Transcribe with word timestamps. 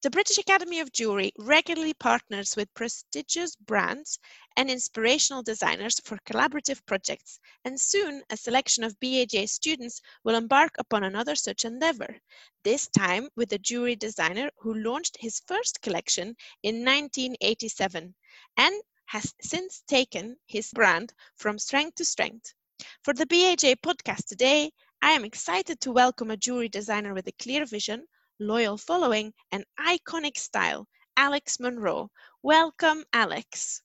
The 0.00 0.10
British 0.10 0.38
Academy 0.38 0.78
of 0.78 0.92
Jewelry 0.92 1.32
regularly 1.36 1.92
partners 1.92 2.54
with 2.54 2.72
prestigious 2.72 3.56
brands 3.56 4.20
and 4.56 4.70
inspirational 4.70 5.42
designers 5.42 5.98
for 6.04 6.18
collaborative 6.18 6.86
projects, 6.86 7.40
and 7.64 7.80
soon 7.80 8.22
a 8.30 8.36
selection 8.36 8.84
of 8.84 8.96
BAJ 9.00 9.48
students 9.48 10.00
will 10.22 10.36
embark 10.36 10.76
upon 10.78 11.02
another 11.02 11.34
such 11.34 11.64
endeavor, 11.64 12.16
this 12.62 12.86
time 12.86 13.28
with 13.34 13.52
a 13.52 13.58
jewelry 13.58 13.96
designer 13.96 14.52
who 14.58 14.74
launched 14.74 15.16
his 15.18 15.42
first 15.48 15.82
collection 15.82 16.36
in 16.62 16.84
1987 16.84 18.14
and 18.56 18.82
has 19.06 19.34
since 19.40 19.82
taken 19.88 20.36
his 20.46 20.70
brand 20.70 21.12
from 21.34 21.58
strength 21.58 21.96
to 21.96 22.04
strength. 22.04 22.54
For 23.02 23.14
the 23.14 23.26
BAJ 23.26 23.80
podcast 23.80 24.26
today, 24.26 24.70
I 25.02 25.10
am 25.10 25.24
excited 25.24 25.80
to 25.80 25.90
welcome 25.90 26.30
a 26.30 26.36
jewelry 26.36 26.68
designer 26.68 27.14
with 27.14 27.26
a 27.26 27.32
clear 27.32 27.66
vision 27.66 28.06
loyal 28.40 28.76
following, 28.76 29.32
and 29.52 29.64
iconic 29.80 30.36
style, 30.36 30.86
Alex 31.16 31.58
Monroe. 31.60 32.10
Welcome, 32.42 33.04
Alex. 33.12 33.82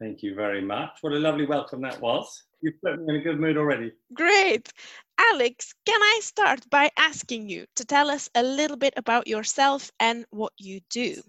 Thank 0.00 0.22
you 0.22 0.34
very 0.34 0.60
much. 0.60 0.98
What 1.00 1.12
a 1.12 1.18
lovely 1.18 1.46
welcome 1.46 1.80
that 1.82 2.00
was. 2.00 2.44
You've 2.60 2.80
put 2.82 3.00
me 3.00 3.14
in 3.14 3.20
a 3.20 3.24
good 3.24 3.40
mood 3.40 3.56
already. 3.56 3.92
Great. 4.14 4.72
Alex, 5.18 5.74
can 5.86 6.00
I 6.00 6.20
start 6.22 6.68
by 6.70 6.90
asking 6.96 7.48
you 7.48 7.66
to 7.76 7.84
tell 7.84 8.10
us 8.10 8.28
a 8.34 8.42
little 8.42 8.76
bit 8.76 8.94
about 8.96 9.26
yourself 9.26 9.90
and 10.00 10.24
what 10.30 10.52
you 10.58 10.80
do? 10.90 11.22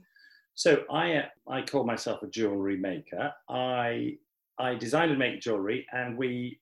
So 0.56 0.84
I 0.92 1.16
uh, 1.16 1.26
I 1.48 1.62
call 1.64 1.84
myself 1.84 2.22
a 2.22 2.28
jewelry 2.28 2.78
maker. 2.78 3.32
I 3.50 4.18
I 4.60 4.76
design 4.76 5.10
and 5.10 5.20
make 5.20 5.42
jewelry, 5.42 5.86
and 5.92 6.18
we 6.18 6.60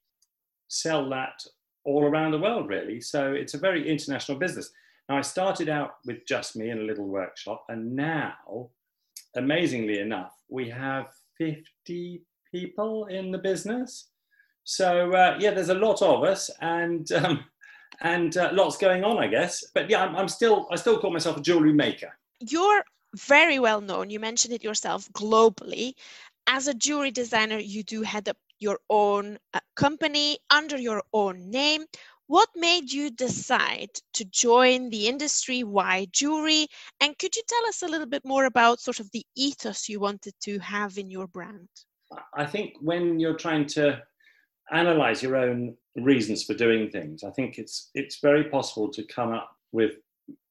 sell 0.70 1.10
that 1.10 1.42
all 1.84 2.04
around 2.04 2.32
the 2.32 2.40
world, 2.40 2.70
really. 2.70 3.02
So 3.02 3.34
it's 3.34 3.54
a 3.54 3.58
very 3.58 3.90
international 3.90 4.38
business. 4.38 4.72
Now, 5.12 5.18
I 5.18 5.24
started 5.24 5.68
out 5.68 5.96
with 6.06 6.26
just 6.26 6.56
me 6.56 6.70
in 6.70 6.78
a 6.78 6.84
little 6.84 7.06
workshop, 7.06 7.66
and 7.68 7.94
now, 7.94 8.70
amazingly 9.36 10.00
enough, 10.00 10.32
we 10.48 10.70
have 10.70 11.08
50 11.38 12.24
people 12.50 13.08
in 13.08 13.30
the 13.30 13.38
business. 13.38 14.08
So, 14.64 15.12
uh, 15.12 15.36
yeah, 15.38 15.52
there's 15.52 15.68
a 15.68 15.74
lot 15.74 16.02
of 16.02 16.24
us, 16.24 16.50
and 16.62 17.12
um, 17.12 17.44
and 18.00 18.38
uh, 18.38 18.52
lots 18.54 18.78
going 18.78 19.04
on, 19.04 19.22
I 19.22 19.28
guess. 19.28 19.66
But 19.76 19.90
yeah, 19.90 20.02
I'm, 20.02 20.16
I'm 20.16 20.30
still 20.30 20.66
I 20.72 20.78
still 20.78 20.98
call 20.98 21.12
myself 21.12 21.36
a 21.36 21.42
jewelry 21.42 21.74
maker. 21.74 22.18
You're 22.40 22.86
very 23.14 23.60
well 23.60 23.82
known. 23.82 24.10
You 24.10 24.22
mentioned 24.22 24.54
it 24.54 24.64
yourself 24.64 25.12
globally. 25.12 25.96
As 26.48 26.70
a 26.70 26.74
jewelry 26.74 27.12
designer, 27.12 27.58
you 27.58 27.84
do 27.84 28.02
head 28.02 28.30
up 28.30 28.38
your 28.60 28.80
own 28.90 29.40
uh, 29.54 29.60
company 29.76 30.38
under 30.50 30.78
your 30.78 31.04
own 31.12 31.50
name. 31.50 31.84
What 32.32 32.48
made 32.56 32.94
you 32.94 33.10
decide 33.10 33.90
to 34.14 34.24
join 34.24 34.90
the 34.90 35.10
industry? 35.10 35.66
Why 35.66 36.08
jewelry? 36.14 36.68
And 37.02 37.18
could 37.20 37.36
you 37.36 37.42
tell 37.46 37.66
us 37.68 37.82
a 37.82 37.90
little 37.90 38.08
bit 38.08 38.24
more 38.24 38.46
about 38.46 38.80
sort 38.80 39.02
of 39.02 39.12
the 39.12 39.26
ethos 39.36 39.90
you 39.90 40.00
wanted 40.00 40.36
to 40.44 40.58
have 40.60 40.98
in 40.98 41.12
your 41.12 41.28
brand? 41.28 41.68
I 42.34 42.46
think 42.46 42.76
when 42.80 43.20
you're 43.20 43.36
trying 43.36 43.66
to 43.76 44.02
analyze 44.72 45.22
your 45.22 45.36
own 45.36 45.76
reasons 45.98 46.46
for 46.46 46.54
doing 46.54 46.90
things, 46.90 47.26
I 47.26 47.32
think 47.32 47.58
it's 47.58 47.90
it's 47.96 48.22
very 48.22 48.46
possible 48.46 48.88
to 48.94 49.04
come 49.04 49.34
up 49.34 49.54
with 49.74 49.96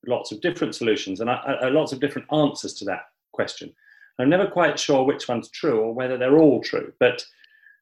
lots 0.07 0.33
of 0.33 0.43
different 0.43 0.75
solutions 0.75 1.23
and 1.23 1.31
uh, 1.31 1.71
lots 1.71 1.93
of 1.93 2.01
different 2.01 2.31
answers 2.31 2.75
to 2.75 2.85
that 2.85 3.05
question. 3.33 3.73
I'm 4.19 4.29
never 4.29 4.49
quite 4.49 4.79
sure 4.79 5.03
which 5.03 5.29
one's 5.29 5.49
true 5.49 5.81
or 5.81 5.95
whether 5.95 6.19
they're 6.19 6.41
all 6.41 6.61
true, 6.61 6.93
but 7.01 7.25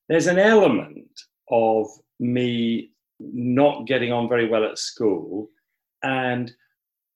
there's 0.09 0.29
an 0.29 0.39
element 0.39 1.11
of 1.51 1.89
me 2.21 2.93
not 3.21 3.87
getting 3.87 4.13
on 4.13 4.29
very 4.29 4.49
well 4.49 4.65
at 4.65 4.79
school, 4.79 5.51
and 6.03 6.53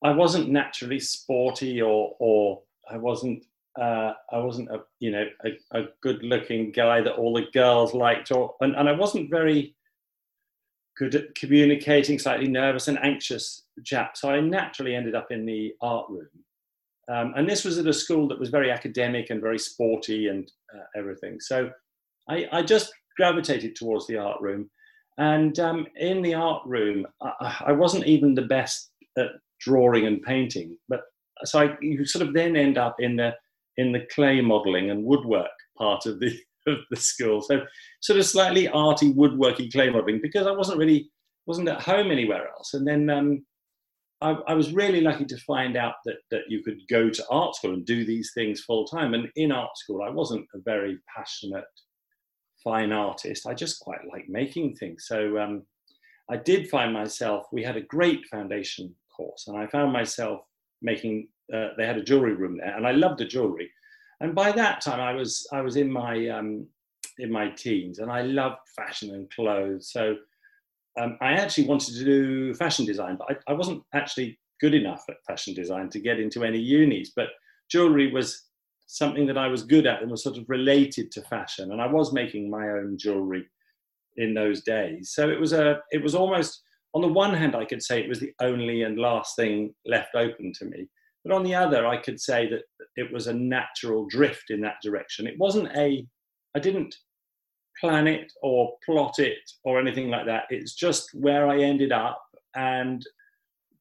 I 0.04 0.12
wasn't 0.12 0.50
naturally 0.50 1.00
sporty 1.00 1.80
or 1.80 2.14
or 2.18 2.62
I 2.90 2.96
wasn't 2.96 3.44
uh, 3.80 4.12
I 4.30 4.38
wasn't 4.38 4.70
a 4.70 4.82
you 5.00 5.10
know 5.10 5.26
a, 5.44 5.80
a 5.80 5.84
good 6.02 6.22
looking 6.22 6.72
guy 6.72 7.00
that 7.00 7.14
all 7.14 7.34
the 7.34 7.46
girls 7.52 7.94
liked 7.94 8.32
or 8.32 8.54
and, 8.60 8.74
and 8.76 8.88
I 8.88 8.92
wasn't 8.92 9.30
very 9.30 9.74
good 10.96 11.14
at 11.14 11.34
communicating, 11.34 12.18
slightly 12.18 12.48
nervous 12.48 12.88
and 12.88 12.98
anxious 13.02 13.64
chap. 13.84 14.16
So 14.16 14.30
I 14.30 14.40
naturally 14.40 14.94
ended 14.94 15.14
up 15.14 15.30
in 15.30 15.46
the 15.46 15.72
art 15.80 16.06
room. 16.10 16.28
Um, 17.08 17.32
and 17.36 17.48
this 17.48 17.64
was 17.64 17.78
at 17.78 17.86
a 17.86 17.92
school 17.92 18.28
that 18.28 18.38
was 18.38 18.50
very 18.50 18.70
academic 18.70 19.30
and 19.30 19.40
very 19.40 19.58
sporty 19.58 20.28
and 20.28 20.50
uh, 20.74 20.84
everything. 20.96 21.40
So 21.40 21.70
I, 22.28 22.46
I, 22.52 22.62
just 22.62 22.92
gravitated 23.16 23.74
towards 23.74 24.06
the 24.06 24.18
art 24.18 24.40
room. 24.40 24.70
And 25.18 25.58
um, 25.58 25.86
in 25.96 26.22
the 26.22 26.34
art 26.34 26.62
room, 26.66 27.06
I, 27.20 27.56
I, 27.66 27.72
wasn't 27.72 28.06
even 28.06 28.34
the 28.34 28.42
best 28.42 28.90
at 29.18 29.28
drawing 29.60 30.06
and 30.06 30.22
painting, 30.22 30.76
but 30.88 31.02
so 31.44 31.60
I, 31.60 31.76
you 31.80 32.06
sort 32.06 32.26
of 32.26 32.34
then 32.34 32.56
end 32.56 32.78
up 32.78 32.96
in 32.98 33.16
the 33.16 33.34
in 33.76 33.92
the 33.92 34.06
clay 34.14 34.40
modelling 34.40 34.90
and 34.90 35.04
woodwork 35.04 35.50
part 35.76 36.06
of 36.06 36.20
the 36.20 36.36
of 36.66 36.78
the 36.90 36.96
school. 36.96 37.42
So 37.42 37.62
sort 38.00 38.18
of 38.18 38.26
slightly 38.26 38.68
arty 38.68 39.12
woodworking 39.12 39.70
clay 39.70 39.90
modelling 39.90 40.20
because 40.22 40.46
I 40.46 40.52
wasn't 40.52 40.78
really 40.78 41.10
wasn't 41.46 41.68
at 41.68 41.82
home 41.82 42.10
anywhere 42.10 42.48
else. 42.48 42.74
And 42.74 42.86
then 42.86 43.10
um, 43.10 43.44
I, 44.20 44.30
I, 44.46 44.54
was 44.54 44.72
really 44.72 45.00
lucky 45.00 45.24
to 45.24 45.36
find 45.38 45.76
out 45.76 45.94
that 46.04 46.18
that 46.30 46.42
you 46.48 46.62
could 46.62 46.78
go 46.88 47.10
to 47.10 47.28
art 47.30 47.56
school 47.56 47.74
and 47.74 47.84
do 47.84 48.04
these 48.04 48.30
things 48.34 48.60
full 48.60 48.86
time. 48.86 49.14
And 49.14 49.28
in 49.36 49.52
art 49.52 49.76
school, 49.76 50.02
I 50.02 50.10
wasn't 50.10 50.46
a 50.54 50.60
very 50.64 50.98
passionate 51.14 51.64
fine 52.62 52.92
artist. 52.92 53.46
I 53.46 53.54
just 53.54 53.80
quite 53.80 54.00
like 54.10 54.28
making 54.28 54.76
things. 54.76 55.06
So 55.06 55.38
um, 55.38 55.62
I 56.30 56.36
did 56.36 56.68
find 56.68 56.92
myself, 56.92 57.46
we 57.52 57.62
had 57.62 57.76
a 57.76 57.82
great 57.82 58.26
foundation 58.26 58.94
course, 59.14 59.48
and 59.48 59.56
I 59.56 59.66
found 59.66 59.92
myself 59.92 60.40
making, 60.80 61.28
uh, 61.52 61.68
they 61.76 61.86
had 61.86 61.98
a 61.98 62.04
jewelry 62.04 62.34
room 62.34 62.58
there, 62.58 62.76
and 62.76 62.86
I 62.86 62.92
loved 62.92 63.18
the 63.18 63.24
jewelry. 63.24 63.70
And 64.20 64.34
by 64.34 64.52
that 64.52 64.80
time, 64.80 65.00
I 65.00 65.12
was, 65.12 65.46
I 65.52 65.60
was 65.60 65.76
in 65.76 65.90
my, 65.90 66.28
um, 66.28 66.66
in 67.18 67.30
my 67.30 67.48
teens, 67.50 67.98
and 67.98 68.10
I 68.10 68.22
loved 68.22 68.58
fashion 68.76 69.14
and 69.14 69.30
clothes. 69.30 69.90
So 69.92 70.16
um, 71.00 71.18
I 71.20 71.32
actually 71.32 71.66
wanted 71.66 71.94
to 71.94 72.04
do 72.04 72.54
fashion 72.54 72.86
design, 72.86 73.16
but 73.16 73.28
I, 73.30 73.52
I 73.52 73.54
wasn't 73.54 73.82
actually 73.94 74.38
good 74.60 74.74
enough 74.74 75.04
at 75.08 75.16
fashion 75.26 75.54
design 75.54 75.88
to 75.90 76.00
get 76.00 76.20
into 76.20 76.44
any 76.44 76.58
unis. 76.58 77.12
But 77.14 77.28
jewelry 77.68 78.12
was 78.12 78.44
something 78.92 79.26
that 79.26 79.38
I 79.38 79.48
was 79.48 79.62
good 79.62 79.86
at 79.86 80.02
and 80.02 80.10
was 80.10 80.22
sort 80.22 80.36
of 80.36 80.44
related 80.48 81.10
to 81.12 81.22
fashion. 81.22 81.72
And 81.72 81.80
I 81.80 81.86
was 81.86 82.12
making 82.12 82.50
my 82.50 82.68
own 82.68 82.98
jewelry 82.98 83.48
in 84.18 84.34
those 84.34 84.62
days. 84.62 85.12
So 85.14 85.30
it 85.30 85.40
was 85.40 85.54
a 85.54 85.80
it 85.92 86.02
was 86.02 86.14
almost 86.14 86.62
on 86.94 87.00
the 87.00 87.08
one 87.08 87.32
hand 87.32 87.56
I 87.56 87.64
could 87.64 87.82
say 87.82 88.00
it 88.00 88.08
was 88.08 88.20
the 88.20 88.34
only 88.42 88.82
and 88.82 88.98
last 88.98 89.34
thing 89.34 89.74
left 89.86 90.14
open 90.14 90.52
to 90.58 90.66
me. 90.66 90.88
But 91.24 91.34
on 91.34 91.42
the 91.42 91.54
other, 91.54 91.86
I 91.86 91.96
could 91.96 92.20
say 92.20 92.50
that 92.50 92.64
it 92.96 93.10
was 93.10 93.28
a 93.28 93.32
natural 93.32 94.06
drift 94.06 94.50
in 94.50 94.60
that 94.60 94.82
direction. 94.82 95.26
It 95.26 95.38
wasn't 95.38 95.74
a 95.74 96.06
I 96.54 96.58
didn't 96.58 96.94
plan 97.80 98.06
it 98.06 98.30
or 98.42 98.74
plot 98.84 99.18
it 99.18 99.50
or 99.64 99.80
anything 99.80 100.10
like 100.10 100.26
that. 100.26 100.44
It's 100.50 100.74
just 100.74 101.08
where 101.14 101.48
I 101.48 101.62
ended 101.62 101.92
up 101.92 102.22
and 102.54 103.02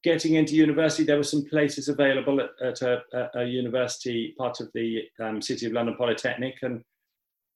getting 0.02 0.34
into 0.34 0.56
university, 0.56 1.04
there 1.04 1.16
were 1.16 1.22
some 1.22 1.44
places 1.44 1.88
available 1.88 2.40
at, 2.40 2.50
at 2.62 2.82
a, 2.82 3.30
a, 3.34 3.44
university, 3.44 4.34
part 4.38 4.60
of 4.60 4.68
the 4.74 5.02
um, 5.22 5.40
City 5.40 5.66
of 5.66 5.72
London 5.72 5.96
Polytechnic, 5.96 6.56
and 6.62 6.82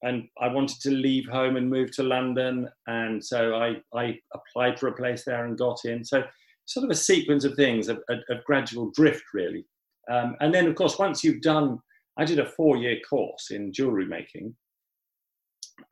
and 0.02 0.28
I 0.40 0.48
wanted 0.48 0.80
to 0.82 0.90
leave 0.90 1.26
home 1.26 1.56
and 1.56 1.70
move 1.70 1.90
to 1.92 2.02
London, 2.02 2.68
and 2.86 3.24
so 3.24 3.54
I, 3.54 3.76
I 3.94 4.18
applied 4.34 4.78
for 4.78 4.88
a 4.88 4.94
place 4.94 5.24
there 5.24 5.46
and 5.46 5.58
got 5.58 5.84
in. 5.84 6.04
So 6.04 6.22
sort 6.66 6.84
of 6.84 6.90
a 6.90 6.94
sequence 6.94 7.44
of 7.44 7.54
things, 7.54 7.88
a, 7.88 7.96
a, 8.10 8.16
a 8.30 8.42
gradual 8.44 8.90
drift, 8.94 9.24
really. 9.32 9.64
Um, 10.10 10.36
and 10.40 10.54
then, 10.54 10.66
of 10.66 10.74
course, 10.74 10.98
once 10.98 11.24
you've 11.24 11.40
done, 11.40 11.80
I 12.18 12.24
did 12.26 12.38
a 12.38 12.46
four-year 12.46 12.98
course 13.08 13.50
in 13.50 13.72
jewelry 13.72 14.04
making, 14.04 14.54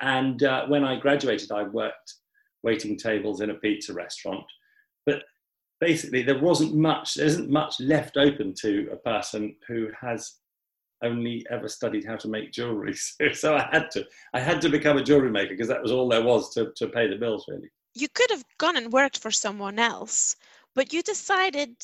and 0.00 0.42
uh, 0.42 0.66
when 0.66 0.84
I 0.84 1.00
graduated, 1.00 1.50
I 1.50 1.62
worked 1.62 2.14
waiting 2.62 2.98
tables 2.98 3.40
in 3.40 3.50
a 3.50 3.54
pizza 3.54 3.92
restaurant. 3.92 4.44
But 5.06 5.22
basically 5.80 6.22
there 6.22 6.38
wasn't 6.38 6.74
much 6.74 7.14
there 7.14 7.26
isn't 7.26 7.50
much 7.50 7.80
left 7.80 8.16
open 8.16 8.54
to 8.54 8.88
a 8.92 8.96
person 8.96 9.54
who 9.68 9.88
has 10.00 10.36
only 11.02 11.44
ever 11.50 11.68
studied 11.68 12.04
how 12.04 12.16
to 12.16 12.28
make 12.28 12.52
jewelry. 12.52 12.94
So, 13.18 13.32
so 13.32 13.56
i 13.56 13.68
had 13.70 13.90
to 13.92 14.06
i 14.32 14.40
had 14.40 14.60
to 14.62 14.68
become 14.68 14.96
a 14.96 15.02
jewelry 15.02 15.30
maker 15.30 15.50
because 15.50 15.68
that 15.68 15.82
was 15.82 15.92
all 15.92 16.08
there 16.08 16.22
was 16.22 16.52
to, 16.54 16.72
to 16.76 16.88
pay 16.88 17.08
the 17.08 17.16
bills 17.16 17.44
really. 17.48 17.70
You 17.94 18.08
could 18.12 18.30
have 18.30 18.44
gone 18.58 18.76
and 18.76 18.92
worked 18.92 19.18
for 19.18 19.30
someone 19.30 19.78
else 19.78 20.36
but 20.74 20.92
you 20.92 21.02
decided 21.02 21.76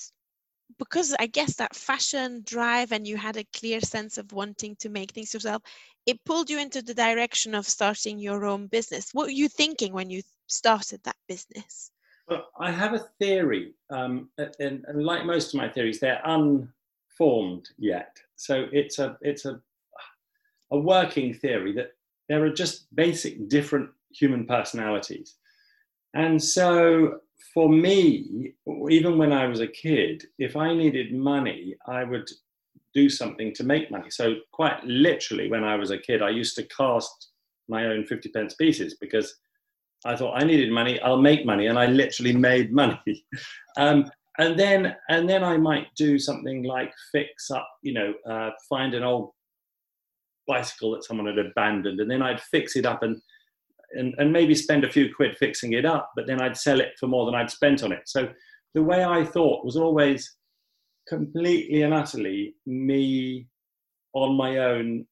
because 0.78 1.14
i 1.18 1.26
guess 1.26 1.56
that 1.56 1.74
fashion 1.74 2.42
drive 2.44 2.92
and 2.92 3.06
you 3.06 3.16
had 3.16 3.36
a 3.36 3.44
clear 3.52 3.80
sense 3.80 4.18
of 4.18 4.32
wanting 4.32 4.76
to 4.76 4.88
make 4.88 5.10
things 5.10 5.34
yourself 5.34 5.62
it 6.06 6.24
pulled 6.24 6.50
you 6.50 6.58
into 6.58 6.82
the 6.82 6.94
direction 6.94 7.54
of 7.54 7.66
starting 7.66 8.18
your 8.18 8.44
own 8.44 8.66
business. 8.66 9.12
What 9.12 9.26
were 9.26 9.30
you 9.42 9.48
thinking 9.48 9.92
when 9.92 10.10
you 10.10 10.22
started 10.46 11.00
that 11.04 11.16
business 11.28 11.90
I 12.58 12.70
have 12.70 12.94
a 12.94 13.06
theory, 13.18 13.74
um, 13.90 14.28
and, 14.38 14.84
and, 14.86 15.04
like 15.04 15.24
most 15.24 15.54
of 15.54 15.58
my 15.58 15.68
theories, 15.68 16.00
they're 16.00 16.22
unformed 16.24 17.68
yet. 17.78 18.16
So 18.36 18.66
it's 18.72 18.98
a 18.98 19.16
it's 19.20 19.44
a 19.44 19.60
a 20.70 20.78
working 20.78 21.34
theory 21.34 21.72
that 21.74 21.92
there 22.28 22.44
are 22.44 22.52
just 22.52 22.94
basic 22.94 23.48
different 23.48 23.90
human 24.12 24.46
personalities, 24.46 25.36
and 26.14 26.42
so 26.42 27.20
for 27.54 27.68
me, 27.68 28.52
even 28.90 29.18
when 29.18 29.32
I 29.32 29.46
was 29.46 29.60
a 29.60 29.66
kid, 29.66 30.24
if 30.38 30.56
I 30.56 30.74
needed 30.74 31.14
money, 31.14 31.74
I 31.86 32.04
would 32.04 32.28
do 32.94 33.08
something 33.08 33.54
to 33.54 33.64
make 33.64 33.90
money. 33.90 34.10
So 34.10 34.36
quite 34.52 34.84
literally, 34.84 35.48
when 35.50 35.64
I 35.64 35.76
was 35.76 35.90
a 35.90 35.98
kid, 35.98 36.22
I 36.22 36.30
used 36.30 36.56
to 36.56 36.64
cast 36.64 37.28
my 37.68 37.86
own 37.86 38.04
50 38.04 38.28
pence 38.30 38.54
pieces 38.54 38.96
because 39.00 39.36
I 40.04 40.16
thought 40.16 40.40
I 40.40 40.44
needed 40.44 40.72
money, 40.72 41.00
I'll 41.00 41.20
make 41.20 41.44
money, 41.44 41.66
and 41.66 41.78
I 41.78 41.86
literally 41.86 42.32
made 42.32 42.72
money. 42.82 43.24
um, 43.76 44.10
and 44.38 44.58
then 44.58 44.96
and 45.08 45.28
then 45.28 45.44
I 45.44 45.56
might 45.56 45.88
do 45.96 46.18
something 46.18 46.62
like 46.62 46.92
fix 47.12 47.50
up, 47.50 47.68
you 47.82 47.92
know, 47.92 48.14
uh, 48.28 48.50
find 48.68 48.94
an 48.94 49.02
old 49.02 49.32
bicycle 50.46 50.92
that 50.92 51.04
someone 51.04 51.26
had 51.26 51.38
abandoned, 51.38 52.00
and 52.00 52.10
then 52.10 52.22
I'd 52.22 52.40
fix 52.40 52.76
it 52.76 52.86
up 52.86 53.02
and, 53.02 53.20
and 53.92 54.14
and 54.18 54.32
maybe 54.32 54.54
spend 54.54 54.84
a 54.84 54.90
few 54.90 55.14
quid 55.14 55.36
fixing 55.36 55.74
it 55.74 55.84
up, 55.84 56.10
but 56.16 56.26
then 56.26 56.40
I'd 56.40 56.56
sell 56.56 56.80
it 56.80 56.92
for 56.98 57.06
more 57.06 57.26
than 57.26 57.34
I'd 57.34 57.50
spent 57.50 57.82
on 57.82 57.92
it. 57.92 58.02
So 58.06 58.28
the 58.74 58.82
way 58.82 59.04
I 59.04 59.24
thought 59.24 59.64
was 59.64 59.76
always 59.76 60.36
completely 61.08 61.82
and 61.82 61.92
utterly 61.92 62.54
me 62.66 63.46
on 64.12 64.36
my 64.36 64.58
own 64.58 65.06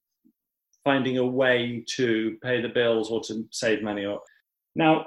finding 0.85 1.19
a 1.19 1.27
way 1.27 1.85
to 1.97 2.37
pay 2.43 2.63
the 2.63 2.69
bills 2.69 3.11
or 3.11 3.21
to 3.21 3.47
save 3.51 3.83
money 3.83 4.07
or 4.07 4.21
now 4.79 5.05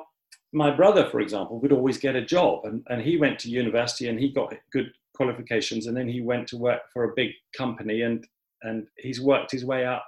my 0.53 0.69
brother 0.69 1.09
for 1.09 1.21
example 1.21 1.59
would 1.59 1.71
always 1.71 1.97
get 1.97 2.15
a 2.15 2.25
job 2.25 2.65
and, 2.65 2.85
and 2.89 3.01
he 3.01 3.17
went 3.17 3.39
to 3.39 3.49
university 3.49 4.09
and 4.09 4.19
he 4.19 4.29
got 4.31 4.53
good 4.71 4.91
qualifications 5.15 5.87
and 5.87 5.95
then 5.95 6.07
he 6.07 6.21
went 6.21 6.47
to 6.49 6.57
work 6.57 6.81
for 6.93 7.05
a 7.05 7.13
big 7.15 7.31
company 7.57 8.01
and 8.01 8.27
and 8.63 8.85
he's 8.97 9.19
worked 9.19 9.51
his 9.51 9.65
way 9.65 9.87
up 9.87 10.05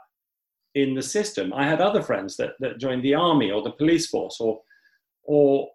in 0.75 0.93
the 0.93 1.01
system. 1.01 1.51
I 1.53 1.65
had 1.67 1.81
other 1.81 2.03
friends 2.03 2.37
that, 2.37 2.51
that 2.59 2.79
joined 2.79 3.03
the 3.03 3.15
army 3.15 3.49
or 3.49 3.63
the 3.63 3.71
police 3.71 4.07
force 4.07 4.37
or 4.39 4.61
or 5.23 5.69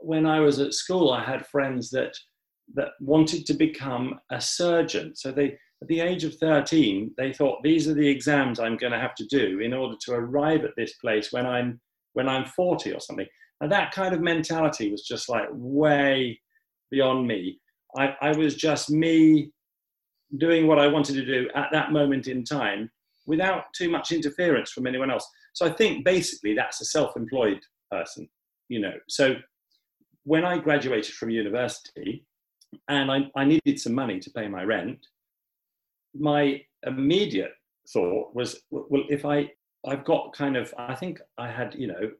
when 0.00 0.26
i 0.26 0.40
was 0.40 0.58
at 0.58 0.74
school 0.74 1.12
i 1.12 1.22
had 1.22 1.46
friends 1.46 1.90
that 1.90 2.12
that 2.74 2.90
wanted 3.00 3.46
to 3.46 3.54
become 3.54 4.18
a 4.30 4.40
surgeon. 4.40 5.14
So 5.14 5.30
they 5.30 5.56
at 5.80 5.88
the 5.88 6.00
age 6.00 6.24
of 6.24 6.34
13 6.36 7.14
they 7.16 7.32
thought 7.32 7.62
these 7.62 7.86
are 7.86 7.94
the 7.94 8.08
exams 8.08 8.58
i'm 8.58 8.76
going 8.76 8.92
to 8.92 8.98
have 8.98 9.14
to 9.14 9.26
do 9.26 9.60
in 9.60 9.72
order 9.72 9.96
to 10.00 10.12
arrive 10.12 10.64
at 10.64 10.74
this 10.76 10.94
place 10.94 11.32
when 11.32 11.46
i'm 11.46 11.80
when 12.18 12.28
i'm 12.28 12.44
40 12.44 12.92
or 12.92 13.00
something 13.00 13.26
and 13.60 13.72
that 13.72 13.92
kind 13.92 14.14
of 14.14 14.20
mentality 14.20 14.90
was 14.90 15.02
just 15.02 15.28
like 15.28 15.48
way 15.52 16.40
beyond 16.90 17.26
me. 17.26 17.60
I, 17.96 18.14
I 18.20 18.36
was 18.36 18.54
just 18.54 18.90
me 18.90 19.50
doing 20.36 20.66
what 20.66 20.78
I 20.78 20.86
wanted 20.86 21.14
to 21.14 21.24
do 21.24 21.48
at 21.54 21.68
that 21.72 21.92
moment 21.92 22.28
in 22.28 22.44
time 22.44 22.90
without 23.26 23.64
too 23.74 23.90
much 23.90 24.12
interference 24.12 24.70
from 24.70 24.86
anyone 24.86 25.10
else. 25.10 25.26
So 25.54 25.66
I 25.66 25.70
think 25.70 26.04
basically 26.04 26.54
that's 26.54 26.80
a 26.80 26.84
self-employed 26.84 27.60
person, 27.90 28.28
you 28.68 28.80
know. 28.80 28.92
So 29.08 29.36
when 30.24 30.44
I 30.44 30.58
graduated 30.58 31.14
from 31.14 31.30
university 31.30 32.24
and 32.88 33.10
I, 33.10 33.30
I 33.34 33.44
needed 33.44 33.80
some 33.80 33.94
money 33.94 34.20
to 34.20 34.30
pay 34.30 34.48
my 34.48 34.62
rent, 34.62 34.98
my 36.14 36.60
immediate 36.86 37.52
thought 37.88 38.34
was, 38.34 38.60
well, 38.70 39.04
if 39.08 39.24
I 39.24 39.50
I've 39.86 40.04
got 40.04 40.32
kind 40.32 40.56
of 40.56 40.72
I 40.78 40.94
think 40.94 41.20
I 41.38 41.50
had 41.50 41.74
you 41.74 41.86
know 41.86 42.10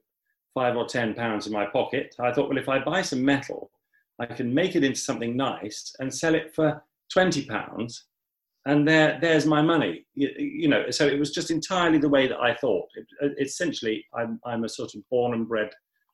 five 0.54 0.76
or 0.76 0.86
ten 0.86 1.14
pounds 1.14 1.46
in 1.46 1.52
my 1.52 1.66
pocket. 1.66 2.14
I 2.18 2.32
thought, 2.32 2.48
well, 2.48 2.58
if 2.58 2.68
I 2.68 2.78
buy 2.78 3.02
some 3.02 3.24
metal, 3.24 3.70
I 4.18 4.26
can 4.26 4.52
make 4.52 4.74
it 4.74 4.84
into 4.84 4.98
something 4.98 5.36
nice 5.36 5.94
and 6.00 6.12
sell 6.12 6.34
it 6.34 6.54
for 6.54 6.82
twenty 7.12 7.44
pounds, 7.44 8.06
and 8.66 8.86
there, 8.86 9.18
there's 9.20 9.46
my 9.46 9.62
money. 9.62 10.06
You, 10.14 10.30
you, 10.36 10.68
know, 10.68 10.90
so 10.90 11.06
it 11.06 11.18
was 11.18 11.30
just 11.30 11.50
entirely 11.50 11.98
the 11.98 12.08
way 12.08 12.28
that 12.28 12.40
I 12.40 12.54
thought. 12.54 12.88
It, 12.96 13.06
uh, 13.22 13.34
essentially, 13.40 14.04
I'm, 14.14 14.40
I'm 14.44 14.64
a 14.64 14.68
sort 14.68 14.94
of 14.94 15.08
born 15.10 15.34
and 15.34 15.48
bred 15.48 15.70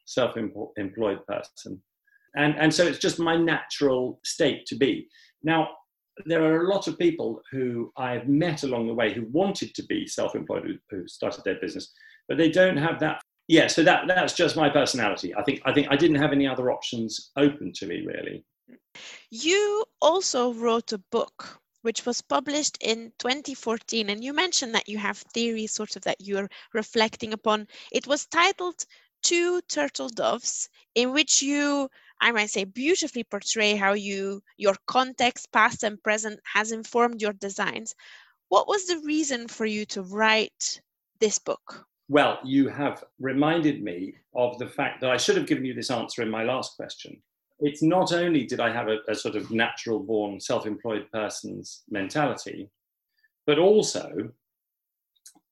self-employed 0.07 1.27
person, 1.27 1.83
and 2.37 2.55
and 2.57 2.73
so 2.73 2.87
it's 2.87 2.99
just 2.99 3.19
my 3.19 3.37
natural 3.37 4.21
state 4.25 4.67
to 4.67 4.77
be. 4.77 5.09
Now, 5.43 5.69
there 6.27 6.45
are 6.45 6.63
a 6.63 6.69
lot 6.69 6.87
of 6.87 6.99
people 6.99 7.43
who 7.51 7.93
I've 7.97 8.29
met 8.29 8.63
along 8.63 8.87
the 8.87 8.95
way 8.95 9.13
who 9.13 9.27
wanted 9.33 9.75
to 9.75 9.83
be 9.85 10.07
self-employed, 10.07 10.79
who 10.91 11.09
started 11.09 11.45
their 11.45 11.61
business, 11.61 11.93
but 12.29 12.39
they 12.39 12.51
don't 12.51 12.77
have 12.77 13.01
that 13.01 13.21
yeah, 13.47 13.67
so 13.67 13.83
that 13.83 14.07
that's 14.09 14.33
just 14.33 14.57
my 14.57 14.71
personality. 14.71 15.35
I 15.35 15.43
think 15.43 15.61
I 15.67 15.73
think 15.73 15.89
I 15.91 15.97
didn't 15.97 16.17
have 16.17 16.33
any 16.33 16.47
other 16.47 16.71
options 16.71 17.31
open 17.37 17.73
to 17.75 17.87
me 17.87 18.07
really. 18.07 18.45
You 19.31 19.85
also 20.01 20.55
wrote 20.55 20.93
a 20.93 21.03
book 21.11 21.61
which 21.83 22.07
was 22.07 22.23
published 22.23 22.79
in 22.81 23.13
2014 23.19 24.09
and 24.09 24.25
you 24.25 24.33
mentioned 24.33 24.75
that 24.75 24.89
you 24.89 24.97
have 24.97 25.19
theories 25.35 25.73
sort 25.73 25.97
of 25.97 26.03
that 26.03 26.17
you're 26.19 26.49
reflecting 26.73 27.35
upon. 27.35 27.69
It 27.93 28.07
was 28.07 28.25
titled 28.25 28.87
Two 29.23 29.61
Turtle 29.69 30.09
Doves 30.09 30.71
in 30.95 31.13
which 31.13 31.43
you 31.43 31.91
I 32.25 32.33
might 32.33 32.49
say 32.49 32.65
beautifully 32.65 33.23
portray 33.23 33.77
how 33.77 33.93
you 33.93 34.43
your 34.57 34.77
context 34.87 35.53
past 35.53 35.83
and 35.83 36.03
present 36.03 36.41
has 36.55 36.73
informed 36.73 37.21
your 37.21 37.35
designs. 37.35 37.95
What 38.49 38.67
was 38.67 38.87
the 38.87 38.99
reason 39.01 39.47
for 39.47 39.67
you 39.67 39.85
to 39.87 40.01
write 40.01 40.81
this 41.21 41.39
book? 41.39 41.87
Well, 42.09 42.39
you 42.43 42.69
have 42.69 43.05
reminded 43.21 43.83
me 43.83 44.15
of 44.35 44.59
the 44.59 44.67
fact 44.67 45.03
that 45.03 45.11
I 45.11 45.19
should 45.19 45.37
have 45.37 45.47
given 45.47 45.67
you 45.67 45.75
this 45.75 45.91
answer 45.91 46.23
in 46.23 46.31
my 46.31 46.45
last 46.45 46.77
question. 46.77 47.23
It's 47.61 47.83
not 47.83 48.11
only 48.15 48.45
did 48.47 48.59
I 48.59 48.73
have 48.73 48.89
a, 48.89 49.01
a 49.07 49.15
sort 49.15 49.37
of 49.37 49.51
natural 49.51 49.99
born 49.99 50.41
self 50.41 50.65
employed 50.67 51.07
person's 51.13 51.83
mentality, 51.91 52.71
but 53.47 53.59
also, 53.59 54.31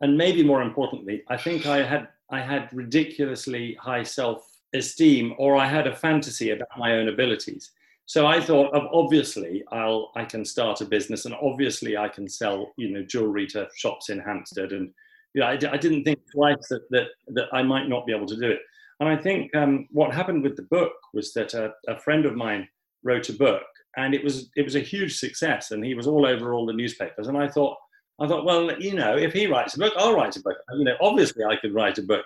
and 0.01 0.17
maybe 0.17 0.43
more 0.43 0.63
importantly, 0.63 1.23
I 1.29 1.37
think 1.37 1.67
I 1.67 1.83
had, 1.83 2.09
I 2.31 2.41
had 2.41 2.71
ridiculously 2.73 3.75
high 3.75 4.05
self 4.05 4.52
esteem 4.75 5.35
or 5.39 5.57
I 5.57 5.67
had 5.67 5.87
a 5.87 5.95
fantasy 5.95 6.51
about 6.51 6.69
my 6.79 6.95
own 6.95 7.09
abilities. 7.09 7.71
So 8.07 8.27
I 8.27 8.41
thought, 8.41 8.75
obviously, 8.75 9.63
I'll 9.71 10.11
I 10.17 10.25
can 10.25 10.45
start 10.45 10.81
a 10.81 10.85
business, 10.85 11.25
and 11.25 11.35
obviously 11.41 11.97
I 11.97 12.09
can 12.09 12.29
sell, 12.29 12.73
you 12.77 12.91
know, 12.91 13.03
jewelry 13.03 13.47
to 13.49 13.69
shops 13.77 14.11
in 14.11 14.19
Hampstead, 14.19 14.73
and 14.73 14.93
you 15.35 15.41
know, 15.41 15.47
I, 15.47 15.53
I 15.53 15.77
didn't 15.77 16.05
think 16.05 16.19
twice 16.31 16.69
that, 16.69 16.83
that, 16.91 17.07
that 17.29 17.47
I 17.53 17.63
might 17.63 17.89
not 17.89 18.05
be 18.07 18.13
able 18.15 18.27
to 18.27 18.37
do 18.37 18.51
it. 18.51 18.61
And 19.01 19.09
I 19.09 19.17
think 19.17 19.55
um, 19.57 19.89
what 19.91 20.13
happened 20.13 20.43
with 20.43 20.57
the 20.57 20.63
book 20.63 20.93
was 21.15 21.33
that 21.33 21.55
a, 21.55 21.73
a, 21.89 21.99
friend 21.99 22.27
of 22.27 22.35
mine 22.35 22.69
wrote 23.03 23.29
a 23.31 23.33
book, 23.33 23.63
and 23.97 24.15
it 24.15 24.23
was 24.23 24.51
it 24.57 24.63
was 24.63 24.77
a 24.77 24.81
huge 24.81 25.17
success, 25.17 25.71
and 25.71 25.85
he 25.85 25.95
was 25.95 26.07
all 26.07 26.27
over 26.27 26.53
all 26.53 26.67
the 26.67 26.73
newspapers. 26.73 27.29
And 27.29 27.39
I 27.39 27.49
thought, 27.49 27.77
I 28.21 28.29
thought, 28.29 28.45
well, 28.45 28.79
you 28.81 28.95
know, 28.95 29.17
if 29.17 29.33
he 29.33 29.47
writes 29.47 29.75
a 29.75 29.79
book, 29.79 29.95
I'll 29.97 30.15
write 30.15 30.37
a 30.37 30.43
book. 30.43 30.57
You 30.75 30.85
know, 30.85 30.97
obviously 31.01 31.45
I 31.45 31.57
could 31.57 31.75
write 31.75 31.99
a 31.99 32.03
book. 32.03 32.25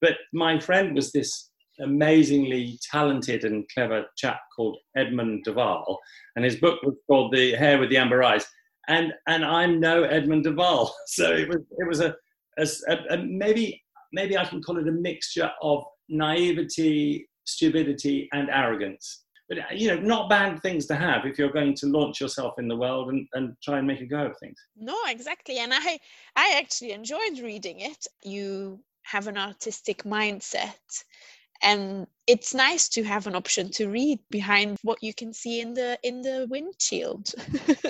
But 0.00 0.16
my 0.32 0.58
friend 0.58 0.94
was 0.94 1.12
this 1.12 1.50
amazingly 1.80 2.78
talented 2.90 3.44
and 3.44 3.68
clever 3.72 4.04
chap 4.16 4.40
called 4.54 4.78
Edmund 4.96 5.44
de 5.44 5.52
Waal, 5.52 5.98
and 6.36 6.44
his 6.44 6.56
book 6.56 6.82
was 6.82 6.94
called 7.08 7.34
The 7.34 7.54
Hare 7.54 7.78
with 7.78 7.90
the 7.90 7.96
Amber 7.96 8.22
Eyes. 8.22 8.46
And 8.88 9.12
and 9.28 9.44
I'm 9.44 9.80
no 9.80 10.02
Edmund 10.02 10.44
de 10.44 10.52
Waal, 10.52 10.92
so 11.06 11.32
it 11.32 11.48
was 11.48 11.58
it 11.78 11.88
was 11.88 12.00
a 12.00 12.14
a, 12.58 12.68
a, 13.10 13.18
maybe 13.18 13.82
maybe 14.12 14.36
I 14.36 14.44
can 14.44 14.62
call 14.62 14.78
it 14.78 14.88
a 14.88 14.92
mixture 14.92 15.50
of 15.62 15.84
naivety, 16.08 17.28
stupidity, 17.44 18.28
and 18.32 18.50
arrogance. 18.50 19.24
But 19.48 19.78
you 19.78 19.88
know, 19.88 20.00
not 20.00 20.30
bad 20.30 20.62
things 20.62 20.86
to 20.86 20.94
have 20.94 21.26
if 21.26 21.38
you're 21.38 21.52
going 21.52 21.74
to 21.76 21.86
launch 21.86 22.20
yourself 22.20 22.54
in 22.58 22.68
the 22.68 22.76
world 22.76 23.10
and, 23.10 23.26
and 23.34 23.54
try 23.62 23.78
and 23.78 23.86
make 23.86 24.00
a 24.00 24.06
go 24.06 24.26
of 24.26 24.38
things. 24.38 24.56
No, 24.76 24.96
exactly. 25.08 25.58
And 25.58 25.72
I 25.74 25.98
I 26.36 26.54
actually 26.56 26.92
enjoyed 26.92 27.38
reading 27.42 27.80
it. 27.80 28.06
You 28.22 28.80
have 29.04 29.26
an 29.26 29.36
artistic 29.36 30.04
mindset 30.04 31.04
and 31.62 32.06
it's 32.26 32.54
nice 32.54 32.88
to 32.88 33.02
have 33.02 33.26
an 33.26 33.34
option 33.34 33.70
to 33.70 33.88
read 33.88 34.18
behind 34.30 34.78
what 34.82 35.02
you 35.02 35.12
can 35.14 35.32
see 35.32 35.60
in 35.60 35.74
the 35.74 35.98
in 36.02 36.22
the 36.22 36.46
windshield 36.50 37.32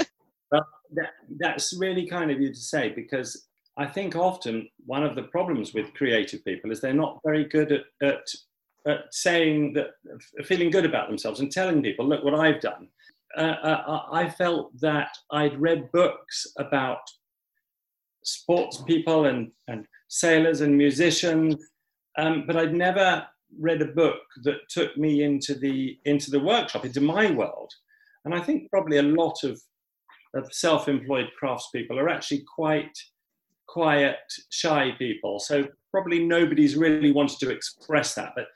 well 0.50 0.66
that, 0.94 1.10
that's 1.38 1.76
really 1.78 2.06
kind 2.06 2.30
of 2.30 2.40
you 2.40 2.48
to 2.48 2.60
say 2.60 2.90
because 2.90 3.46
I 3.76 3.86
think 3.86 4.16
often 4.16 4.68
one 4.84 5.02
of 5.02 5.14
the 5.14 5.22
problems 5.24 5.72
with 5.72 5.94
creative 5.94 6.44
people 6.44 6.70
is 6.70 6.80
they're 6.80 6.92
not 6.92 7.20
very 7.24 7.44
good 7.44 7.72
at, 7.72 7.84
at, 8.02 8.26
at 8.86 9.14
saying 9.14 9.72
that, 9.74 9.90
feeling 10.44 10.70
good 10.70 10.84
about 10.84 11.08
themselves 11.08 11.40
and 11.40 11.50
telling 11.50 11.82
people, 11.82 12.06
look 12.06 12.22
what 12.22 12.34
I've 12.34 12.60
done. 12.60 12.88
Uh, 13.36 13.56
uh, 13.62 14.02
I 14.12 14.28
felt 14.28 14.78
that 14.80 15.16
I'd 15.30 15.58
read 15.58 15.90
books 15.90 16.46
about 16.58 17.00
sports 18.24 18.82
people 18.82 19.24
and, 19.24 19.50
and 19.68 19.86
sailors 20.08 20.60
and 20.60 20.76
musicians, 20.76 21.56
um, 22.18 22.44
but 22.46 22.56
I'd 22.56 22.74
never 22.74 23.26
read 23.58 23.82
a 23.82 23.86
book 23.86 24.20
that 24.44 24.68
took 24.68 24.96
me 24.96 25.22
into 25.22 25.54
the 25.54 25.98
into 26.04 26.30
the 26.30 26.40
workshop, 26.40 26.84
into 26.84 27.00
my 27.00 27.30
world. 27.30 27.70
And 28.24 28.34
I 28.34 28.40
think 28.40 28.70
probably 28.70 28.98
a 28.98 29.02
lot 29.02 29.36
of, 29.42 29.60
of 30.34 30.52
self-employed 30.52 31.30
craftspeople 31.42 31.96
are 31.96 32.08
actually 32.08 32.44
quite 32.54 32.96
quiet, 33.68 34.16
shy 34.50 34.92
people. 34.98 35.40
So 35.40 35.66
probably 35.90 36.24
nobody's 36.24 36.76
really 36.76 37.10
wanted 37.10 37.38
to 37.40 37.50
express 37.50 38.14
that. 38.14 38.32
But 38.36 38.46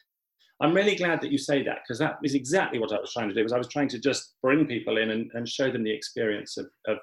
I'm 0.61 0.73
really 0.73 0.95
glad 0.95 1.21
that 1.21 1.33
you 1.33 1.39
say 1.39 1.63
that 1.65 1.79
because 1.83 1.99
that 1.99 2.17
is 2.23 2.35
exactly 2.35 2.79
what 2.79 2.93
I 2.93 3.01
was 3.01 3.13
trying 3.13 3.29
to 3.29 3.35
do. 3.35 3.43
Was 3.43 3.53
I 3.53 3.59
was 3.59 3.69
trying 3.69 3.89
to 3.89 3.99
just 3.99 4.35
bring 4.43 4.67
people 4.67 4.99
in 4.99 5.11
and, 5.11 5.31
and 5.35 5.49
show 5.49 5.71
them 5.71 5.85
the 5.85 5.93
experience 5.93 6.57
of, 6.57 6.67
of 6.87 6.99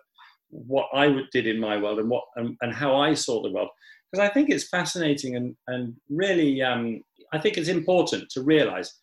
what 0.50 0.88
I 0.94 1.22
did 1.32 1.48
in 1.48 1.60
my 1.60 1.78
world 1.78 2.00
and 2.00 2.10
what 2.10 2.24
and, 2.36 2.58
and 2.62 2.74
how 2.74 2.96
I 2.96 3.14
saw 3.14 3.42
the 3.42 3.52
world. 3.52 3.70
Because 4.12 4.28
I 4.28 4.34
think 4.34 4.50
it's 4.50 4.70
fascinating 4.70 5.36
and 5.36 5.56
and 5.68 5.96
really 6.10 6.62
um, 6.62 7.02
I 7.34 7.40
think 7.40 7.58
it's 7.58 7.70
important 7.70 8.30
to 8.32 8.42
realize 8.42 8.94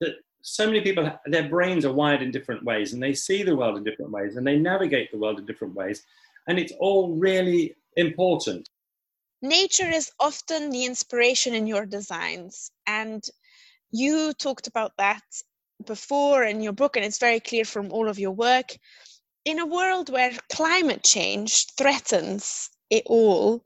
that 0.00 0.14
so 0.42 0.66
many 0.66 0.80
people 0.80 1.10
their 1.26 1.48
brains 1.48 1.84
are 1.84 1.92
wired 1.92 2.22
in 2.22 2.30
different 2.30 2.64
ways 2.64 2.94
and 2.94 3.02
they 3.02 3.12
see 3.12 3.42
the 3.42 3.54
world 3.54 3.76
in 3.76 3.84
different 3.84 4.10
ways 4.10 4.36
and 4.36 4.46
they 4.46 4.56
navigate 4.56 5.10
the 5.10 5.18
world 5.18 5.38
in 5.38 5.44
different 5.44 5.74
ways 5.74 6.02
And 6.46 6.58
it's 6.58 6.72
all 6.80 7.14
really 7.14 7.76
important. 7.96 8.68
Nature 9.42 9.88
is 9.88 10.10
often 10.18 10.70
the 10.70 10.84
inspiration 10.84 11.54
in 11.54 11.66
your 11.66 11.86
designs. 11.86 12.70
And 12.86 13.24
you 13.90 14.32
talked 14.32 14.66
about 14.66 14.92
that 14.98 15.22
before 15.86 16.42
in 16.42 16.60
your 16.60 16.72
book, 16.72 16.96
and 16.96 17.04
it's 17.04 17.18
very 17.18 17.40
clear 17.40 17.64
from 17.64 17.92
all 17.92 18.08
of 18.08 18.18
your 18.18 18.32
work. 18.32 18.76
In 19.44 19.58
a 19.58 19.66
world 19.66 20.10
where 20.10 20.32
climate 20.52 21.04
change 21.04 21.66
threatens 21.78 22.68
it 22.90 23.04
all, 23.06 23.64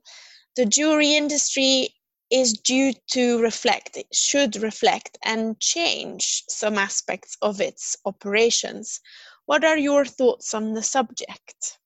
the 0.55 0.65
jewelry 0.65 1.15
industry 1.15 1.94
is 2.31 2.53
due 2.53 2.93
to 3.11 3.41
reflect, 3.41 3.97
should 4.13 4.55
reflect 4.57 5.17
and 5.23 5.59
change 5.59 6.43
some 6.49 6.77
aspects 6.77 7.37
of 7.41 7.61
its 7.61 7.95
operations. 8.05 8.99
What 9.45 9.63
are 9.63 9.77
your 9.77 10.05
thoughts 10.05 10.53
on 10.53 10.73
the 10.73 10.81
subject? 10.81 11.77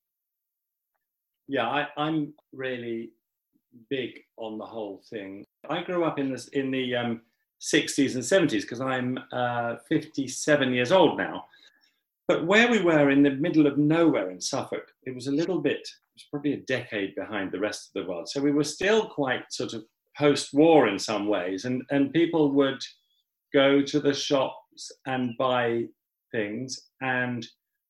Yeah, 1.47 1.67
I, 1.67 2.07
am 2.07 2.33
really 2.53 3.11
big 3.89 4.21
on 4.37 4.57
the 4.57 4.65
whole 4.65 5.01
thing. 5.09 5.45
I 5.69 5.83
grew 5.83 6.05
up 6.05 6.19
in 6.19 6.31
this 6.31 6.47
in 6.49 6.71
the 6.71 6.95
um, 6.95 7.21
60s 7.61 8.15
and 8.15 8.23
70s 8.23 8.61
because 8.61 8.81
I'm 8.81 9.19
uh, 9.31 9.75
57 9.89 10.73
years 10.73 10.91
old 10.91 11.17
now. 11.17 11.45
But 12.27 12.45
where 12.45 12.69
we 12.69 12.81
were 12.81 13.09
in 13.09 13.23
the 13.23 13.31
middle 13.31 13.65
of 13.65 13.77
nowhere 13.77 14.29
in 14.29 14.39
Suffolk, 14.39 14.83
it 15.03 15.15
was 15.15 15.27
a 15.27 15.31
little 15.31 15.59
bit, 15.59 15.79
it 15.79 16.15
was 16.15 16.27
probably 16.29 16.53
a 16.53 16.57
decade 16.57 17.15
behind 17.15 17.51
the 17.51 17.59
rest 17.59 17.89
of 17.89 18.03
the 18.03 18.09
world. 18.09 18.29
So 18.29 18.39
we 18.39 18.51
were 18.51 18.63
still 18.63 19.07
quite 19.07 19.51
sort 19.51 19.73
of 19.73 19.83
post 20.19 20.53
war 20.53 20.87
in 20.87 20.99
some 20.99 21.27
ways. 21.27 21.65
And, 21.65 21.81
and 21.89 22.13
people 22.13 22.51
would 22.51 22.83
go 23.53 23.81
to 23.81 23.99
the 23.99 24.13
shops 24.13 24.91
and 25.07 25.37
buy 25.37 25.85
things 26.31 26.89
and 27.01 27.47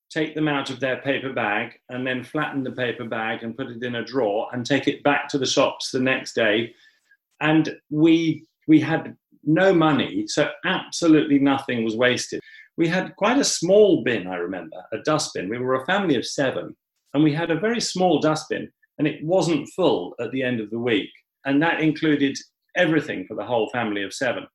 take 0.09 0.35
them 0.35 0.47
out 0.47 0.69
of 0.69 0.79
their 0.79 1.01
paper 1.01 1.33
bag 1.33 1.73
and 1.89 2.05
then 2.05 2.23
flatten 2.23 2.63
the 2.63 2.71
paper 2.71 3.05
bag 3.05 3.43
and 3.43 3.57
put 3.57 3.67
it 3.67 3.83
in 3.83 3.95
a 3.95 4.05
drawer 4.05 4.47
and 4.53 4.65
take 4.65 4.87
it 4.87 5.03
back 5.03 5.27
to 5.29 5.37
the 5.37 5.45
shops 5.45 5.91
the 5.91 5.99
next 5.99 6.33
day. 6.33 6.73
And 7.41 7.75
we 7.89 8.45
we 8.67 8.79
had 8.79 9.15
no 9.43 9.73
money, 9.73 10.27
so 10.27 10.49
absolutely 10.65 11.39
nothing 11.39 11.83
was 11.83 11.95
wasted. 11.95 12.39
We 12.77 12.87
had 12.87 13.15
quite 13.15 13.39
a 13.39 13.43
small 13.43 14.03
bin, 14.03 14.27
I 14.27 14.35
remember, 14.35 14.77
a 14.93 14.97
dustbin. 14.99 15.49
We 15.49 15.57
were 15.57 15.81
a 15.81 15.85
family 15.85 16.15
of 16.15 16.25
seven, 16.25 16.75
and 17.13 17.23
we 17.23 17.33
had 17.33 17.49
a 17.49 17.59
very 17.59 17.81
small 17.81 18.19
dustbin, 18.19 18.71
and 18.97 19.07
it 19.07 19.23
wasn't 19.23 19.69
full 19.69 20.13
at 20.19 20.31
the 20.31 20.43
end 20.43 20.59
of 20.59 20.69
the 20.69 20.79
week. 20.79 21.09
And 21.45 21.61
that 21.61 21.81
included 21.81 22.37
everything 22.75 23.25
for 23.27 23.35
the 23.35 23.45
whole 23.45 23.69
family 23.69 24.03
of 24.03 24.13
seven. 24.13 24.45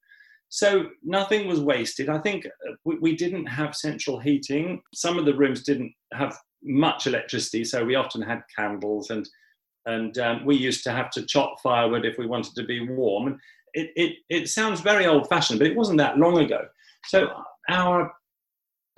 So 0.49 0.87
nothing 1.03 1.49
was 1.49 1.61
wasted. 1.61 2.09
I 2.09 2.19
think 2.19 2.47
uh, 2.47 2.75
we, 2.85 2.99
we 2.99 3.17
didn't 3.17 3.47
have 3.47 3.75
central 3.75 4.21
heating. 4.21 4.83
Some 4.95 5.19
of 5.19 5.25
the 5.25 5.35
rooms 5.35 5.64
didn't 5.64 5.93
have 6.12 6.37
much 6.62 7.07
electricity, 7.07 7.64
so 7.64 7.85
we 7.85 7.97
often 7.97 8.23
had 8.23 8.43
candles 8.57 9.11
and 9.11 9.29
and 9.87 10.17
um, 10.19 10.45
we 10.47 10.57
used 10.57 10.83
to 10.85 10.93
have 10.93 11.11
to 11.11 11.26
chop 11.26 11.61
firewood 11.62 12.07
if 12.07 12.17
we 12.19 12.26
wanted 12.26 12.55
to 12.55 12.64
be 12.64 12.88
warm. 12.88 13.26
And 13.26 13.38
it, 13.75 13.91
it, 13.97 14.17
it 14.31 14.49
sounds 14.49 14.81
very 14.81 15.07
old 15.07 15.29
fashioned, 15.29 15.59
but 15.59 15.69
it 15.69 15.76
wasn't 15.76 15.99
that 15.99 16.19
long 16.19 16.38
ago. 16.38 16.67
So 17.07 17.29
our 17.69 18.11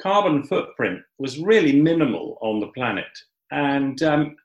carbon 0.00 0.44
footprint 0.44 1.00
was 1.18 1.38
really 1.38 1.80
minimal 1.80 2.38
on 2.40 2.60
the 2.60 2.68
planet. 2.68 3.06
And, 3.50 4.00
um, 4.02 4.36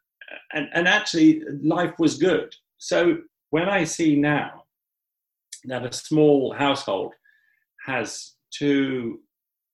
and, 0.53 0.67
and 0.73 0.87
actually, 0.87 1.43
life 1.61 1.93
was 1.99 2.17
good. 2.17 2.55
So 2.77 3.17
when 3.51 3.69
I 3.69 3.83
see 3.83 4.15
now 4.15 4.63
that 5.65 5.85
a 5.85 5.93
small 5.93 6.53
household 6.53 7.13
has 7.85 8.33
two 8.51 9.19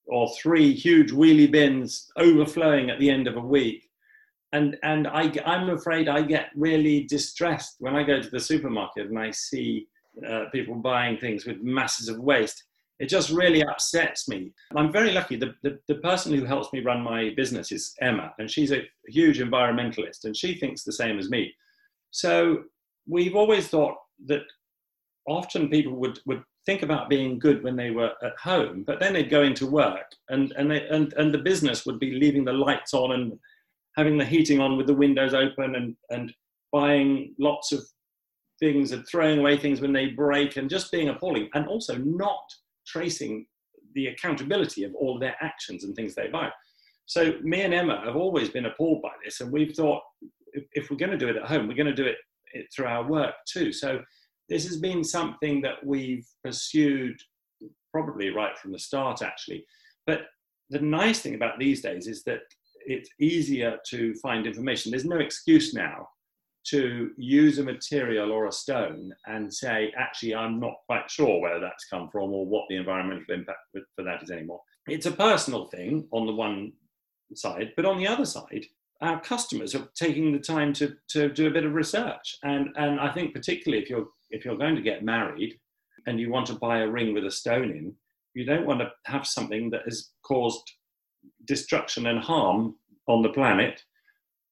or 0.06 0.30
three 0.40 0.72
huge 0.74 1.10
wheelie 1.10 1.50
bins 1.50 2.10
overflowing 2.16 2.90
at 2.90 2.98
the 2.98 3.10
end 3.10 3.26
of 3.26 3.36
a 3.36 3.40
week, 3.40 3.88
and 4.52 4.76
and 4.82 5.06
I, 5.06 5.32
I'm 5.44 5.70
afraid 5.70 6.08
I 6.08 6.22
get 6.22 6.50
really 6.54 7.04
distressed 7.04 7.76
when 7.78 7.96
I 7.96 8.02
go 8.02 8.20
to 8.20 8.30
the 8.30 8.40
supermarket 8.40 9.08
and 9.08 9.18
I 9.18 9.30
see 9.30 9.86
uh, 10.26 10.44
people 10.52 10.74
buying 10.74 11.18
things 11.18 11.46
with 11.46 11.62
masses 11.62 12.08
of 12.08 12.18
waste. 12.18 12.64
It 12.98 13.08
just 13.08 13.30
really 13.30 13.62
upsets 13.62 14.28
me. 14.28 14.52
I'm 14.74 14.90
very 14.90 15.12
lucky. 15.12 15.36
The, 15.36 15.54
the, 15.62 15.78
the 15.86 15.96
person 15.96 16.34
who 16.34 16.44
helps 16.44 16.72
me 16.72 16.80
run 16.80 17.00
my 17.00 17.32
business 17.36 17.70
is 17.70 17.94
Emma, 18.00 18.32
and 18.40 18.50
she's 18.50 18.72
a 18.72 18.82
huge 19.06 19.38
environmentalist, 19.38 20.24
and 20.24 20.36
she 20.36 20.54
thinks 20.54 20.82
the 20.82 20.92
same 20.92 21.16
as 21.16 21.30
me. 21.30 21.54
So 22.10 22.64
we've 23.08 23.34
always 23.34 23.68
thought 23.68 23.96
that 24.26 24.42
often 25.26 25.68
people 25.68 25.94
would, 25.96 26.18
would 26.26 26.42
think 26.66 26.82
about 26.82 27.08
being 27.08 27.38
good 27.38 27.62
when 27.62 27.76
they 27.76 27.90
were 27.90 28.12
at 28.22 28.36
home, 28.42 28.84
but 28.86 29.00
then 29.00 29.14
they'd 29.14 29.30
go 29.30 29.42
into 29.42 29.66
work 29.66 30.04
and, 30.28 30.52
and, 30.56 30.70
they, 30.70 30.86
and, 30.88 31.12
and 31.14 31.32
the 31.32 31.38
business 31.38 31.86
would 31.86 31.98
be 31.98 32.12
leaving 32.12 32.44
the 32.44 32.52
lights 32.52 32.94
on 32.94 33.12
and 33.12 33.32
having 33.96 34.18
the 34.18 34.24
heating 34.24 34.60
on 34.60 34.76
with 34.76 34.86
the 34.86 34.94
windows 34.94 35.34
open 35.34 35.74
and, 35.74 35.96
and 36.10 36.32
buying 36.72 37.34
lots 37.38 37.72
of 37.72 37.82
things 38.60 38.92
and 38.92 39.06
throwing 39.06 39.38
away 39.38 39.56
things 39.56 39.80
when 39.80 39.92
they 39.92 40.08
break 40.08 40.56
and 40.56 40.68
just 40.68 40.92
being 40.92 41.08
appalling 41.08 41.48
and 41.54 41.66
also 41.66 41.96
not 41.96 42.42
tracing 42.86 43.46
the 43.94 44.08
accountability 44.08 44.84
of 44.84 44.94
all 44.94 45.18
their 45.18 45.36
actions 45.40 45.84
and 45.84 45.94
things 45.96 46.14
they 46.14 46.28
buy. 46.28 46.50
So 47.06 47.34
me 47.42 47.62
and 47.62 47.72
Emma 47.72 48.02
have 48.04 48.16
always 48.16 48.50
been 48.50 48.66
appalled 48.66 49.02
by 49.02 49.12
this 49.24 49.40
and 49.40 49.50
we've 49.50 49.74
thought 49.74 50.02
if, 50.72 50.90
we're 50.90 50.96
going 50.96 51.10
to 51.10 51.18
do 51.18 51.28
it 51.28 51.36
at 51.36 51.46
home, 51.46 51.66
we're 51.66 51.74
going 51.74 51.86
to 51.86 51.94
do 51.94 52.04
it 52.06 52.16
through 52.74 52.86
our 52.86 53.08
work 53.08 53.34
too. 53.46 53.72
So 53.72 54.00
this 54.48 54.66
has 54.66 54.78
been 54.78 55.04
something 55.04 55.60
that 55.62 55.84
we've 55.84 56.26
pursued 56.44 57.16
probably 57.92 58.30
right 58.30 58.58
from 58.58 58.72
the 58.72 58.78
start 58.78 59.22
actually. 59.22 59.64
But 60.06 60.22
the 60.70 60.80
nice 60.80 61.20
thing 61.20 61.34
about 61.34 61.58
these 61.58 61.80
days 61.80 62.06
is 62.06 62.22
that 62.24 62.40
it's 62.86 63.10
easier 63.20 63.78
to 63.88 64.14
find 64.16 64.46
information. 64.46 64.90
There's 64.90 65.04
no 65.04 65.18
excuse 65.18 65.74
now 65.74 66.08
to 66.68 67.10
use 67.16 67.58
a 67.58 67.62
material 67.62 68.30
or 68.30 68.46
a 68.46 68.52
stone 68.52 69.12
and 69.26 69.52
say, 69.52 69.92
actually, 69.98 70.34
I'm 70.34 70.60
not 70.60 70.74
quite 70.86 71.10
sure 71.10 71.40
where 71.40 71.60
that's 71.60 71.86
come 71.86 72.10
from 72.10 72.32
or 72.32 72.46
what 72.46 72.64
the 72.68 72.76
environmental 72.76 73.34
impact 73.34 73.58
for 73.72 74.04
that 74.04 74.22
is 74.22 74.30
anymore. 74.30 74.60
It's 74.86 75.06
a 75.06 75.12
personal 75.12 75.66
thing 75.66 76.06
on 76.12 76.26
the 76.26 76.34
one 76.34 76.72
side, 77.34 77.72
but 77.76 77.84
on 77.84 77.98
the 77.98 78.06
other 78.06 78.26
side, 78.26 78.66
our 79.00 79.20
customers 79.20 79.74
are 79.74 79.88
taking 79.94 80.32
the 80.32 80.38
time 80.38 80.72
to, 80.74 80.94
to 81.08 81.28
do 81.28 81.46
a 81.46 81.52
bit 81.52 81.64
of 81.64 81.74
research. 81.74 82.36
And, 82.42 82.68
and 82.76 82.98
I 82.98 83.12
think 83.12 83.32
particularly 83.32 83.82
if 83.82 83.88
you're, 83.88 84.08
if 84.30 84.44
you're 84.44 84.56
going 84.56 84.76
to 84.76 84.82
get 84.82 85.04
married 85.04 85.58
and 86.06 86.18
you 86.18 86.30
want 86.30 86.46
to 86.46 86.54
buy 86.54 86.78
a 86.78 86.88
ring 86.88 87.14
with 87.14 87.24
a 87.24 87.30
stone 87.30 87.70
in, 87.70 87.94
you 88.34 88.44
don't 88.44 88.66
want 88.66 88.80
to 88.80 88.90
have 89.04 89.26
something 89.26 89.70
that 89.70 89.82
has 89.84 90.10
caused 90.22 90.62
destruction 91.46 92.06
and 92.06 92.20
harm 92.20 92.74
on 93.06 93.22
the 93.22 93.30
planet 93.30 93.82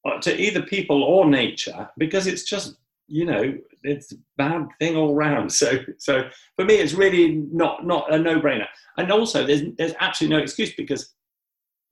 uh, 0.07 0.19
to 0.21 0.41
either 0.41 0.63
people 0.63 1.03
or 1.03 1.29
nature 1.29 1.89
because 1.99 2.27
it's 2.27 2.45
just 2.45 2.77
you 3.09 3.25
know 3.25 3.57
it's 3.83 4.13
a 4.13 4.17
bad 4.37 4.67
thing 4.81 4.97
all 4.97 5.15
round. 5.15 5.53
So 5.53 5.79
so 5.99 6.29
for 6.57 6.65
me 6.65 6.75
it's 6.75 6.95
really 6.95 7.35
not 7.53 7.87
not 7.87 8.13
a 8.13 8.19
no-brainer. 8.19 8.67
And 8.97 9.13
also 9.13 9.47
there's 9.47 9.63
there's 9.79 9.95
absolutely 10.01 10.37
no 10.37 10.43
excuse 10.43 10.75
because 10.75 11.15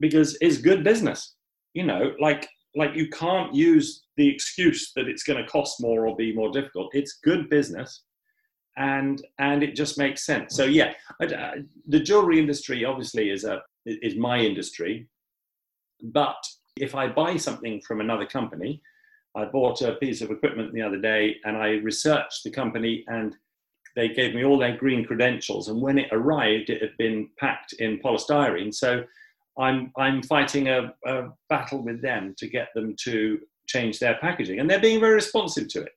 because 0.01 0.37
it's 0.41 0.59
good 0.59 0.83
business 0.83 1.35
you 1.75 1.85
know 1.85 2.13
like 2.21 2.49
like 2.75 2.95
you 2.95 3.09
can't 3.09 3.55
use 3.55 4.05
the 4.17 4.29
excuse 4.29 4.93
that 4.97 5.07
it's 5.07 5.23
going 5.23 5.43
to 5.43 5.49
cost 5.49 5.81
more 5.81 6.07
or 6.07 6.17
be 6.17 6.35
more 6.35 6.51
difficult 6.51 6.95
it's 6.95 7.19
good 7.23 7.49
business 7.51 8.03
and 8.77 9.23
and 9.39 9.63
it 9.63 9.77
just 9.77 9.99
makes 9.99 10.25
sense 10.25 10.57
so 10.57 10.65
yeah 10.65 10.93
I, 11.21 11.63
the 11.87 12.01
jewelry 12.01 12.41
industry 12.41 12.85
obviously 12.85 13.31
is 13.31 13.45
a 13.45 13.63
is 13.87 14.17
my 14.17 14.39
industry 14.39 15.09
but 16.03 16.43
if 16.77 16.95
I 16.95 17.09
buy 17.09 17.37
something 17.37 17.81
from 17.81 18.01
another 18.01 18.27
company, 18.27 18.83
I 19.37 19.45
bought 19.47 19.83
a 19.83 19.95
piece 19.95 20.21
of 20.21 20.31
equipment 20.31 20.73
the 20.73 20.83
other 20.83 21.01
day 21.01 21.37
and 21.45 21.57
I 21.57 21.73
researched 21.75 22.45
the 22.45 22.51
company 22.51 23.05
and 23.09 23.37
they 23.97 24.09
gave 24.09 24.35
me 24.35 24.45
all 24.45 24.59
their 24.59 24.77
green 24.77 25.05
credentials. 25.05 25.69
And 25.69 25.81
when 25.81 25.99
it 25.99 26.09
arrived, 26.13 26.71
it 26.71 26.83
had 26.83 26.97
been 26.99 27.31
packed 27.39 27.75
in 27.75 28.01
polystyrene. 28.01 28.75
So 28.75 29.05
I'm, 29.59 29.93
I'm 29.97 30.23
fighting 30.23 30.69
a, 30.69 30.93
a 31.07 31.29
battle 31.49 31.83
with 31.83 32.03
them 32.03 32.35
to 32.39 32.49
get 32.49 32.69
them 32.75 32.97
to 33.05 33.39
change 33.67 33.99
their 33.99 34.19
packaging. 34.21 34.61
And 34.61 34.69
they're 34.69 34.81
being 34.81 35.01
very 35.01 35.15
responsive 35.15 35.69
to 35.69 35.83
it. 35.83 35.93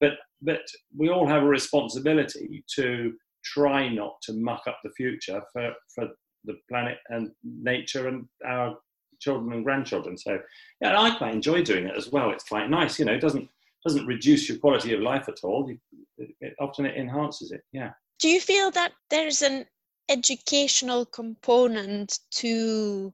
But, 0.00 0.12
but 0.42 0.60
we 0.96 1.08
all 1.08 1.26
have 1.26 1.42
a 1.42 1.46
responsibility 1.46 2.64
to 2.76 3.12
try 3.44 3.88
not 3.88 4.16
to 4.22 4.32
muck 4.32 4.62
up 4.66 4.78
the 4.82 4.90
future 4.90 5.40
for, 5.52 5.72
for 5.94 6.08
the 6.44 6.56
planet 6.68 6.98
and 7.08 7.30
nature 7.44 8.08
and 8.08 8.26
our 8.46 8.76
children 9.20 9.52
and 9.52 9.64
grandchildren. 9.64 10.16
So 10.18 10.38
yeah, 10.80 11.00
I 11.00 11.16
quite 11.16 11.34
enjoy 11.34 11.62
doing 11.62 11.86
it 11.86 11.96
as 11.96 12.10
well. 12.10 12.30
It's 12.30 12.44
quite 12.44 12.68
nice, 12.70 12.98
you 12.98 13.04
know. 13.04 13.14
It 13.14 13.20
doesn't 13.20 13.48
doesn't 13.84 14.06
reduce 14.06 14.48
your 14.48 14.58
quality 14.58 14.94
of 14.94 15.00
life 15.00 15.28
at 15.28 15.44
all. 15.44 15.70
It, 16.18 16.30
it, 16.40 16.54
often 16.60 16.86
it 16.86 16.96
enhances 16.96 17.52
it. 17.52 17.62
Yeah. 17.72 17.90
Do 18.18 18.28
you 18.28 18.40
feel 18.40 18.72
that 18.72 18.92
there's 19.10 19.42
an 19.42 19.64
educational 20.08 21.04
component 21.06 22.18
to 22.32 23.12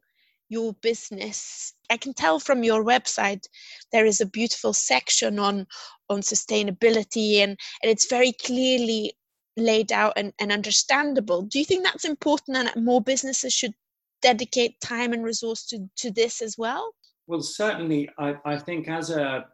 your 0.48 0.74
business? 0.82 1.74
I 1.90 1.96
can 1.96 2.14
tell 2.14 2.38
from 2.38 2.64
your 2.64 2.84
website 2.84 3.44
there 3.92 4.06
is 4.06 4.20
a 4.20 4.26
beautiful 4.26 4.72
section 4.72 5.38
on 5.38 5.66
on 6.08 6.20
sustainability 6.20 7.36
and, 7.36 7.56
and 7.82 7.90
it's 7.90 8.06
very 8.06 8.32
clearly 8.32 9.14
laid 9.56 9.92
out 9.92 10.12
and, 10.16 10.32
and 10.40 10.52
understandable. 10.52 11.42
Do 11.42 11.58
you 11.58 11.64
think 11.64 11.84
that's 11.84 12.04
important 12.04 12.56
and 12.56 12.68
that 12.68 12.82
more 12.82 13.00
businesses 13.00 13.52
should 13.52 13.74
dedicate 14.20 14.80
time 14.80 15.12
and 15.12 15.24
resource 15.24 15.66
to, 15.66 15.88
to 15.96 16.10
this 16.10 16.40
as 16.40 16.56
well? 16.56 16.92
Well, 17.26 17.42
certainly, 17.42 18.08
I, 18.18 18.36
I 18.44 18.58
think 18.58 18.88
as 18.88 19.10
a 19.10 19.46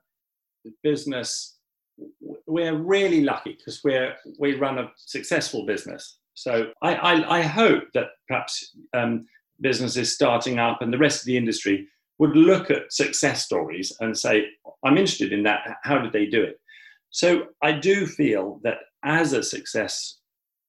business, 0.82 1.56
we're 2.46 2.76
really 2.76 3.22
lucky 3.22 3.52
because 3.52 3.82
we're 3.82 4.14
we 4.38 4.54
run 4.54 4.78
a 4.78 4.90
successful 4.96 5.66
business. 5.66 6.18
So 6.38 6.70
I, 6.82 6.94
I, 6.94 7.38
I 7.38 7.42
hope 7.42 7.84
that 7.94 8.10
perhaps 8.28 8.76
um, 8.94 9.26
businesses 9.60 10.14
starting 10.14 10.60
up 10.60 10.80
and 10.80 10.92
the 10.92 10.98
rest 10.98 11.22
of 11.22 11.26
the 11.26 11.36
industry 11.36 11.88
would 12.20 12.36
look 12.36 12.70
at 12.70 12.92
success 12.92 13.44
stories 13.44 13.92
and 13.98 14.16
say, 14.16 14.46
I'm 14.84 14.96
interested 14.96 15.32
in 15.32 15.42
that. 15.42 15.78
How 15.82 15.98
did 15.98 16.12
they 16.12 16.26
do 16.26 16.40
it? 16.40 16.60
So 17.10 17.46
I 17.60 17.72
do 17.72 18.06
feel 18.06 18.60
that 18.62 18.78
as 19.02 19.32
a 19.32 19.42
success 19.42 20.18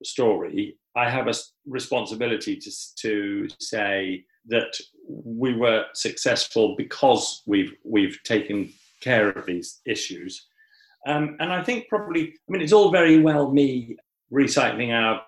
story, 0.03 0.75
I 0.95 1.07
have 1.07 1.27
a 1.27 1.35
responsibility 1.67 2.55
to, 2.55 2.71
to 3.01 3.47
say 3.59 4.23
that 4.47 4.73
we 5.07 5.55
were 5.55 5.85
successful 5.93 6.75
because 6.77 7.43
we've 7.45 7.73
we've 7.83 8.17
taken 8.23 8.73
care 9.01 9.29
of 9.29 9.45
these 9.45 9.81
issues. 9.85 10.47
Um, 11.05 11.37
and 11.39 11.53
I 11.53 11.63
think 11.63 11.87
probably, 11.89 12.23
I 12.29 12.51
mean, 12.51 12.61
it's 12.61 12.73
all 12.73 12.91
very 12.91 13.19
well 13.19 13.51
me 13.51 13.97
recycling 14.31 14.91
our 14.91 15.21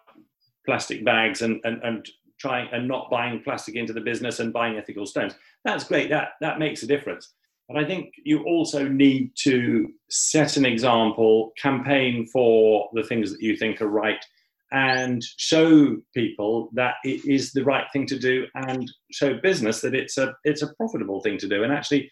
plastic 0.66 1.04
bags 1.04 1.42
and, 1.42 1.60
and, 1.64 1.82
and 1.84 2.10
trying 2.42 2.68
and 2.72 2.88
not 2.88 3.10
buying 3.10 3.42
plastic 3.44 3.76
into 3.76 3.94
the 3.94 4.02
business 4.02 4.40
and 4.40 4.52
buying 4.52 4.78
ethical 4.78 5.06
stones. 5.06 5.34
That's 5.64 5.84
great. 5.84 6.10
That 6.10 6.30
that 6.42 6.60
makes 6.60 6.84
a 6.84 6.88
difference. 6.88 7.34
But 7.70 7.82
I 7.82 7.88
think 7.88 8.14
you 8.26 8.44
also 8.44 8.88
need 8.88 9.32
to 9.44 9.88
set 10.10 10.58
an 10.58 10.66
example, 10.66 11.54
campaign 11.58 12.28
for 12.28 12.90
the 12.94 13.04
things 13.04 13.32
that 13.32 13.42
you 13.42 13.56
think 13.56 13.82
are 13.82 13.88
right, 13.88 14.24
and 14.74 15.24
show 15.38 15.98
people 16.14 16.70
that 16.74 16.96
it 17.04 17.24
is 17.26 17.54
the 17.54 17.64
right 17.64 17.86
thing 17.94 18.06
to 18.08 18.20
do, 18.20 18.46
and 18.56 18.92
show 19.12 19.40
business 19.42 19.80
that 19.82 19.96
it's 19.96 20.18
a 20.18 20.34
it's 20.44 20.64
a 20.64 20.74
profitable 20.74 21.22
thing 21.22 21.38
to 21.38 21.48
do. 21.48 21.64
And 21.64 21.72
actually, 21.72 22.12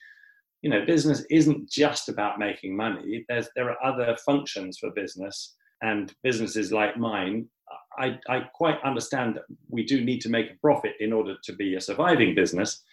you 0.62 0.70
know, 0.70 0.86
business 0.86 1.26
isn't 1.30 1.70
just 1.70 2.08
about 2.08 2.40
making 2.40 2.78
money. 2.78 3.26
There's 3.28 3.50
there 3.56 3.70
are 3.72 3.84
other 3.84 4.16
functions 4.26 4.78
for 4.78 4.92
business, 4.92 5.56
and 5.82 6.14
businesses 6.24 6.72
like 6.72 6.98
mine 6.98 7.48
I, 7.98 8.20
I 8.30 8.42
quite 8.54 8.82
understand 8.84 9.36
that 9.36 9.44
we 9.70 9.84
do 9.84 10.04
need 10.04 10.22
to 10.22 10.30
make 10.30 10.52
a 10.52 10.60
profit 10.62 10.94
in 11.00 11.14
order 11.14 11.36
to 11.44 11.54
be 11.54 11.76
a 11.76 11.82
surviving 11.82 12.36
business, 12.36 12.84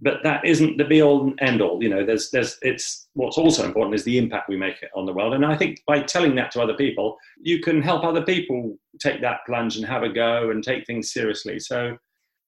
but 0.00 0.18
that 0.24 0.44
isn't 0.44 0.76
the 0.76 0.84
be 0.84 1.02
all 1.02 1.22
and 1.22 1.38
end 1.40 1.62
all. 1.62 1.82
You 1.82 1.88
know, 1.88 2.04
there's 2.04 2.30
there's 2.30 2.58
it's 2.62 3.08
what's 3.14 3.38
also 3.38 3.64
important 3.64 3.94
is 3.94 4.04
the 4.04 4.18
impact 4.18 4.48
we 4.48 4.56
make 4.56 4.76
on 4.94 5.06
the 5.06 5.12
world. 5.12 5.34
And 5.34 5.46
I 5.46 5.56
think 5.56 5.80
by 5.86 6.00
telling 6.00 6.34
that 6.34 6.50
to 6.52 6.62
other 6.62 6.74
people, 6.74 7.16
you 7.40 7.60
can 7.60 7.80
help 7.80 8.04
other 8.04 8.22
people 8.22 8.76
take 9.00 9.20
that 9.20 9.40
plunge 9.46 9.76
and 9.76 9.86
have 9.86 10.02
a 10.02 10.08
go 10.08 10.50
and 10.50 10.62
take 10.62 10.86
things 10.86 11.12
seriously. 11.12 11.58
So 11.60 11.96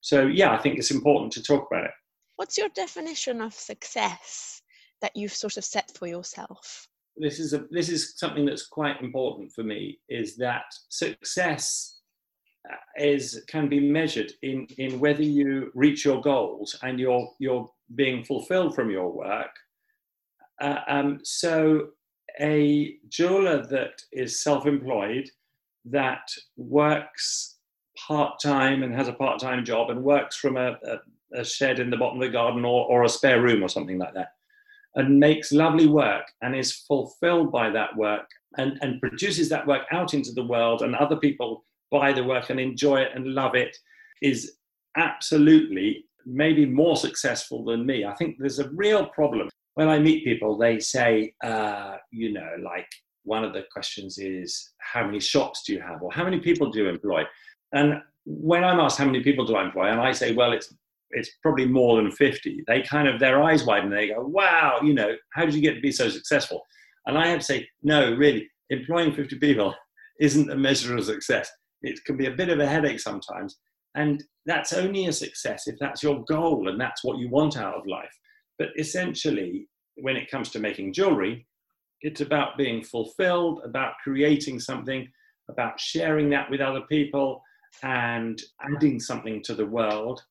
so 0.01 0.27
yeah, 0.27 0.53
I 0.53 0.59
think 0.59 0.79
it's 0.79 0.91
important 0.91 1.33
to 1.33 1.43
talk 1.43 1.67
about 1.71 1.85
it. 1.85 1.91
What's 2.37 2.59
your 2.59 2.69
definition 2.71 3.41
of 3.41 3.55
success 3.55 4.61
that 5.01 5.17
you've 5.17 5.33
sort 5.33 5.57
of 5.57 5.65
set 5.65 5.91
for 5.97 6.07
yourself? 6.07 6.87
This 7.17 7.39
is 7.39 7.53
a 7.53 7.65
this 7.71 7.89
is 7.89 8.15
something 8.17 8.45
that's 8.45 8.67
quite 8.67 9.01
important 9.01 9.53
for 9.53 9.63
me 9.63 9.99
is 10.09 10.37
that 10.37 10.65
success 10.89 12.01
uh, 12.71 12.77
is 12.99 13.45
can 13.49 13.69
be 13.69 13.81
measured 13.81 14.33
in 14.43 14.67
in 14.79 15.01
whether 15.01 15.23
you 15.23 15.71
reach 15.75 16.05
your 16.05 16.21
goals 16.21 16.79
and 16.83 17.01
you're 17.01 17.29
you're 17.39 17.69
being 17.95 18.25
fulfilled 18.25 18.75
from 18.75 18.91
your 18.91 19.11
work. 19.13 19.55
Uh, 20.61 20.81
um, 20.89 21.21
so 21.23 21.89
a 22.41 22.97
jeweler 23.09 23.65
that 23.67 24.01
is 24.13 24.43
self-employed 24.43 25.29
that 25.85 26.29
works 26.57 27.57
part-time 28.07 28.83
and 28.83 28.95
has 28.95 29.09
a 29.09 29.13
part-time 29.13 29.65
job 29.65 29.91
and 29.91 30.03
works 30.03 30.37
from 30.37 30.57
a, 30.57 30.73
a, 30.85 31.41
a 31.41 31.45
shed 31.45 31.79
in 31.79 31.89
the 31.89 31.97
bottom 31.97 32.21
of 32.21 32.27
the 32.27 32.33
garden 32.33 32.65
or, 32.65 32.87
or 32.87 33.05
a 33.05 33.09
spare 33.09 33.41
room 33.41 33.63
or 33.63 33.69
something 33.69 33.99
like 33.99 34.13
that 34.13 34.36
and 34.97 35.21
makes 35.21 35.53
lovely 35.53 35.87
work 35.87 36.25
and 36.43 36.57
is 36.57 36.75
fulfilled 36.89 37.53
by 37.53 37.71
that 37.71 37.95
work 37.97 38.27
and, 38.59 38.79
and 38.81 39.01
produces 39.01 39.49
that 39.49 39.67
work 39.67 39.83
out 39.93 40.15
into 40.15 40.33
the 40.33 40.45
world 40.45 40.83
and 40.83 40.95
other 40.97 41.17
people 41.17 41.65
buy 41.91 42.13
the 42.13 42.25
work 42.25 42.51
and 42.51 42.59
enjoy 42.59 42.97
it 42.97 43.11
and 43.15 43.35
love 43.35 43.55
it 43.55 43.77
is 44.23 44.57
absolutely 44.97 46.05
maybe 46.25 46.67
more 46.67 46.97
successful 46.97 47.65
than 47.65 47.87
me. 47.87 48.05
I 48.05 48.15
think 48.15 48.37
there's 48.39 48.59
a 48.59 48.71
real 48.71 49.07
problem. 49.07 49.49
When 49.75 49.89
I 49.89 49.99
meet 49.99 50.25
people, 50.25 50.57
they 50.57 50.81
say, 50.81 51.35
uh, 51.45 51.97
you 52.11 52.33
know, 52.33 52.51
like 52.63 52.89
one 53.25 53.45
of 53.45 53.53
the 53.53 53.65
questions 53.71 54.19
is, 54.19 54.73
how 54.79 55.05
many 55.05 55.21
shops 55.21 55.63
do 55.65 55.75
you 55.75 55.81
have? 55.81 56.03
Or 56.03 56.11
how 56.11 56.25
many 56.25 56.41
people 56.41 56.71
do 56.71 56.81
you 56.81 56.89
employ? 56.89 57.25
And 57.73 58.01
when 58.25 58.65
I'm 58.65 58.81
asked 58.81 58.99
how 58.99 59.05
many 59.05 59.23
people 59.23 59.45
do 59.45 59.55
I 59.57 59.65
employ, 59.65 59.91
and 59.91 60.01
I 60.01 60.13
say, 60.13 60.33
well, 60.33 60.53
it's 60.53 60.75
it's 61.11 61.31
probably 61.43 61.67
more 61.67 61.97
than 61.97 62.11
50 62.11 62.65
they 62.67 62.83
kind 62.83 63.09
of 63.09 63.21
their 63.21 63.43
eyes 63.43 63.65
widen 63.65 63.91
they 63.91 64.09
go 64.09 64.27
wow 64.27 64.79
you 64.83 64.95
know 64.95 65.15
how 65.33 65.45
did 65.45 65.55
you 65.55 65.61
get 65.61 65.75
to 65.75 65.81
be 65.81 65.93
so 65.93 66.09
successful? 66.09 66.63
And 67.07 67.17
i 67.17 67.29
have 67.29 67.41
to 67.41 67.45
say 67.45 67.69
no 67.83 68.15
really 68.15 68.49
employing 68.71 69.13
50 69.13 69.39
people 69.39 69.75
isn't 70.21 70.51
a 70.51 70.57
measure 70.57 70.97
of 70.97 71.05
success. 71.05 71.51
It 71.83 72.03
can 72.07 72.17
be 72.17 72.27
a 72.27 72.31
bit 72.31 72.49
of 72.49 72.59
a 72.59 72.67
headache 72.67 73.01
sometimes 73.01 73.59
and 73.95 74.25
that's 74.45 74.73
only 74.73 75.07
a 75.07 75.13
success 75.13 75.67
if 75.67 75.77
that's 75.79 76.03
your 76.03 76.25
goal 76.25 76.69
and 76.69 76.81
that's 76.81 77.05
what 77.05 77.19
you 77.19 77.29
want 77.29 77.57
out 77.57 77.75
of 77.75 77.87
life. 77.87 78.15
But 78.59 78.69
essentially 78.77 79.69
when 79.97 80.17
it 80.17 80.31
comes 80.31 80.51
to 80.51 80.59
making 80.59 80.93
jewelry 80.93 81.47
it's 82.03 82.21
about 82.21 82.59
being 82.59 82.83
fulfilled 82.83 83.61
about 83.65 83.95
creating 84.03 84.61
something 84.61 85.09
about 85.49 85.79
sharing 85.81 86.29
that 86.31 86.51
with 86.51 86.61
other 86.61 86.83
people 86.83 87.43
and 87.83 88.43
adding 88.63 89.01
something 89.01 89.43
to 89.43 89.55
the 89.55 89.67
world 89.67 90.23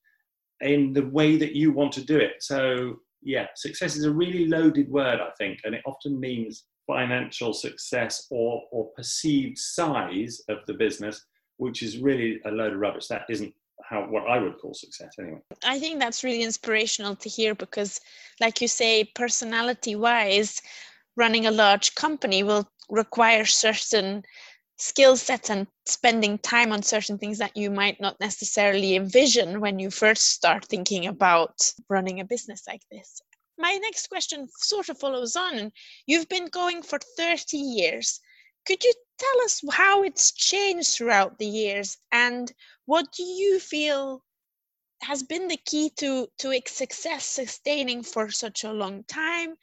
in 0.61 0.93
the 0.93 1.05
way 1.07 1.37
that 1.37 1.53
you 1.53 1.71
want 1.71 1.91
to 1.93 2.01
do 2.01 2.17
it. 2.17 2.35
So, 2.39 2.97
yeah, 3.21 3.47
success 3.55 3.95
is 3.95 4.05
a 4.05 4.11
really 4.11 4.47
loaded 4.47 4.89
word, 4.89 5.19
I 5.19 5.31
think, 5.37 5.59
and 5.63 5.75
it 5.75 5.81
often 5.85 6.19
means 6.19 6.65
financial 6.87 7.53
success 7.53 8.27
or, 8.29 8.61
or 8.71 8.91
perceived 8.95 9.57
size 9.57 10.41
of 10.49 10.59
the 10.67 10.73
business, 10.73 11.25
which 11.57 11.81
is 11.81 11.97
really 11.97 12.39
a 12.45 12.51
load 12.51 12.73
of 12.73 12.79
rubbish. 12.79 13.07
That 13.07 13.25
isn't 13.29 13.53
how 13.83 14.03
what 14.03 14.27
I 14.27 14.39
would 14.39 14.57
call 14.57 14.73
success 14.73 15.09
anyway. 15.19 15.39
I 15.63 15.79
think 15.79 15.99
that's 15.99 16.23
really 16.23 16.43
inspirational 16.43 17.15
to 17.17 17.29
hear 17.29 17.55
because, 17.55 17.99
like 18.39 18.61
you 18.61 18.67
say, 18.67 19.03
personality 19.15 19.95
wise, 19.95 20.61
running 21.17 21.45
a 21.45 21.51
large 21.51 21.95
company 21.95 22.43
will 22.43 22.67
require 22.89 23.45
certain 23.45 24.23
skill 24.77 25.15
sets 25.15 25.49
and 25.49 25.67
spending 25.85 26.37
time 26.37 26.71
on 26.71 26.83
certain 26.83 27.17
things 27.17 27.37
that 27.37 27.55
you 27.55 27.71
might 27.71 27.99
not 28.01 28.19
necessarily 28.19 28.95
envision 28.95 29.61
when 29.61 29.79
you 29.79 29.89
first 29.89 30.31
start 30.31 30.65
thinking 30.65 31.07
about 31.07 31.71
running 31.89 32.19
a 32.19 32.25
business 32.25 32.63
like 32.67 32.81
this. 32.91 33.21
My 33.57 33.77
next 33.81 34.07
question 34.09 34.49
sort 34.57 34.89
of 34.89 34.99
follows 34.99 35.35
on. 35.35 35.71
You've 36.05 36.27
been 36.27 36.47
going 36.47 36.81
for 36.83 36.99
30 37.17 37.57
years. 37.57 38.19
Could 38.65 38.83
you 38.83 38.93
tell 39.17 39.45
us 39.45 39.61
how 39.71 40.03
it's 40.03 40.33
changed 40.33 40.95
throughout 40.95 41.39
the 41.39 41.45
years 41.45 41.97
and 42.11 42.51
what 42.85 43.11
do 43.13 43.23
you 43.23 43.59
feel 43.59 44.23
has 45.01 45.23
been 45.23 45.47
the 45.47 45.57
key 45.57 45.91
to, 45.97 46.27
to 46.39 46.51
its 46.51 46.71
success 46.71 47.25
sustaining 47.25 48.03
for 48.03 48.29
such 48.29 48.63
a 48.63 48.73
long 48.73 49.03
time 49.05 49.55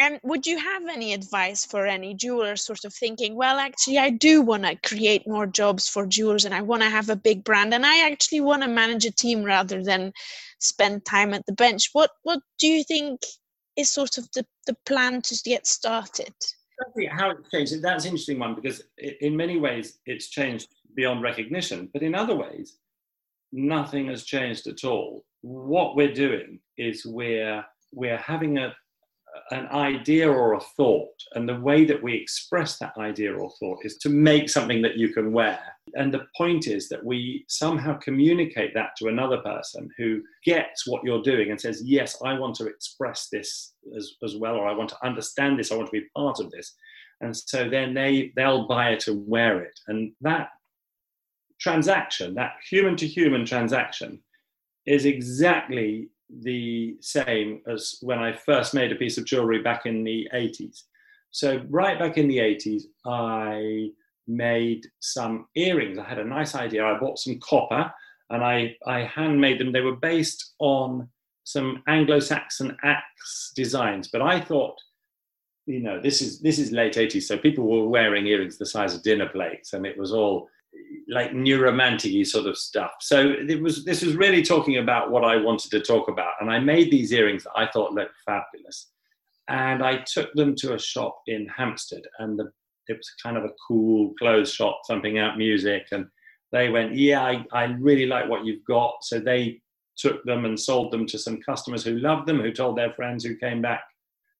and 0.00 0.18
would 0.22 0.46
you 0.46 0.58
have 0.58 0.86
any 0.88 1.12
advice 1.12 1.66
for 1.66 1.86
any 1.86 2.14
jewelers 2.14 2.64
sort 2.64 2.86
of 2.86 2.94
thinking, 2.94 3.34
well, 3.34 3.58
actually, 3.58 3.98
I 3.98 4.08
do 4.08 4.40
want 4.40 4.62
to 4.64 4.74
create 4.76 5.28
more 5.28 5.46
jobs 5.46 5.88
for 5.88 6.06
jewelers 6.06 6.46
and 6.46 6.54
I 6.54 6.62
want 6.62 6.82
to 6.82 6.88
have 6.88 7.10
a 7.10 7.16
big 7.16 7.44
brand 7.44 7.74
and 7.74 7.84
I 7.84 8.10
actually 8.10 8.40
want 8.40 8.62
to 8.62 8.68
manage 8.68 9.04
a 9.04 9.12
team 9.12 9.44
rather 9.44 9.82
than 9.84 10.12
spend 10.58 11.04
time 11.04 11.34
at 11.34 11.44
the 11.44 11.52
bench? 11.52 11.90
What, 11.92 12.10
what 12.22 12.40
do 12.58 12.66
you 12.66 12.82
think 12.82 13.20
is 13.76 13.90
sort 13.90 14.16
of 14.16 14.26
the, 14.34 14.46
the 14.66 14.76
plan 14.86 15.20
to 15.20 15.36
get 15.44 15.66
started? 15.66 16.34
How 17.10 17.32
it 17.32 17.36
changed, 17.52 17.82
that's 17.82 18.04
an 18.04 18.12
interesting 18.12 18.38
one 18.38 18.54
because 18.54 18.82
in 18.96 19.36
many 19.36 19.58
ways 19.58 19.98
it's 20.06 20.30
changed 20.30 20.68
beyond 20.96 21.22
recognition, 21.22 21.90
but 21.92 22.02
in 22.02 22.14
other 22.14 22.34
ways, 22.34 22.78
nothing 23.52 24.06
has 24.06 24.24
changed 24.24 24.66
at 24.66 24.82
all. 24.82 25.24
What 25.42 25.94
we're 25.94 26.14
doing 26.14 26.60
is 26.78 27.04
we're 27.04 27.64
we're 27.92 28.16
having 28.16 28.58
a, 28.58 28.74
an 29.50 29.66
idea 29.68 30.30
or 30.30 30.54
a 30.54 30.60
thought, 30.60 31.14
and 31.34 31.48
the 31.48 31.60
way 31.60 31.84
that 31.84 32.02
we 32.02 32.14
express 32.14 32.78
that 32.78 32.96
idea 32.98 33.34
or 33.34 33.50
thought 33.58 33.84
is 33.84 33.96
to 33.98 34.08
make 34.08 34.48
something 34.48 34.80
that 34.82 34.96
you 34.96 35.12
can 35.12 35.32
wear. 35.32 35.60
And 35.94 36.14
the 36.14 36.26
point 36.36 36.66
is 36.66 36.88
that 36.88 37.04
we 37.04 37.44
somehow 37.48 37.98
communicate 37.98 38.74
that 38.74 38.90
to 38.98 39.08
another 39.08 39.38
person 39.38 39.88
who 39.98 40.22
gets 40.44 40.86
what 40.86 41.02
you're 41.02 41.22
doing 41.22 41.50
and 41.50 41.60
says, 41.60 41.82
Yes, 41.84 42.16
I 42.24 42.38
want 42.38 42.54
to 42.56 42.66
express 42.66 43.28
this 43.32 43.74
as, 43.96 44.12
as 44.22 44.36
well, 44.36 44.54
or 44.54 44.68
I 44.68 44.72
want 44.72 44.90
to 44.90 45.06
understand 45.06 45.58
this, 45.58 45.72
I 45.72 45.76
want 45.76 45.88
to 45.88 46.00
be 46.00 46.06
part 46.16 46.38
of 46.38 46.50
this. 46.50 46.74
And 47.20 47.36
so 47.36 47.68
then 47.68 47.92
they, 47.92 48.32
they'll 48.36 48.66
buy 48.66 48.90
it 48.90 49.06
and 49.06 49.26
wear 49.26 49.62
it. 49.62 49.78
And 49.88 50.12
that 50.20 50.48
transaction, 51.60 52.34
that 52.34 52.52
human 52.68 52.96
to 52.96 53.06
human 53.06 53.44
transaction, 53.44 54.20
is 54.86 55.04
exactly 55.04 56.08
the 56.40 56.96
same 57.00 57.62
as 57.66 57.98
when 58.02 58.18
I 58.18 58.32
first 58.32 58.74
made 58.74 58.92
a 58.92 58.96
piece 58.96 59.18
of 59.18 59.24
jewelry 59.24 59.62
back 59.62 59.86
in 59.86 60.04
the 60.04 60.28
80s. 60.34 60.84
So, 61.30 61.62
right 61.68 61.98
back 61.98 62.18
in 62.18 62.28
the 62.28 62.38
80s, 62.38 62.82
I 63.04 63.90
made 64.26 64.86
some 65.00 65.46
earrings. 65.56 65.98
I 65.98 66.04
had 66.04 66.18
a 66.18 66.24
nice 66.24 66.54
idea. 66.54 66.84
I 66.84 66.98
bought 66.98 67.18
some 67.18 67.38
copper 67.40 67.92
and 68.30 68.44
I, 68.44 68.76
I 68.86 69.00
handmade 69.00 69.58
them. 69.58 69.72
They 69.72 69.80
were 69.80 69.96
based 69.96 70.54
on 70.60 71.08
some 71.44 71.82
Anglo-Saxon 71.88 72.76
axe 72.84 73.52
designs, 73.56 74.08
but 74.08 74.22
I 74.22 74.40
thought, 74.40 74.76
you 75.66 75.80
know, 75.80 76.00
this 76.00 76.22
is 76.22 76.40
this 76.40 76.58
is 76.58 76.72
late 76.72 76.94
80s, 76.94 77.24
so 77.24 77.36
people 77.36 77.64
were 77.64 77.88
wearing 77.88 78.26
earrings 78.26 78.56
the 78.56 78.66
size 78.66 78.94
of 78.94 79.02
dinner 79.02 79.28
plates, 79.28 79.72
and 79.72 79.86
it 79.86 79.98
was 79.98 80.12
all 80.12 80.48
like 81.08 81.34
new 81.34 81.60
romantic 81.60 82.26
sort 82.26 82.46
of 82.46 82.56
stuff. 82.56 82.92
So 83.00 83.34
it 83.48 83.60
was 83.60 83.84
this 83.84 84.02
was 84.02 84.16
really 84.16 84.42
talking 84.42 84.78
about 84.78 85.10
what 85.10 85.24
I 85.24 85.36
wanted 85.36 85.70
to 85.72 85.80
talk 85.80 86.08
about, 86.08 86.34
and 86.40 86.50
I 86.50 86.58
made 86.58 86.90
these 86.90 87.12
earrings 87.12 87.44
that 87.44 87.52
I 87.56 87.68
thought 87.70 87.92
looked 87.92 88.14
fabulous, 88.24 88.90
and 89.48 89.82
I 89.82 90.04
took 90.06 90.32
them 90.34 90.54
to 90.56 90.74
a 90.74 90.78
shop 90.78 91.20
in 91.26 91.48
Hampstead, 91.48 92.02
and 92.18 92.38
the, 92.38 92.50
it 92.88 92.96
was 92.96 93.12
kind 93.22 93.36
of 93.36 93.44
a 93.44 93.54
cool 93.66 94.14
clothes 94.18 94.52
shop, 94.52 94.80
thumping 94.86 95.18
out 95.18 95.38
music, 95.38 95.86
and 95.92 96.06
they 96.52 96.68
went, 96.68 96.94
yeah, 96.94 97.22
I, 97.22 97.44
I 97.52 97.64
really 97.78 98.06
like 98.06 98.28
what 98.28 98.44
you've 98.44 98.64
got. 98.64 98.96
So 99.02 99.20
they 99.20 99.60
took 99.96 100.24
them 100.24 100.44
and 100.44 100.58
sold 100.58 100.92
them 100.92 101.06
to 101.06 101.18
some 101.18 101.40
customers 101.40 101.84
who 101.84 101.98
loved 101.98 102.26
them, 102.26 102.40
who 102.40 102.52
told 102.52 102.76
their 102.76 102.92
friends 102.94 103.24
who 103.24 103.36
came 103.36 103.62
back 103.62 103.84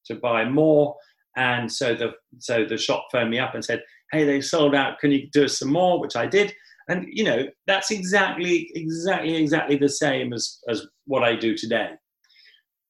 to 0.06 0.16
buy 0.16 0.44
more. 0.44 0.96
And 1.36 1.70
so 1.70 1.94
the 1.94 2.12
so 2.38 2.64
the 2.64 2.76
shop 2.76 3.06
phoned 3.12 3.30
me 3.30 3.38
up 3.38 3.54
and 3.54 3.64
said, 3.64 3.82
"Hey, 4.12 4.24
they 4.24 4.40
sold 4.40 4.74
out. 4.74 4.98
Can 4.98 5.10
you 5.10 5.28
do 5.32 5.44
us 5.44 5.58
some 5.58 5.72
more?" 5.72 6.00
Which 6.00 6.16
I 6.16 6.26
did. 6.26 6.54
And 6.88 7.06
you 7.08 7.24
know 7.24 7.46
that's 7.66 7.90
exactly 7.90 8.70
exactly 8.74 9.36
exactly 9.36 9.76
the 9.76 9.88
same 9.88 10.32
as 10.32 10.58
as 10.68 10.86
what 11.06 11.22
I 11.22 11.36
do 11.36 11.56
today. 11.56 11.90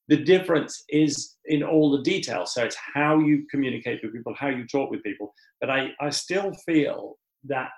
The 0.08 0.24
difference 0.24 0.82
is 0.88 1.36
in 1.44 1.62
all 1.62 1.90
the 1.92 2.02
details. 2.02 2.52
So 2.54 2.64
it's 2.64 2.76
how 2.94 3.20
you 3.20 3.46
communicate 3.48 4.00
with 4.02 4.12
people, 4.12 4.34
how 4.36 4.48
you 4.48 4.66
talk 4.66 4.90
with 4.90 5.04
people. 5.04 5.32
But 5.60 5.70
I, 5.70 5.90
I 6.00 6.10
still 6.10 6.52
feel 6.66 7.16
that 7.44 7.70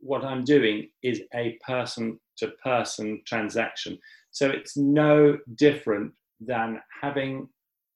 what 0.00 0.24
I'm 0.24 0.42
doing 0.42 0.88
is 1.04 1.22
a 1.34 1.56
person 1.64 2.18
to 2.38 2.48
person 2.64 3.22
transaction. 3.26 3.98
So 4.32 4.48
it's 4.50 4.76
no 4.76 5.38
different 5.54 6.12
than 6.40 6.80
having 7.02 7.48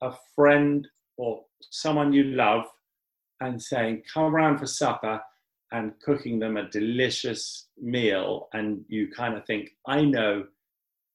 a 0.02 0.12
friend 0.36 0.86
or 1.16 1.42
someone 1.70 2.12
you 2.12 2.24
love 2.24 2.64
and 3.40 3.61
saying, 3.61 4.03
come 4.12 4.24
around 4.24 4.59
for 4.59 4.66
supper 4.66 5.20
and 5.72 5.92
cooking 6.00 6.38
them 6.38 6.57
a 6.57 6.68
delicious 6.68 7.68
meal. 7.81 8.48
And 8.53 8.85
you 8.88 9.09
kind 9.09 9.35
of 9.35 9.44
think, 9.46 9.70
I 9.87 10.03
know 10.03 10.44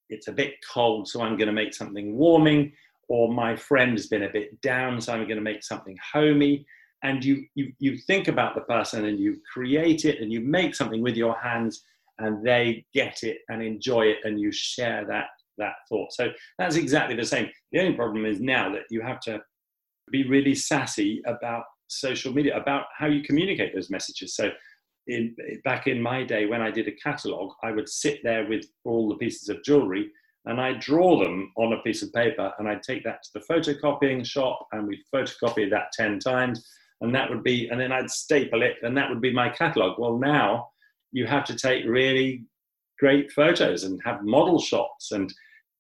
it's 0.10 0.28
a 0.28 0.34
bit 0.34 0.56
cold, 0.72 1.08
so 1.08 1.22
I'm 1.22 1.38
going 1.38 1.48
to 1.48 1.54
make 1.54 1.74
something 1.74 2.18
warming. 2.18 2.74
Or 3.08 3.34
my 3.34 3.56
friend 3.56 3.92
has 3.92 4.08
been 4.08 4.24
a 4.24 4.32
bit 4.32 4.62
down, 4.62 5.02
so 5.02 5.14
I'm 5.14 5.24
going 5.24 5.38
to 5.38 5.42
make 5.42 5.64
something 5.64 5.98
homey. 6.14 6.66
And 7.04 7.24
you, 7.24 7.46
you, 7.56 7.72
you 7.80 7.98
think 7.98 8.28
about 8.28 8.56
the 8.56 8.62
person 8.62 9.06
and 9.06 9.20
you 9.20 9.38
create 9.52 10.06
it 10.06 10.20
and 10.22 10.32
you 10.32 10.42
make 10.42 10.76
something 10.76 11.02
with 11.02 11.16
your 11.16 11.40
hands 11.40 11.84
and 12.20 12.46
they 12.46 12.86
get 12.94 13.24
it 13.24 13.40
and 13.48 13.64
enjoy 13.64 14.02
it 14.08 14.18
and 14.26 14.40
you 14.40 14.52
share 14.52 15.06
that 15.08 15.28
that 15.58 15.74
thought. 15.90 16.14
So 16.14 16.30
that's 16.58 16.76
exactly 16.76 17.16
the 17.16 17.26
same. 17.26 17.50
The 17.72 17.80
only 17.80 17.94
problem 17.94 18.26
is 18.26 18.40
now 18.40 18.72
that 18.72 18.84
you 18.90 19.02
have 19.02 19.20
to 19.22 19.42
be 20.12 20.28
really 20.28 20.56
sassy 20.56 21.22
about 21.26 21.64
social 21.88 22.34
media, 22.34 22.58
about 22.58 22.86
how 22.98 23.08
you 23.08 23.24
communicate 23.24 23.74
those 23.74 23.90
messages. 23.90 24.36
So 24.36 24.50
in, 25.08 25.36
back 25.64 25.88
in 25.88 26.02
my 26.02 26.24
day 26.24 26.46
when 26.46 26.62
I 26.62 26.72
did 26.72 26.88
a 26.88 26.92
catalogue, 27.04 27.52
I 27.64 27.72
would 27.72 27.90
sit 27.90 28.20
there 28.24 28.48
with 28.48 28.66
all 28.86 29.10
the 29.10 29.16
pieces 29.16 29.50
of 29.50 29.64
jewellery 29.64 30.12
and 30.46 30.62
I'd 30.62 30.80
draw 30.80 31.22
them 31.22 31.52
on 31.58 31.74
a 31.74 31.82
piece 31.82 32.02
of 32.02 32.14
paper 32.14 32.52
and 32.58 32.68
I'd 32.68 32.84
take 32.84 33.04
that 33.04 33.24
to 33.24 33.30
the 33.34 33.46
photocopying 33.52 34.26
shop 34.26 34.68
and 34.72 34.88
we'd 34.88 35.04
photocopy 35.14 35.70
that 35.70 35.92
10 35.94 36.20
times 36.20 36.66
and 37.02 37.14
that 37.16 37.30
would 37.30 37.44
be, 37.44 37.70
and 37.70 37.80
then 37.80 37.92
I'd 37.92 38.10
staple 38.10 38.62
it 38.62 38.78
and 38.82 38.96
that 38.98 39.10
would 39.10 39.22
be 39.22 39.34
my 39.34 39.50
catalogue. 39.50 40.00
Well, 40.00 40.18
now 40.18 40.70
you 41.12 41.26
have 41.26 41.46
to 41.46 41.56
take 41.56 41.86
really 41.86 42.44
great 43.00 43.32
photos 43.32 43.84
and 43.84 44.00
have 44.06 44.24
model 44.24 44.60
shots 44.60 45.12
and 45.12 45.34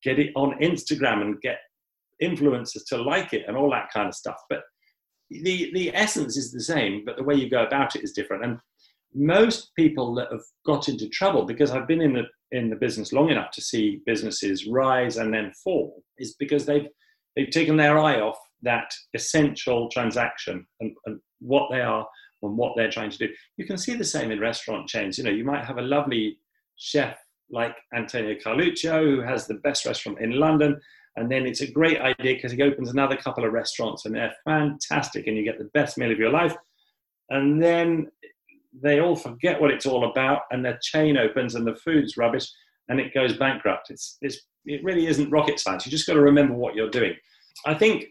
get 0.03 0.19
it 0.19 0.31
on 0.35 0.59
Instagram 0.61 1.21
and 1.21 1.41
get 1.41 1.59
influencers 2.21 2.85
to 2.87 2.97
like 2.97 3.33
it 3.33 3.43
and 3.47 3.57
all 3.57 3.71
that 3.71 3.89
kind 3.93 4.07
of 4.07 4.15
stuff. 4.15 4.37
But 4.49 4.61
the 5.29 5.71
the 5.73 5.93
essence 5.95 6.37
is 6.37 6.51
the 6.51 6.61
same, 6.61 7.03
but 7.05 7.17
the 7.17 7.23
way 7.23 7.35
you 7.35 7.49
go 7.49 7.63
about 7.63 7.95
it 7.95 8.03
is 8.03 8.13
different. 8.13 8.43
And 8.43 8.57
most 9.13 9.71
people 9.75 10.13
that 10.15 10.31
have 10.31 10.41
got 10.65 10.89
into 10.89 11.09
trouble, 11.09 11.45
because 11.45 11.71
I've 11.71 11.87
been 11.87 12.01
in 12.01 12.13
the 12.13 12.23
in 12.51 12.69
the 12.69 12.75
business 12.75 13.13
long 13.13 13.29
enough 13.29 13.51
to 13.51 13.61
see 13.61 14.01
businesses 14.05 14.67
rise 14.67 15.17
and 15.17 15.33
then 15.33 15.51
fall, 15.63 16.03
is 16.17 16.35
because 16.39 16.65
they've 16.65 16.87
they've 17.35 17.49
taken 17.49 17.77
their 17.77 17.99
eye 17.99 18.19
off 18.19 18.37
that 18.61 18.91
essential 19.13 19.89
transaction 19.89 20.65
and, 20.81 20.93
and 21.05 21.19
what 21.39 21.69
they 21.71 21.81
are 21.81 22.05
and 22.41 22.57
what 22.57 22.73
they're 22.75 22.91
trying 22.91 23.11
to 23.11 23.17
do. 23.17 23.29
You 23.57 23.65
can 23.65 23.77
see 23.77 23.95
the 23.95 24.03
same 24.03 24.31
in 24.31 24.39
restaurant 24.39 24.87
chains. 24.87 25.17
You 25.17 25.23
know, 25.23 25.29
you 25.31 25.43
might 25.43 25.65
have 25.65 25.77
a 25.77 25.83
lovely 25.83 26.39
chef 26.75 27.17
like 27.51 27.75
Antonio 27.95 28.35
Carluccio, 28.35 29.03
who 29.03 29.21
has 29.21 29.47
the 29.47 29.55
best 29.55 29.85
restaurant 29.85 30.19
in 30.21 30.31
London. 30.31 30.79
And 31.15 31.29
then 31.29 31.45
it's 31.45 31.61
a 31.61 31.71
great 31.71 31.99
idea 31.99 32.35
because 32.35 32.51
he 32.51 32.61
opens 32.61 32.89
another 32.89 33.17
couple 33.17 33.43
of 33.43 33.51
restaurants 33.51 34.05
and 34.05 34.15
they're 34.15 34.35
fantastic 34.45 35.27
and 35.27 35.35
you 35.35 35.43
get 35.43 35.57
the 35.57 35.69
best 35.73 35.97
meal 35.97 36.11
of 36.11 36.19
your 36.19 36.31
life. 36.31 36.55
And 37.29 37.61
then 37.61 38.09
they 38.81 38.99
all 38.99 39.15
forget 39.15 39.59
what 39.59 39.71
it's 39.71 39.85
all 39.85 40.09
about 40.09 40.41
and 40.51 40.63
the 40.63 40.77
chain 40.81 41.17
opens 41.17 41.55
and 41.55 41.65
the 41.65 41.75
food's 41.75 42.17
rubbish 42.17 42.47
and 42.87 42.99
it 42.99 43.13
goes 43.13 43.37
bankrupt. 43.37 43.89
It's, 43.89 44.17
it's, 44.21 44.39
it 44.65 44.83
really 44.83 45.07
isn't 45.07 45.29
rocket 45.29 45.59
science. 45.59 45.85
You 45.85 45.91
just 45.91 46.07
got 46.07 46.13
to 46.13 46.21
remember 46.21 46.53
what 46.53 46.75
you're 46.75 46.89
doing. 46.89 47.15
I 47.65 47.73
think 47.73 48.05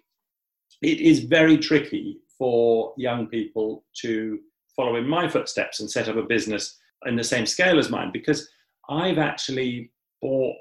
it 0.83 1.01
is 1.01 1.21
very 1.21 1.59
tricky 1.59 2.19
for 2.37 2.93
young 2.97 3.27
people 3.27 3.85
to 4.03 4.39
follow 4.77 4.97
in 4.97 5.09
my 5.09 5.29
footsteps 5.29 5.81
and 5.81 5.91
set 5.91 6.09
up 6.09 6.17
a 6.17 6.23
business 6.23 6.79
in 7.07 7.17
the 7.17 7.25
same 7.25 7.47
scale 7.47 7.79
as 7.79 7.91
mine 7.91 8.11
because 8.13 8.49
I've 8.89 9.19
actually 9.19 9.91
bought 10.23 10.57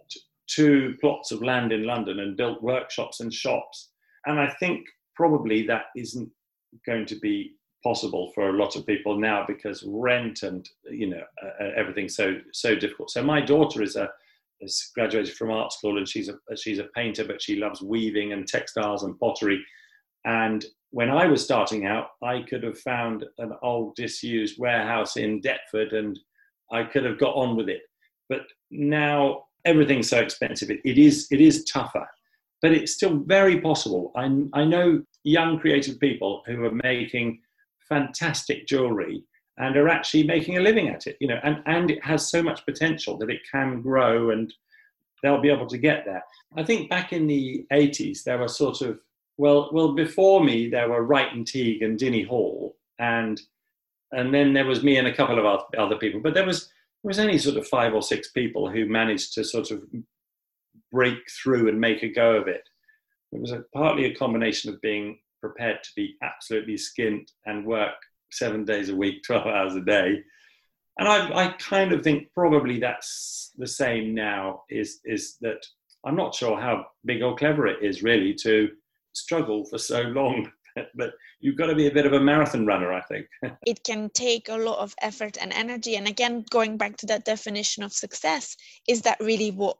two 0.47 0.95
plots 1.01 1.31
of 1.31 1.43
land 1.43 1.71
in 1.71 1.83
London 1.83 2.19
and 2.19 2.37
built 2.37 2.61
workshops 2.61 3.19
and 3.19 3.33
shops. 3.33 3.91
And 4.25 4.39
I 4.39 4.49
think 4.59 4.85
probably 5.15 5.65
that 5.67 5.85
isn't 5.95 6.29
going 6.85 7.05
to 7.07 7.19
be 7.19 7.53
possible 7.83 8.31
for 8.33 8.49
a 8.49 8.57
lot 8.57 8.75
of 8.75 8.85
people 8.85 9.17
now 9.17 9.45
because 9.47 9.83
rent 9.87 10.43
and 10.43 10.67
you 10.89 11.07
know 11.07 11.21
uh, 11.43 11.63
uh 11.63 11.71
everything's 11.75 12.15
so 12.15 12.35
so 12.53 12.75
difficult. 12.75 13.11
So 13.11 13.23
my 13.23 13.41
daughter 13.41 13.81
is 13.81 13.95
a 13.95 14.09
has 14.61 14.89
graduated 14.95 15.35
from 15.35 15.51
art 15.51 15.71
school 15.71 15.97
and 15.97 16.07
she's 16.07 16.29
a 16.29 16.37
she's 16.55 16.79
a 16.79 16.89
painter, 16.95 17.25
but 17.25 17.41
she 17.41 17.57
loves 17.57 17.81
weaving 17.81 18.33
and 18.33 18.47
textiles 18.47 19.03
and 19.03 19.19
pottery. 19.19 19.63
And 20.25 20.65
when 20.91 21.09
I 21.09 21.27
was 21.27 21.43
starting 21.43 21.85
out, 21.85 22.07
I 22.23 22.43
could 22.49 22.63
have 22.63 22.79
found 22.79 23.25
an 23.37 23.53
old 23.61 23.95
disused 23.95 24.59
warehouse 24.59 25.17
in 25.17 25.41
Deptford 25.41 25.93
and 25.93 26.17
I 26.71 26.83
could 26.83 27.05
have 27.05 27.19
got 27.19 27.35
on 27.35 27.55
with 27.55 27.69
it. 27.69 27.81
But 28.29 28.41
now 28.71 29.43
everything's 29.67 30.09
so 30.09 30.19
expensive. 30.19 30.71
It, 30.71 30.79
it 30.83 30.97
is 30.97 31.27
it 31.29 31.41
is 31.41 31.65
tougher, 31.65 32.07
but 32.61 32.71
it's 32.71 32.93
still 32.93 33.17
very 33.17 33.61
possible. 33.61 34.11
I 34.15 34.25
I 34.53 34.63
know 34.63 35.03
young 35.23 35.59
creative 35.59 35.99
people 35.99 36.41
who 36.47 36.63
are 36.65 36.71
making 36.71 37.41
fantastic 37.87 38.65
jewelry 38.67 39.23
and 39.57 39.75
are 39.75 39.89
actually 39.89 40.23
making 40.23 40.57
a 40.57 40.61
living 40.61 40.89
at 40.89 41.07
it. 41.07 41.17
You 41.19 41.27
know, 41.27 41.39
and 41.43 41.61
and 41.65 41.91
it 41.91 42.03
has 42.03 42.29
so 42.29 42.41
much 42.41 42.65
potential 42.65 43.17
that 43.17 43.29
it 43.29 43.41
can 43.51 43.81
grow 43.81 44.31
and 44.31 44.53
they'll 45.21 45.41
be 45.41 45.49
able 45.49 45.67
to 45.67 45.77
get 45.77 46.05
there. 46.05 46.23
I 46.55 46.63
think 46.63 46.89
back 46.89 47.11
in 47.11 47.27
the 47.27 47.65
80s 47.71 48.23
there 48.23 48.37
were 48.37 48.47
sort 48.47 48.81
of 48.81 48.99
well 49.37 49.69
well 49.73 49.93
before 49.93 50.43
me 50.43 50.69
there 50.69 50.89
were 50.89 51.03
Wright 51.03 51.33
and 51.33 51.45
Teague 51.45 51.83
and 51.83 51.99
Dinny 51.99 52.23
Hall 52.23 52.75
and 52.99 53.41
and 54.13 54.33
then 54.33 54.53
there 54.53 54.65
was 54.65 54.83
me 54.83 54.97
and 54.97 55.07
a 55.07 55.13
couple 55.13 55.37
of 55.37 55.63
other 55.77 55.97
people, 55.97 56.21
but 56.21 56.33
there 56.33 56.45
was 56.45 56.69
was 57.03 57.19
only 57.19 57.37
sort 57.37 57.57
of 57.57 57.67
five 57.67 57.93
or 57.93 58.01
six 58.01 58.31
people 58.31 58.69
who 58.69 58.85
managed 58.85 59.33
to 59.33 59.43
sort 59.43 59.71
of 59.71 59.83
break 60.91 61.17
through 61.41 61.69
and 61.69 61.79
make 61.79 62.03
a 62.03 62.09
go 62.09 62.35
of 62.35 62.47
it. 62.47 62.63
It 63.31 63.41
was 63.41 63.51
a, 63.51 63.63
partly 63.73 64.05
a 64.05 64.15
combination 64.15 64.73
of 64.73 64.81
being 64.81 65.19
prepared 65.41 65.83
to 65.83 65.89
be 65.95 66.15
absolutely 66.23 66.75
skint 66.75 67.27
and 67.45 67.65
work 67.65 67.95
seven 68.31 68.65
days 68.65 68.89
a 68.89 68.95
week, 68.95 69.23
12 69.25 69.47
hours 69.47 69.75
a 69.75 69.81
day. 69.81 70.21
And 70.99 71.07
I, 71.07 71.45
I 71.45 71.47
kind 71.59 71.91
of 71.91 72.01
think 72.01 72.31
probably 72.33 72.79
that's 72.79 73.51
the 73.57 73.67
same 73.67 74.15
now 74.15 74.63
is, 74.69 74.99
is 75.05 75.37
that 75.41 75.63
I'm 76.05 76.15
not 76.15 76.33
sure 76.33 76.59
how 76.59 76.85
big 77.05 77.21
or 77.21 77.35
clever 77.35 77.67
it 77.67 77.83
is 77.83 78.01
really 78.01 78.33
to 78.41 78.69
struggle 79.13 79.65
for 79.65 79.77
so 79.77 80.01
long 80.01 80.51
but 80.95 81.13
you've 81.39 81.57
got 81.57 81.67
to 81.67 81.75
be 81.75 81.87
a 81.87 81.93
bit 81.93 82.05
of 82.05 82.13
a 82.13 82.19
marathon 82.19 82.65
runner, 82.65 82.93
I 82.93 83.01
think. 83.01 83.27
it 83.65 83.83
can 83.83 84.09
take 84.11 84.49
a 84.49 84.57
lot 84.57 84.79
of 84.79 84.95
effort 85.01 85.37
and 85.39 85.53
energy. 85.53 85.95
And 85.95 86.07
again, 86.07 86.45
going 86.49 86.77
back 86.77 86.97
to 86.97 87.05
that 87.07 87.25
definition 87.25 87.83
of 87.83 87.93
success, 87.93 88.55
is 88.87 89.01
that 89.03 89.19
really 89.19 89.51
what 89.51 89.77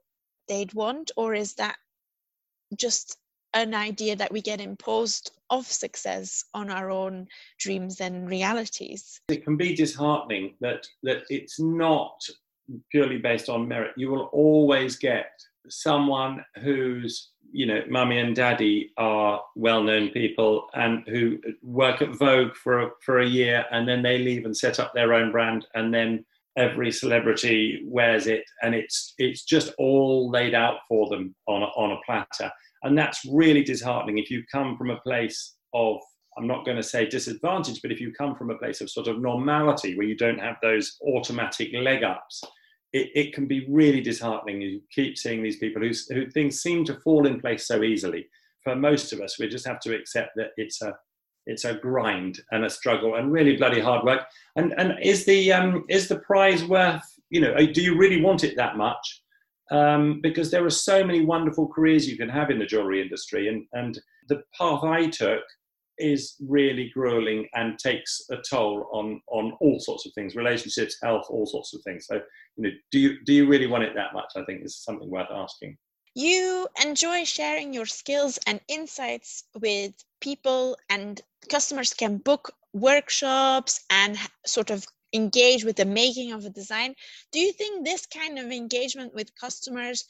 they'd 0.47 0.73
want, 0.73 1.11
or 1.17 1.33
is 1.33 1.53
that 1.55 1.77
just 2.75 3.17
an 3.53 3.73
idea 3.73 4.15
that 4.15 4.31
we 4.31 4.41
get 4.41 4.61
imposed 4.61 5.31
of 5.49 5.65
success 5.65 6.43
on 6.53 6.69
our 6.69 6.91
own 6.91 7.27
dreams 7.59 8.01
and 8.01 8.29
realities? 8.29 9.19
It 9.29 9.43
can 9.43 9.57
be 9.57 9.75
disheartening 9.75 10.55
that 10.61 10.85
that 11.03 11.23
it's 11.29 11.59
not 11.59 12.21
purely 12.91 13.17
based 13.17 13.49
on 13.49 13.67
merit. 13.67 13.93
You 13.95 14.09
will 14.11 14.29
always 14.33 14.97
get 14.97 15.31
someone 15.69 16.43
whose 16.61 17.31
you 17.51 17.65
know 17.65 17.81
mummy 17.89 18.19
and 18.19 18.35
daddy 18.35 18.91
are 18.97 19.41
well-known 19.55 20.09
people 20.09 20.67
and 20.73 21.03
who 21.07 21.37
work 21.61 22.01
at 22.01 22.15
Vogue 22.15 22.55
for 22.55 22.83
a, 22.83 22.89
for 23.05 23.19
a 23.19 23.27
year 23.27 23.65
and 23.71 23.87
then 23.87 24.01
they 24.01 24.17
leave 24.17 24.45
and 24.45 24.55
set 24.55 24.79
up 24.79 24.93
their 24.93 25.13
own 25.13 25.31
brand 25.31 25.65
and 25.73 25.93
then 25.93 26.25
every 26.57 26.91
celebrity 26.91 27.83
wears 27.85 28.27
it 28.27 28.43
and 28.63 28.73
it's 28.73 29.13
it's 29.19 29.43
just 29.43 29.73
all 29.77 30.29
laid 30.29 30.55
out 30.55 30.77
for 30.87 31.07
them 31.09 31.35
on 31.47 31.61
a, 31.61 31.65
on 31.65 31.91
a 31.91 32.01
platter. 32.05 32.51
And 32.83 32.97
that's 32.97 33.25
really 33.25 33.63
disheartening. 33.63 34.17
If 34.17 34.29
you 34.29 34.43
come 34.51 34.77
from 34.77 34.89
a 34.89 34.99
place 35.01 35.55
of 35.73 35.97
i'm 36.37 36.47
not 36.47 36.65
going 36.65 36.77
to 36.77 36.83
say 36.83 37.05
disadvantage 37.05 37.81
but 37.81 37.91
if 37.91 37.99
you 37.99 38.11
come 38.13 38.35
from 38.35 38.49
a 38.49 38.57
place 38.57 38.79
of 38.81 38.89
sort 38.89 39.07
of 39.07 39.19
normality 39.19 39.97
where 39.97 40.07
you 40.07 40.15
don't 40.15 40.39
have 40.39 40.55
those 40.61 40.97
automatic 41.07 41.69
leg 41.73 42.03
ups 42.03 42.43
it, 42.97 43.09
it 43.15 43.33
can 43.33 43.47
be 43.47 43.65
really 43.69 44.01
disheartening 44.01 44.61
you 44.61 44.81
keep 44.91 45.17
seeing 45.17 45.41
these 45.41 45.57
people 45.57 45.81
who, 45.81 45.91
who 46.13 46.29
things 46.31 46.61
seem 46.61 46.83
to 46.85 46.99
fall 47.01 47.27
in 47.27 47.39
place 47.39 47.67
so 47.67 47.83
easily 47.83 48.27
for 48.63 48.75
most 48.75 49.13
of 49.13 49.21
us 49.21 49.39
we 49.39 49.47
just 49.47 49.67
have 49.67 49.79
to 49.79 49.95
accept 49.95 50.31
that 50.35 50.49
it's 50.57 50.81
a 50.81 50.93
it's 51.47 51.65
a 51.65 51.73
grind 51.73 52.41
and 52.51 52.65
a 52.65 52.69
struggle 52.69 53.15
and 53.15 53.31
really 53.31 53.55
bloody 53.55 53.79
hard 53.79 54.05
work. 54.05 54.21
And 54.55 54.73
and 54.77 54.93
is 55.01 55.25
the 55.25 55.51
um, 55.53 55.85
is 55.89 56.07
the 56.07 56.19
prize 56.19 56.63
worth? 56.63 57.01
You 57.29 57.41
know, 57.41 57.55
do 57.65 57.81
you 57.81 57.97
really 57.97 58.21
want 58.21 58.43
it 58.43 58.55
that 58.57 58.77
much? 58.77 59.23
Um, 59.71 60.21
because 60.21 60.51
there 60.51 60.65
are 60.65 60.69
so 60.69 61.03
many 61.03 61.25
wonderful 61.25 61.67
careers 61.67 62.07
you 62.07 62.17
can 62.17 62.29
have 62.29 62.51
in 62.51 62.59
the 62.59 62.65
jewelry 62.65 63.01
industry, 63.01 63.47
and 63.47 63.65
and 63.73 63.99
the 64.29 64.43
path 64.57 64.83
I 64.83 65.07
took 65.07 65.41
is 65.97 66.35
really 66.39 66.89
grueling 66.93 67.47
and 67.53 67.77
takes 67.79 68.21
a 68.31 68.37
toll 68.49 68.89
on 68.91 69.21
on 69.27 69.53
all 69.59 69.79
sorts 69.79 70.05
of 70.05 70.13
things, 70.13 70.35
relationships, 70.35 70.97
health, 71.01 71.25
all 71.29 71.45
sorts 71.45 71.73
of 71.73 71.81
things. 71.83 72.07
So, 72.07 72.21
you 72.55 72.63
know, 72.63 72.69
do 72.91 72.99
you 72.99 73.17
do 73.25 73.33
you 73.33 73.47
really 73.47 73.67
want 73.67 73.83
it 73.83 73.93
that 73.95 74.13
much? 74.13 74.31
I 74.35 74.43
think 74.45 74.63
is 74.63 74.77
something 74.77 75.09
worth 75.09 75.31
asking. 75.31 75.77
You 76.15 76.67
enjoy 76.83 77.25
sharing 77.25 77.73
your 77.73 77.85
skills 77.85 78.39
and 78.47 78.59
insights 78.67 79.43
with 79.59 79.93
people, 80.19 80.77
and 80.89 81.21
customers 81.49 81.93
can 81.93 82.17
book 82.17 82.51
workshops 82.73 83.85
and 83.89 84.17
sort 84.45 84.71
of 84.71 84.85
engage 85.13 85.63
with 85.63 85.77
the 85.77 85.85
making 85.85 86.31
of 86.31 86.45
a 86.45 86.49
design. 86.49 86.95
Do 87.31 87.39
you 87.39 87.51
think 87.53 87.85
this 87.85 88.05
kind 88.05 88.39
of 88.39 88.51
engagement 88.51 89.13
with 89.13 89.35
customers 89.39 90.05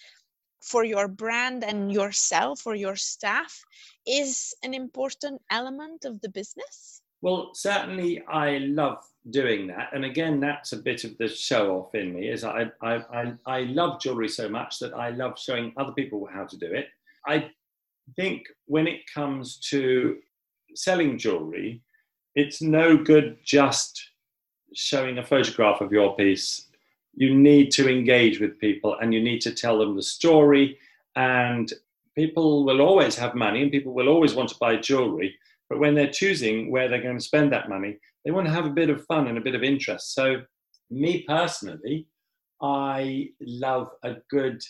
for 0.61 0.83
your 0.83 1.07
brand 1.07 1.63
and 1.63 1.91
yourself 1.91 2.65
or 2.65 2.75
your 2.75 2.95
staff 2.95 3.63
is 4.05 4.53
an 4.63 4.73
important 4.73 5.41
element 5.51 6.05
of 6.05 6.19
the 6.21 6.29
business? 6.29 7.01
Well, 7.21 7.51
certainly 7.53 8.21
I 8.27 8.59
love 8.59 9.03
doing 9.31 9.67
that. 9.67 9.89
And 9.93 10.05
again, 10.05 10.39
that's 10.39 10.73
a 10.73 10.77
bit 10.77 11.03
of 11.03 11.17
the 11.17 11.27
show 11.27 11.75
off 11.77 11.95
in 11.95 12.13
me 12.13 12.29
is 12.29 12.43
I, 12.43 12.71
I, 12.81 12.95
I, 13.11 13.33
I 13.45 13.59
love 13.61 13.99
jewelry 13.99 14.29
so 14.29 14.47
much 14.47 14.79
that 14.79 14.93
I 14.93 15.09
love 15.09 15.39
showing 15.39 15.73
other 15.77 15.91
people 15.93 16.27
how 16.31 16.45
to 16.45 16.57
do 16.57 16.67
it. 16.67 16.87
I 17.27 17.49
think 18.15 18.45
when 18.65 18.87
it 18.87 19.01
comes 19.11 19.57
to 19.71 20.17
selling 20.75 21.17
jewelry, 21.17 21.81
it's 22.35 22.61
no 22.61 22.95
good 22.95 23.37
just 23.43 24.11
showing 24.73 25.17
a 25.17 25.25
photograph 25.25 25.81
of 25.81 25.91
your 25.91 26.15
piece. 26.15 26.66
You 27.17 27.35
need 27.35 27.71
to 27.71 27.89
engage 27.89 28.39
with 28.39 28.59
people 28.59 28.95
and 29.01 29.11
you 29.11 29.21
need 29.21 29.41
to 29.41 29.51
tell 29.51 29.79
them 29.79 29.95
the 29.95 30.03
story. 30.03 30.77
And 31.15 31.71
people 32.15 32.63
will 32.63 32.79
always 32.79 33.15
have 33.15 33.33
money 33.33 33.63
and 33.63 33.71
people 33.71 33.93
will 33.93 34.07
always 34.07 34.35
want 34.35 34.49
to 34.49 34.57
buy 34.59 34.75
jewelry. 34.75 35.35
But 35.67 35.79
when 35.79 35.95
they're 35.95 36.11
choosing 36.11 36.71
where 36.71 36.87
they're 36.87 37.01
going 37.01 37.17
to 37.17 37.23
spend 37.23 37.51
that 37.51 37.69
money, 37.69 37.97
they 38.23 38.29
want 38.31 38.45
to 38.45 38.53
have 38.53 38.67
a 38.67 38.69
bit 38.69 38.91
of 38.91 39.03
fun 39.05 39.27
and 39.27 39.37
a 39.37 39.41
bit 39.41 39.55
of 39.55 39.63
interest. 39.63 40.13
So, 40.13 40.43
me 40.91 41.23
personally, 41.27 42.07
I 42.61 43.29
love 43.41 43.89
a 44.03 44.17
good 44.29 44.61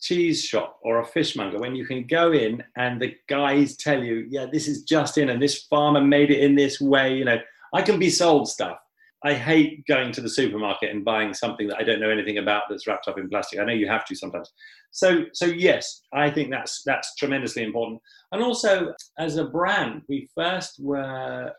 cheese 0.00 0.44
shop 0.44 0.78
or 0.82 1.00
a 1.00 1.06
fishmonger 1.06 1.58
when 1.58 1.74
you 1.74 1.86
can 1.86 2.06
go 2.06 2.32
in 2.32 2.62
and 2.76 3.00
the 3.00 3.14
guys 3.28 3.76
tell 3.76 4.04
you, 4.04 4.26
yeah, 4.28 4.46
this 4.52 4.68
is 4.68 4.82
just 4.82 5.18
in 5.18 5.30
and 5.30 5.42
this 5.42 5.64
farmer 5.64 6.00
made 6.00 6.30
it 6.30 6.40
in 6.40 6.54
this 6.54 6.80
way. 6.80 7.16
You 7.16 7.24
know, 7.24 7.38
I 7.74 7.82
can 7.82 7.98
be 7.98 8.10
sold 8.10 8.48
stuff. 8.48 8.78
I 9.26 9.34
hate 9.34 9.84
going 9.88 10.12
to 10.12 10.20
the 10.20 10.28
supermarket 10.28 10.92
and 10.92 11.04
buying 11.04 11.34
something 11.34 11.66
that 11.66 11.78
I 11.78 11.82
don't 11.82 11.98
know 11.98 12.10
anything 12.10 12.38
about 12.38 12.62
that's 12.70 12.86
wrapped 12.86 13.08
up 13.08 13.18
in 13.18 13.28
plastic. 13.28 13.58
I 13.58 13.64
know 13.64 13.72
you 13.72 13.88
have 13.88 14.04
to 14.04 14.14
sometimes. 14.14 14.52
So, 14.92 15.24
so 15.32 15.46
yes, 15.46 16.02
I 16.12 16.30
think 16.30 16.48
that's 16.52 16.84
that's 16.84 17.16
tremendously 17.16 17.64
important. 17.64 18.00
And 18.30 18.40
also, 18.40 18.94
as 19.18 19.36
a 19.36 19.46
brand, 19.46 20.02
we 20.08 20.28
first 20.32 20.78
were 20.78 21.50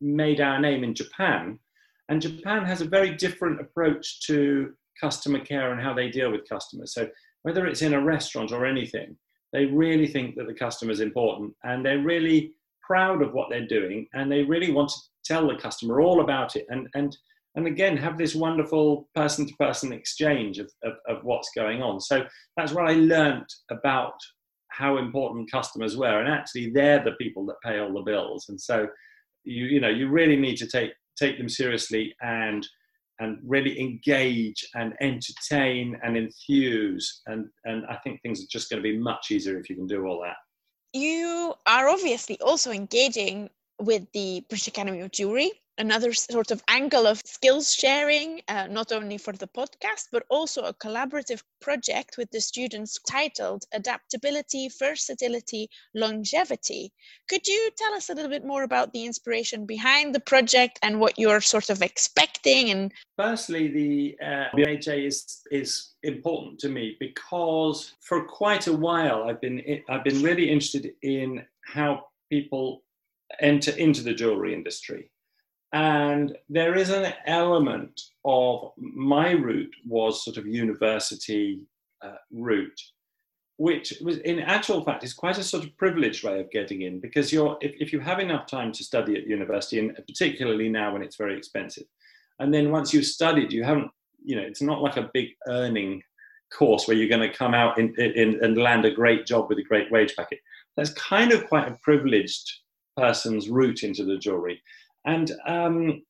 made 0.00 0.40
our 0.40 0.58
name 0.58 0.82
in 0.82 0.96
Japan, 0.96 1.60
and 2.08 2.20
Japan 2.20 2.64
has 2.64 2.80
a 2.80 2.86
very 2.96 3.14
different 3.14 3.60
approach 3.60 4.26
to 4.26 4.72
customer 5.00 5.38
care 5.38 5.70
and 5.70 5.80
how 5.80 5.94
they 5.94 6.10
deal 6.10 6.32
with 6.32 6.48
customers. 6.48 6.92
So 6.92 7.08
whether 7.42 7.66
it's 7.68 7.82
in 7.82 7.94
a 7.94 8.04
restaurant 8.04 8.50
or 8.50 8.66
anything, 8.66 9.16
they 9.52 9.66
really 9.66 10.08
think 10.08 10.34
that 10.34 10.48
the 10.48 10.54
customer 10.54 10.90
is 10.90 10.98
important, 10.98 11.54
and 11.62 11.86
they're 11.86 12.02
really 12.02 12.54
proud 12.80 13.22
of 13.22 13.32
what 13.32 13.48
they're 13.48 13.68
doing, 13.78 14.08
and 14.12 14.30
they 14.30 14.42
really 14.42 14.72
want 14.72 14.88
to 14.88 14.96
tell 15.24 15.48
the 15.48 15.56
customer 15.56 16.00
all 16.00 16.20
about 16.20 16.56
it, 16.56 16.66
and 16.68 16.88
and 16.94 17.16
and 17.54 17.66
again 17.66 17.96
have 17.96 18.16
this 18.16 18.34
wonderful 18.34 19.08
person-to-person 19.14 19.92
exchange 19.92 20.58
of, 20.58 20.70
of, 20.84 20.94
of 21.06 21.22
what's 21.22 21.50
going 21.54 21.82
on. 21.82 22.00
So 22.00 22.24
that's 22.56 22.72
what 22.72 22.88
I 22.88 22.94
learned 22.94 23.48
about 23.70 24.14
how 24.68 24.96
important 24.96 25.50
customers 25.50 25.96
were, 25.96 26.20
and 26.20 26.32
actually 26.32 26.70
they're 26.70 27.04
the 27.04 27.12
people 27.12 27.44
that 27.46 27.56
pay 27.64 27.78
all 27.78 27.92
the 27.92 28.02
bills, 28.02 28.46
and 28.48 28.60
so 28.60 28.86
you 29.44 29.66
you 29.66 29.80
know 29.80 29.88
you 29.88 30.08
really 30.08 30.36
need 30.36 30.56
to 30.56 30.66
take 30.66 30.92
take 31.18 31.38
them 31.38 31.48
seriously 31.48 32.14
and 32.22 32.66
and 33.20 33.38
really 33.44 33.78
engage 33.78 34.66
and 34.74 34.94
entertain 35.00 35.98
and 36.02 36.16
enthuse 36.16 37.22
and 37.26 37.46
and 37.64 37.84
i 37.86 37.96
think 37.96 38.20
things 38.22 38.42
are 38.42 38.50
just 38.50 38.70
going 38.70 38.82
to 38.82 38.88
be 38.88 38.98
much 38.98 39.30
easier 39.30 39.58
if 39.58 39.68
you 39.68 39.76
can 39.76 39.86
do 39.86 40.06
all 40.06 40.20
that 40.20 40.36
you 40.92 41.54
are 41.66 41.88
obviously 41.88 42.38
also 42.40 42.70
engaging 42.70 43.48
with 43.82 44.10
the 44.12 44.44
british 44.48 44.68
academy 44.68 45.00
of 45.00 45.10
jewelry 45.10 45.50
another 45.78 46.12
sort 46.12 46.50
of 46.50 46.62
angle 46.68 47.06
of 47.06 47.20
skills 47.24 47.74
sharing, 47.74 48.40
uh, 48.48 48.66
not 48.70 48.92
only 48.92 49.18
for 49.18 49.32
the 49.32 49.48
podcast, 49.48 50.06
but 50.12 50.24
also 50.28 50.62
a 50.62 50.74
collaborative 50.74 51.42
project 51.60 52.16
with 52.18 52.30
the 52.30 52.40
students 52.40 52.98
titled 53.08 53.64
Adaptability, 53.72 54.68
Versatility, 54.78 55.68
Longevity. 55.94 56.92
Could 57.28 57.46
you 57.46 57.70
tell 57.76 57.94
us 57.94 58.10
a 58.10 58.14
little 58.14 58.30
bit 58.30 58.44
more 58.44 58.62
about 58.62 58.92
the 58.92 59.04
inspiration 59.04 59.66
behind 59.66 60.14
the 60.14 60.20
project 60.20 60.78
and 60.82 61.00
what 61.00 61.18
you're 61.18 61.40
sort 61.40 61.70
of 61.70 61.82
expecting? 61.82 62.70
And 62.70 62.92
firstly, 63.16 63.68
the 63.68 64.16
uh, 64.24 64.44
BHA 64.54 65.06
is 65.10 65.40
is 65.50 65.94
important 66.02 66.58
to 66.60 66.68
me 66.68 66.96
because 67.00 67.94
for 68.00 68.24
quite 68.24 68.66
a 68.66 68.72
while 68.72 69.24
I've 69.24 69.40
been 69.40 69.62
I've 69.88 70.04
been 70.04 70.22
really 70.22 70.50
interested 70.50 70.92
in 71.02 71.44
how 71.64 72.06
people 72.30 72.82
enter 73.40 73.72
into 73.72 74.02
the 74.02 74.14
jewelry 74.14 74.54
industry 74.54 75.10
and 75.72 76.36
there 76.50 76.76
is 76.76 76.90
an 76.90 77.14
element 77.26 77.98
of 78.24 78.72
my 78.76 79.30
route 79.30 79.74
was 79.86 80.24
sort 80.24 80.36
of 80.36 80.46
university 80.46 81.62
uh, 82.02 82.16
route, 82.30 82.80
which 83.56 83.94
was 84.02 84.18
in 84.18 84.38
actual 84.40 84.84
fact 84.84 85.02
is 85.02 85.14
quite 85.14 85.38
a 85.38 85.42
sort 85.42 85.64
of 85.64 85.76
privileged 85.78 86.24
way 86.24 86.40
of 86.40 86.50
getting 86.50 86.82
in 86.82 87.00
because 87.00 87.32
you're 87.32 87.56
if, 87.62 87.72
if 87.80 87.92
you 87.92 88.00
have 88.00 88.18
enough 88.18 88.46
time 88.46 88.70
to 88.72 88.84
study 88.84 89.16
at 89.16 89.26
university 89.26 89.78
and 89.78 89.96
particularly 90.06 90.68
now 90.68 90.92
when 90.92 91.02
it's 91.02 91.16
very 91.16 91.36
expensive, 91.36 91.84
and 92.38 92.52
then 92.52 92.70
once 92.70 92.92
you've 92.92 93.06
studied, 93.06 93.50
you 93.50 93.64
haven't 93.64 93.90
you 94.22 94.36
know 94.36 94.42
it's 94.42 94.62
not 94.62 94.82
like 94.82 94.98
a 94.98 95.10
big 95.14 95.28
earning 95.48 96.02
course 96.52 96.86
where 96.86 96.96
you're 96.98 97.08
going 97.08 97.26
to 97.26 97.34
come 97.34 97.54
out 97.54 97.78
in, 97.78 97.94
in, 97.98 98.38
and 98.44 98.58
land 98.58 98.84
a 98.84 98.90
great 98.90 99.24
job 99.24 99.48
with 99.48 99.56
a 99.56 99.62
great 99.62 99.90
wage 99.90 100.14
packet. 100.14 100.38
That's 100.76 100.92
kind 100.92 101.32
of 101.32 101.48
quite 101.48 101.66
a 101.66 101.78
privileged 101.82 102.61
person's 102.96 103.48
route 103.48 103.82
into 103.82 104.04
the 104.04 104.18
jewelry. 104.18 104.62
And 105.04 105.32
um, 105.46 106.02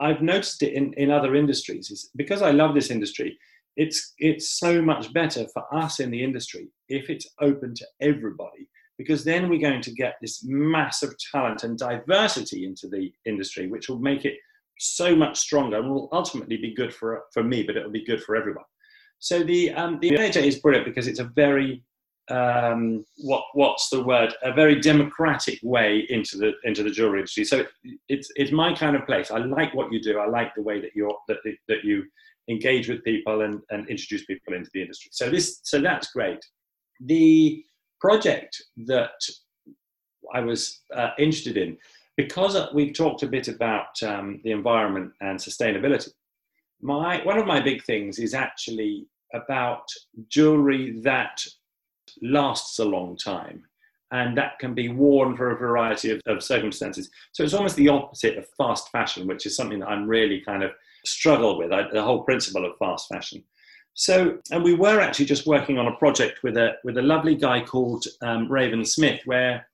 I've 0.00 0.22
noticed 0.22 0.62
it 0.62 0.74
in, 0.74 0.92
in 0.94 1.10
other 1.10 1.34
industries. 1.34 1.90
Is 1.90 2.10
because 2.16 2.42
I 2.42 2.50
love 2.50 2.74
this 2.74 2.90
industry, 2.90 3.38
it's 3.76 4.14
it's 4.18 4.58
so 4.58 4.80
much 4.80 5.12
better 5.12 5.46
for 5.52 5.62
us 5.74 6.00
in 6.00 6.10
the 6.10 6.22
industry 6.22 6.68
if 6.88 7.10
it's 7.10 7.28
open 7.40 7.74
to 7.74 7.86
everybody 8.00 8.68
because 8.98 9.22
then 9.24 9.48
we're 9.48 9.60
going 9.60 9.82
to 9.82 9.92
get 9.92 10.16
this 10.20 10.42
massive 10.44 11.12
talent 11.30 11.62
and 11.62 11.78
diversity 11.78 12.64
into 12.64 12.88
the 12.88 13.12
industry 13.26 13.68
which 13.68 13.88
will 13.88 13.98
make 13.98 14.24
it 14.24 14.36
so 14.78 15.14
much 15.14 15.38
stronger 15.38 15.78
and 15.78 15.90
will 15.90 16.08
ultimately 16.12 16.56
be 16.56 16.74
good 16.74 16.92
for 16.92 17.24
for 17.32 17.42
me 17.42 17.62
but 17.62 17.76
it'll 17.76 17.90
be 17.90 18.04
good 18.04 18.22
for 18.22 18.34
everyone 18.34 18.64
so 19.18 19.42
the 19.42 19.72
um, 19.72 19.98
the 20.00 20.10
NHA 20.10 20.42
is 20.42 20.58
brilliant 20.58 20.86
because 20.86 21.06
it's 21.06 21.20
a 21.20 21.30
very 21.34 21.82
um, 22.28 23.04
what 23.18 23.44
what's 23.54 23.88
the 23.88 24.02
word? 24.02 24.34
A 24.42 24.52
very 24.52 24.80
democratic 24.80 25.58
way 25.62 26.06
into 26.08 26.36
the 26.36 26.52
into 26.64 26.82
the 26.82 26.90
jewelry 26.90 27.20
industry. 27.20 27.44
So 27.44 27.60
it, 27.60 27.68
it's 28.08 28.30
it's 28.36 28.52
my 28.52 28.74
kind 28.74 28.96
of 28.96 29.06
place. 29.06 29.30
I 29.30 29.38
like 29.38 29.74
what 29.74 29.92
you 29.92 30.00
do. 30.00 30.18
I 30.18 30.26
like 30.26 30.54
the 30.54 30.62
way 30.62 30.80
that 30.80 30.90
you're 30.94 31.16
that, 31.28 31.38
that 31.68 31.84
you 31.84 32.04
engage 32.48 32.88
with 32.88 33.02
people 33.02 33.42
and, 33.42 33.60
and 33.70 33.88
introduce 33.88 34.24
people 34.24 34.54
into 34.54 34.70
the 34.72 34.82
industry. 34.82 35.10
So 35.12 35.30
this 35.30 35.60
so 35.62 35.80
that's 35.80 36.12
great. 36.12 36.38
The 37.00 37.64
project 38.00 38.62
that 38.76 39.18
i 40.34 40.40
was 40.40 40.82
uh, 40.94 41.10
interested 41.18 41.56
in 41.56 41.76
because 42.16 42.56
we've 42.74 42.94
talked 42.94 43.22
a 43.22 43.26
bit 43.26 43.48
about 43.48 44.00
um, 44.02 44.40
the 44.44 44.50
environment 44.50 45.12
and 45.20 45.38
sustainability 45.38 46.10
my 46.80 47.24
one 47.24 47.38
of 47.38 47.46
my 47.46 47.60
big 47.60 47.82
things 47.84 48.18
is 48.18 48.34
actually 48.34 49.06
about 49.34 49.86
jewelry 50.28 51.00
that 51.02 51.42
lasts 52.22 52.78
a 52.78 52.84
long 52.84 53.16
time 53.16 53.64
and 54.12 54.36
that 54.38 54.58
can 54.58 54.74
be 54.74 54.88
worn 54.88 55.36
for 55.36 55.50
a 55.50 55.56
variety 55.56 56.10
of, 56.10 56.20
of, 56.26 56.42
circumstances. 56.42 57.10
So 57.32 57.42
it's 57.42 57.54
almost 57.54 57.76
the 57.76 57.88
opposite 57.88 58.38
of 58.38 58.46
fast 58.56 58.90
fashion, 58.90 59.26
which 59.26 59.46
is 59.46 59.56
something 59.56 59.80
that 59.80 59.88
I'm 59.88 60.06
really 60.06 60.40
kind 60.40 60.62
of 60.62 60.70
struggle 61.04 61.58
with 61.58 61.72
I, 61.72 61.88
the 61.92 62.02
whole 62.02 62.22
principle 62.22 62.64
of 62.64 62.76
fast 62.78 63.08
fashion. 63.08 63.42
So, 63.94 64.38
and 64.50 64.62
we 64.62 64.74
were 64.74 65.00
actually 65.00 65.24
just 65.24 65.46
working 65.46 65.78
on 65.78 65.88
a 65.88 65.96
project 65.96 66.42
with 66.42 66.56
a 66.56 66.74
with 66.84 66.98
a 66.98 67.02
lovely 67.02 67.34
guy 67.34 67.62
called 67.62 68.04
um, 68.20 68.50
Raven 68.50 68.84
Smith, 68.84 69.20
where 69.24 69.66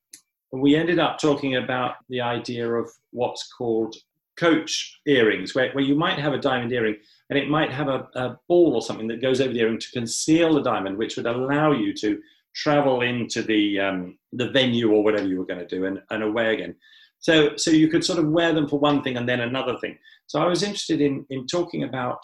we 0.52 0.76
ended 0.76 0.98
up 0.98 1.18
talking 1.18 1.56
about 1.56 1.96
the 2.08 2.20
idea 2.20 2.70
of 2.72 2.88
what's 3.10 3.52
called 3.52 3.96
coach 4.42 5.00
earrings, 5.06 5.54
where, 5.54 5.70
where 5.72 5.84
you 5.84 5.94
might 5.94 6.18
have 6.18 6.34
a 6.34 6.44
diamond 6.48 6.72
earring 6.72 6.96
and 7.30 7.38
it 7.38 7.48
might 7.48 7.70
have 7.70 7.88
a, 7.88 8.08
a 8.14 8.38
ball 8.48 8.74
or 8.74 8.82
something 8.82 9.08
that 9.08 9.22
goes 9.22 9.40
over 9.40 9.52
the 9.52 9.60
earring 9.60 9.78
to 9.78 9.90
conceal 9.92 10.54
the 10.54 10.62
diamond, 10.62 10.98
which 10.98 11.16
would 11.16 11.26
allow 11.26 11.70
you 11.72 11.94
to 11.94 12.20
travel 12.54 13.02
into 13.02 13.40
the 13.42 13.80
um, 13.80 14.18
the 14.32 14.50
venue 14.50 14.90
or 14.92 15.02
whatever 15.04 15.26
you 15.26 15.38
were 15.38 15.46
going 15.46 15.66
to 15.66 15.74
do 15.76 15.86
and, 15.86 16.02
and 16.10 16.22
away 16.22 16.54
again. 16.54 16.74
So 17.20 17.56
so 17.56 17.70
you 17.70 17.88
could 17.88 18.04
sort 18.04 18.18
of 18.18 18.28
wear 18.36 18.52
them 18.52 18.68
for 18.68 18.78
one 18.90 19.02
thing 19.02 19.16
and 19.16 19.28
then 19.28 19.40
another 19.40 19.76
thing. 19.78 19.96
So 20.26 20.40
I 20.42 20.46
was 20.46 20.62
interested 20.62 21.00
in 21.00 21.24
in 21.30 21.46
talking 21.46 21.84
about. 21.84 22.20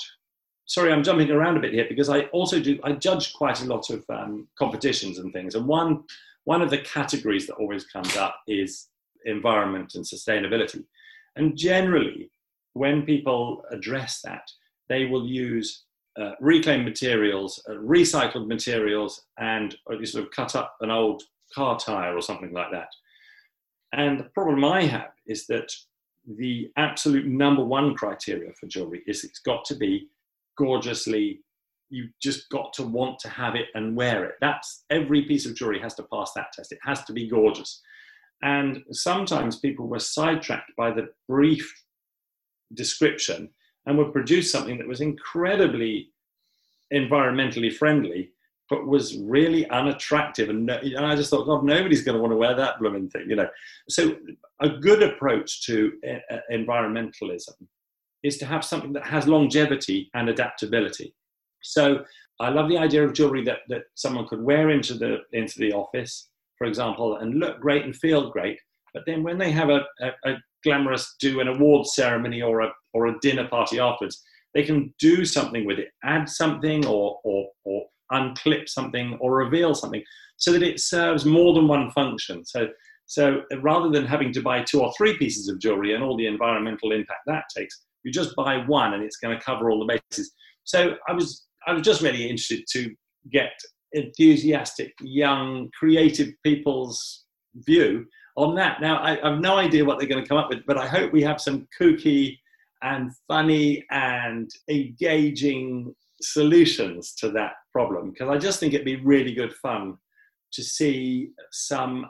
Sorry, 0.76 0.92
I'm 0.92 1.02
jumping 1.02 1.30
around 1.30 1.56
a 1.56 1.60
bit 1.60 1.72
here 1.72 1.86
because 1.88 2.10
I 2.10 2.20
also 2.38 2.60
do 2.60 2.78
I 2.84 2.92
judge 2.92 3.32
quite 3.32 3.62
a 3.62 3.70
lot 3.74 3.88
of 3.88 4.04
um, 4.10 4.48
competitions 4.58 5.18
and 5.18 5.32
things, 5.32 5.54
and 5.54 5.66
one 5.66 6.04
one 6.44 6.62
of 6.64 6.70
the 6.70 6.82
categories 6.96 7.46
that 7.46 7.60
always 7.62 7.84
comes 7.86 8.14
up 8.16 8.34
is 8.46 8.88
environment 9.24 9.94
and 9.94 10.04
sustainability. 10.04 10.84
And 11.38 11.56
generally, 11.56 12.30
when 12.74 13.02
people 13.02 13.62
address 13.70 14.20
that, 14.24 14.42
they 14.88 15.06
will 15.06 15.26
use 15.26 15.84
uh, 16.20 16.32
reclaimed 16.40 16.84
materials, 16.84 17.62
uh, 17.68 17.74
recycled 17.74 18.48
materials, 18.48 19.24
and 19.38 19.76
you 19.90 20.04
sort 20.04 20.24
of 20.24 20.30
cut 20.32 20.56
up 20.56 20.76
an 20.80 20.90
old 20.90 21.22
car 21.54 21.78
tire 21.78 22.14
or 22.16 22.20
something 22.20 22.52
like 22.52 22.72
that. 22.72 22.88
And 23.92 24.18
the 24.18 24.24
problem 24.24 24.64
I 24.64 24.84
have 24.84 25.12
is 25.26 25.46
that 25.46 25.72
the 26.36 26.70
absolute 26.76 27.26
number 27.26 27.64
one 27.64 27.94
criteria 27.94 28.52
for 28.52 28.66
jewelry 28.66 29.02
is 29.06 29.24
it's 29.24 29.38
got 29.38 29.64
to 29.66 29.76
be 29.76 30.08
gorgeously 30.58 31.40
you've 31.90 32.10
just 32.20 32.50
got 32.50 32.72
to 32.74 32.82
want 32.82 33.18
to 33.20 33.28
have 33.30 33.54
it 33.54 33.68
and 33.74 33.96
wear 33.96 34.24
it. 34.24 34.34
That's 34.42 34.84
every 34.90 35.22
piece 35.22 35.46
of 35.46 35.54
jewelry 35.54 35.80
has 35.80 35.94
to 35.94 36.02
pass 36.12 36.32
that 36.34 36.52
test. 36.52 36.70
It 36.72 36.78
has 36.82 37.02
to 37.04 37.14
be 37.14 37.28
gorgeous 37.28 37.80
and 38.42 38.82
sometimes 38.92 39.58
people 39.58 39.86
were 39.86 39.98
sidetracked 39.98 40.72
by 40.76 40.90
the 40.90 41.08
brief 41.28 41.72
description 42.74 43.48
and 43.86 43.96
would 43.98 44.12
produce 44.12 44.52
something 44.52 44.78
that 44.78 44.86
was 44.86 45.00
incredibly 45.00 46.10
environmentally 46.92 47.74
friendly, 47.74 48.30
but 48.70 48.86
was 48.86 49.18
really 49.18 49.68
unattractive. 49.70 50.50
And, 50.50 50.70
and 50.70 51.06
I 51.06 51.16
just 51.16 51.30
thought, 51.30 51.46
God, 51.46 51.64
nobody's 51.64 52.02
going 52.02 52.16
to 52.16 52.20
want 52.20 52.32
to 52.32 52.36
wear 52.36 52.54
that 52.54 52.78
blooming 52.78 53.08
thing, 53.08 53.24
you 53.28 53.36
know. 53.36 53.48
So 53.88 54.16
a 54.60 54.68
good 54.68 55.02
approach 55.02 55.64
to 55.66 55.92
uh, 56.08 56.36
environmentalism 56.52 57.54
is 58.22 58.36
to 58.38 58.46
have 58.46 58.64
something 58.64 58.92
that 58.92 59.06
has 59.06 59.26
longevity 59.26 60.10
and 60.14 60.28
adaptability. 60.28 61.14
So 61.62 62.04
I 62.40 62.50
love 62.50 62.68
the 62.68 62.78
idea 62.78 63.04
of 63.04 63.14
jewelry 63.14 63.44
that, 63.44 63.60
that 63.68 63.84
someone 63.94 64.28
could 64.28 64.42
wear 64.42 64.70
into 64.70 64.94
the 64.94 65.18
into 65.32 65.58
the 65.58 65.72
office, 65.72 66.28
for 66.58 66.66
example, 66.66 67.16
and 67.16 67.38
look 67.38 67.60
great 67.60 67.84
and 67.84 67.96
feel 67.96 68.30
great. 68.30 68.58
But 68.92 69.04
then 69.06 69.22
when 69.22 69.38
they 69.38 69.50
have 69.52 69.68
a, 69.70 69.84
a, 70.00 70.30
a 70.30 70.36
glamorous 70.64 71.14
do 71.20 71.40
an 71.40 71.48
award 71.48 71.86
ceremony 71.86 72.42
or 72.42 72.60
a 72.60 72.72
or 72.92 73.06
a 73.06 73.18
dinner 73.20 73.46
party 73.48 73.78
afterwards, 73.78 74.22
they 74.54 74.64
can 74.64 74.92
do 74.98 75.24
something 75.24 75.64
with 75.64 75.78
it, 75.78 75.88
add 76.04 76.28
something 76.28 76.84
or 76.86 77.20
or 77.24 77.48
or 77.64 77.86
unclip 78.12 78.68
something 78.68 79.16
or 79.20 79.34
reveal 79.34 79.74
something 79.74 80.02
so 80.36 80.52
that 80.52 80.62
it 80.62 80.80
serves 80.80 81.24
more 81.24 81.54
than 81.54 81.68
one 81.68 81.90
function. 81.92 82.44
So 82.44 82.68
so 83.06 83.42
rather 83.62 83.88
than 83.90 84.04
having 84.04 84.32
to 84.34 84.42
buy 84.42 84.62
two 84.62 84.82
or 84.82 84.92
three 84.96 85.16
pieces 85.16 85.48
of 85.48 85.60
jewelry 85.60 85.94
and 85.94 86.04
all 86.04 86.16
the 86.16 86.26
environmental 86.26 86.92
impact 86.92 87.20
that 87.26 87.44
takes, 87.56 87.80
you 88.04 88.12
just 88.12 88.36
buy 88.36 88.58
one 88.66 88.94
and 88.94 89.02
it's 89.02 89.16
going 89.16 89.36
to 89.36 89.44
cover 89.44 89.70
all 89.70 89.84
the 89.84 90.00
bases. 90.10 90.32
So 90.64 90.96
I 91.08 91.12
was 91.12 91.46
I 91.66 91.72
was 91.72 91.82
just 91.82 92.02
really 92.02 92.22
interested 92.24 92.64
to 92.72 92.94
get 93.30 93.52
enthusiastic, 93.92 94.92
young, 95.00 95.70
creative 95.78 96.28
people's 96.44 97.24
view 97.54 98.06
on 98.36 98.54
that. 98.54 98.80
Now, 98.80 99.02
I, 99.02 99.16
have 99.28 99.40
no 99.40 99.56
idea 99.56 99.84
what 99.84 99.98
they're 99.98 100.08
going 100.08 100.22
to 100.22 100.28
come 100.28 100.38
up 100.38 100.48
with, 100.48 100.64
but 100.66 100.78
I 100.78 100.86
hope 100.86 101.12
we 101.12 101.22
have 101.22 101.40
some 101.40 101.66
kooky 101.78 102.38
and 102.82 103.10
funny 103.26 103.84
and 103.90 104.50
engaging 104.70 105.94
solutions 106.20 107.14
to 107.14 107.30
that 107.30 107.52
problem 107.72 108.10
because 108.10 108.28
I 108.28 108.38
just 108.38 108.60
think 108.60 108.74
it'd 108.74 108.84
be 108.84 108.96
really 108.96 109.34
good 109.34 109.52
fun 109.54 109.96
to 110.52 110.62
see 110.62 111.30
some 111.50 112.06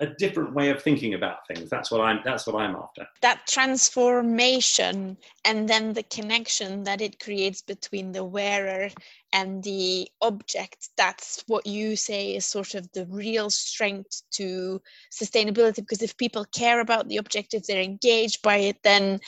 a 0.00 0.06
different 0.06 0.54
way 0.54 0.70
of 0.70 0.82
thinking 0.82 1.14
about 1.14 1.46
things. 1.46 1.70
That's 1.70 1.90
what 1.90 2.00
i'm 2.00 2.20
that's 2.24 2.46
what 2.46 2.56
i'm 2.56 2.76
after. 2.76 3.06
That 3.20 3.46
transformation 3.46 5.16
and 5.44 5.68
then 5.68 5.92
the 5.92 6.02
connection 6.04 6.84
that 6.84 7.00
it 7.00 7.18
creates 7.20 7.62
between 7.62 8.12
the 8.12 8.24
wearer 8.24 8.90
and 9.32 9.62
the 9.62 10.08
object 10.20 10.90
that's 10.96 11.42
what 11.46 11.66
you 11.66 11.96
say 11.96 12.34
is 12.34 12.46
sort 12.46 12.74
of 12.74 12.90
the 12.92 13.06
real 13.06 13.50
strength 13.50 14.22
to 14.32 14.80
sustainability 15.10 15.76
because 15.76 16.02
if 16.02 16.16
people 16.16 16.44
care 16.54 16.80
about 16.80 17.08
the 17.08 17.18
object 17.18 17.54
if 17.54 17.66
they're 17.66 17.82
engaged 17.82 18.42
by 18.42 18.56
it 18.56 18.76
then 18.82 19.18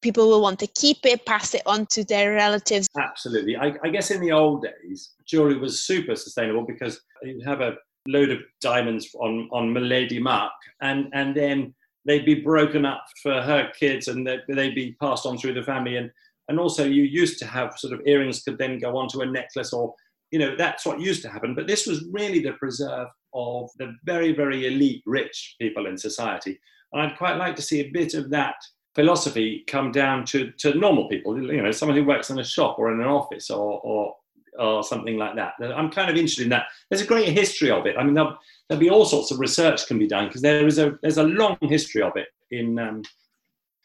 people 0.00 0.28
will 0.28 0.40
want 0.40 0.58
to 0.60 0.66
keep 0.68 0.98
it 1.04 1.26
pass 1.26 1.54
it 1.54 1.62
on 1.66 1.86
to 1.86 2.04
their 2.04 2.34
relatives. 2.34 2.86
Absolutely. 2.96 3.56
I, 3.56 3.74
I 3.82 3.88
guess 3.88 4.10
in 4.10 4.20
the 4.20 4.32
old 4.32 4.62
days 4.62 5.10
jewelry 5.26 5.58
was 5.58 5.82
super 5.82 6.14
sustainable 6.14 6.64
because 6.64 7.00
you'd 7.22 7.44
have 7.44 7.60
a 7.60 7.74
load 8.08 8.30
of 8.30 8.38
diamonds 8.60 9.14
on 9.14 9.48
on 9.52 9.72
Milady 9.72 10.18
Mark, 10.18 10.52
and 10.80 11.08
and 11.12 11.36
then 11.36 11.74
they'd 12.04 12.24
be 12.24 12.40
broken 12.40 12.84
up 12.84 13.04
for 13.22 13.40
her 13.42 13.70
kids, 13.78 14.08
and 14.08 14.26
they'd, 14.26 14.40
they'd 14.48 14.74
be 14.74 14.96
passed 15.00 15.26
on 15.26 15.38
through 15.38 15.54
the 15.54 15.62
family, 15.62 15.96
and 15.96 16.10
and 16.48 16.58
also 16.58 16.84
you 16.84 17.02
used 17.02 17.38
to 17.38 17.46
have 17.46 17.78
sort 17.78 17.92
of 17.92 18.00
earrings 18.06 18.42
could 18.42 18.58
then 18.58 18.78
go 18.78 18.96
onto 18.96 19.20
a 19.20 19.26
necklace, 19.26 19.72
or 19.72 19.94
you 20.30 20.38
know 20.38 20.56
that's 20.56 20.84
what 20.84 21.00
used 21.00 21.22
to 21.22 21.28
happen. 21.28 21.54
But 21.54 21.66
this 21.66 21.86
was 21.86 22.06
really 22.10 22.40
the 22.40 22.52
preserve 22.52 23.08
of 23.34 23.70
the 23.78 23.94
very 24.04 24.32
very 24.32 24.66
elite 24.66 25.02
rich 25.06 25.56
people 25.60 25.86
in 25.86 25.96
society, 25.96 26.58
and 26.92 27.02
I'd 27.02 27.18
quite 27.18 27.36
like 27.36 27.56
to 27.56 27.62
see 27.62 27.80
a 27.80 27.90
bit 27.90 28.14
of 28.14 28.30
that 28.30 28.56
philosophy 28.98 29.62
come 29.68 29.92
down 29.92 30.24
to, 30.24 30.50
to 30.58 30.74
normal 30.74 31.08
people, 31.08 31.40
you 31.40 31.62
know, 31.62 31.70
someone 31.70 31.96
who 31.96 32.04
works 32.04 32.30
in 32.30 32.38
a 32.40 32.44
shop 32.44 32.80
or 32.80 32.92
in 32.92 33.00
an 33.00 33.06
office 33.06 33.48
or, 33.48 33.80
or, 33.84 34.12
or 34.58 34.82
something 34.82 35.16
like 35.16 35.36
that. 35.36 35.54
I'm 35.60 35.90
kind 35.90 36.10
of 36.10 36.16
interested 36.16 36.44
in 36.44 36.50
that. 36.50 36.66
There's 36.90 37.02
a 37.02 37.06
great 37.06 37.28
history 37.28 37.70
of 37.70 37.86
it. 37.86 37.96
I 37.98 38.04
mean, 38.04 38.14
there'll, 38.14 38.36
there'll 38.68 38.80
be 38.80 38.90
all 38.90 39.04
sorts 39.04 39.30
of 39.30 39.38
research 39.38 39.86
can 39.86 39.98
be 39.98 40.08
done 40.08 40.26
because 40.26 40.42
there 40.42 40.66
is 40.66 40.78
a 40.78 40.98
there's 41.02 41.18
a 41.18 41.24
long 41.24 41.56
history 41.62 42.02
of 42.02 42.12
it 42.16 42.28
in 42.50 42.78
um, 42.78 43.02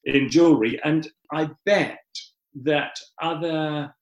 in 0.05 0.29
jewelry, 0.29 0.79
and 0.83 1.07
I 1.31 1.49
bet 1.65 1.99
that 2.63 2.97
other 3.21 3.93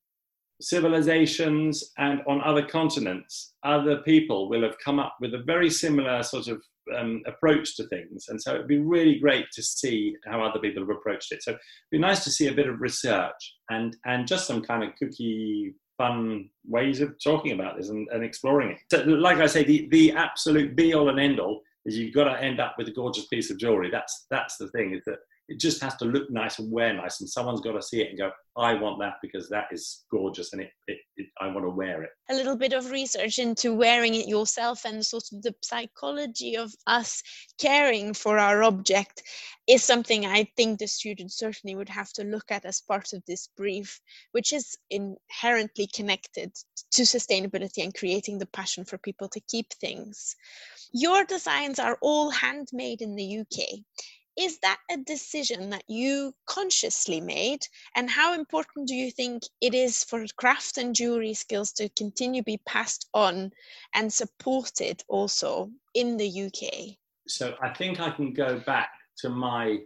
civilizations 0.62 1.92
and 1.98 2.22
on 2.28 2.42
other 2.44 2.66
continents, 2.66 3.54
other 3.64 3.98
people 4.04 4.50
will 4.50 4.64
have 4.64 4.78
come 4.84 5.00
up 5.00 5.16
with 5.20 5.34
a 5.34 5.44
very 5.44 5.70
similar 5.70 6.22
sort 6.24 6.48
of 6.48 6.62
um, 6.98 7.22
approach 7.26 7.76
to 7.76 7.88
things. 7.88 8.26
And 8.30 8.42
so 8.42 8.56
it'd 8.56 8.68
be 8.68 8.80
really 8.80 9.20
great 9.20 9.46
to 9.54 9.64
see 9.64 10.16
how 10.26 10.44
other 10.44 10.60
people 10.60 10.84
have 10.84 10.96
approached 10.96 11.32
it. 11.32 11.44
So 11.44 11.52
it'd 11.52 11.62
be 11.92 12.00
nice 12.00 12.24
to 12.24 12.32
see 12.32 12.48
a 12.48 12.54
bit 12.54 12.68
of 12.68 12.82
research 12.82 13.56
and, 13.70 13.96
and 14.06 14.28
just 14.28 14.48
some 14.48 14.62
kind 14.62 14.84
of 14.84 14.96
cookie 14.98 15.74
fun 16.02 16.50
ways 16.68 17.02
of 17.02 17.16
talking 17.24 17.52
about 17.52 17.78
this 17.78 17.90
and, 17.90 18.08
and 18.12 18.24
exploring 18.24 18.72
it. 18.72 18.78
So, 18.92 19.04
like 19.04 19.38
I 19.38 19.46
say, 19.46 19.64
the, 19.64 19.88
the 19.92 20.12
absolute 20.14 20.76
be 20.76 20.94
all 20.94 21.10
and 21.10 21.20
end 21.20 21.40
all 21.40 21.62
is 21.86 21.98
you've 21.98 22.14
got 22.14 22.26
to 22.26 22.42
end 22.42 22.60
up 22.60 22.76
with 22.78 22.88
a 22.88 22.92
gorgeous 22.92 23.26
piece 23.28 23.52
of 23.52 23.58
jewelry. 23.58 23.90
That's 23.92 24.26
that's 24.30 24.58
the 24.58 24.70
thing. 24.70 24.94
Is 24.94 25.04
that 25.06 25.20
it 25.48 25.60
just 25.60 25.82
has 25.82 25.96
to 25.98 26.06
look 26.06 26.30
nice 26.30 26.60
and 26.60 26.72
wear 26.72 26.94
nice, 26.94 27.20
and 27.20 27.30
someone's 27.30 27.62
got 27.62 27.74
to 27.74 27.82
see 27.82 28.02
it 28.02 28.10
and 28.10 28.18
go, 28.18 28.32
"I 28.56 28.74
want 28.74 29.00
that 29.00 29.16
because 29.22 29.50
that 29.50 29.68
is 29.72 30.06
gorgeous, 30.10 30.54
and 30.54 30.62
it, 30.62 30.72
it, 30.88 31.00
it 31.18 31.28
I 31.40 31.48
want 31.48 31.66
to 31.66 31.70
wear 31.70 32.04
it." 32.04 32.12
A 32.30 32.36
little 32.36 32.56
bit 32.56 32.74
of 32.74 32.92
research 32.92 33.38
into 33.40 33.74
wearing 33.74 34.14
it 34.16 34.28
yourself 34.28 34.86
and 34.86 35.06
sort 35.06 35.26
of 35.34 35.42
the 35.42 35.54
psychology 35.62 36.56
of 36.56 36.74
us 36.88 37.22
caring 37.60 38.14
for 38.14 38.40
our 38.40 38.64
object 38.64 39.24
is 39.68 39.84
something 39.84 40.26
I 40.26 40.48
think 40.56 40.80
the 40.80 40.88
students 40.88 41.38
certainly 41.38 41.76
would 41.76 41.90
have 41.90 42.12
to 42.14 42.24
look 42.24 42.52
at 42.52 42.66
as 42.66 42.82
part 42.82 43.14
of 43.14 43.24
this 43.26 43.48
brief, 43.58 44.00
which 44.32 44.54
is 44.54 44.78
inherently 44.90 45.88
connected 45.88 46.56
to 46.92 47.02
sustainability 47.04 47.84
and 47.84 47.94
creating 47.94 48.38
the 48.38 48.46
passion 48.48 48.86
for 48.86 48.98
people 48.98 49.28
to 49.30 49.40
keep 49.42 49.74
things. 49.74 50.36
Your 50.94 51.24
designs 51.26 51.80
are 51.80 51.98
all 52.02 52.30
handmade 52.30 53.02
in 53.02 53.16
the 53.16 53.40
UK 53.40 53.84
is 54.38 54.60
that 54.60 54.80
a 54.90 54.98
decision 54.98 55.70
that 55.72 55.84
you 55.88 56.34
consciously 56.46 57.22
made? 57.22 57.66
And 57.96 58.10
how 58.10 58.34
important 58.34 58.88
do 58.88 58.96
you 58.96 59.12
think 59.12 59.44
it 59.62 59.74
is 59.74 60.04
for 60.04 60.26
craft 60.38 60.78
and 60.78 60.96
jewelry 60.96 61.34
skills 61.34 61.72
to 61.74 61.90
continue 61.90 62.42
to 62.42 62.46
be 62.46 62.62
passed 62.66 63.08
on 63.14 63.52
and 63.94 64.12
supported 64.12 65.04
also 65.08 65.70
in 65.94 66.18
the 66.18 66.44
UK 66.46 66.98
so 67.28 67.56
i 67.62 67.70
think 67.70 68.00
i 68.00 68.10
can 68.10 68.34
go 68.34 68.60
back 68.60 68.90
to 69.18 69.30
my 69.30 69.78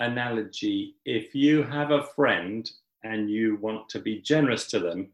analogy. 0.00 0.96
If 1.04 1.34
you 1.34 1.62
have 1.62 1.92
a 1.92 2.06
friend 2.16 2.68
and 3.04 3.30
you 3.30 3.56
want 3.60 3.88
to 3.90 4.00
be 4.00 4.20
generous 4.20 4.66
to 4.68 4.78
them 4.78 5.10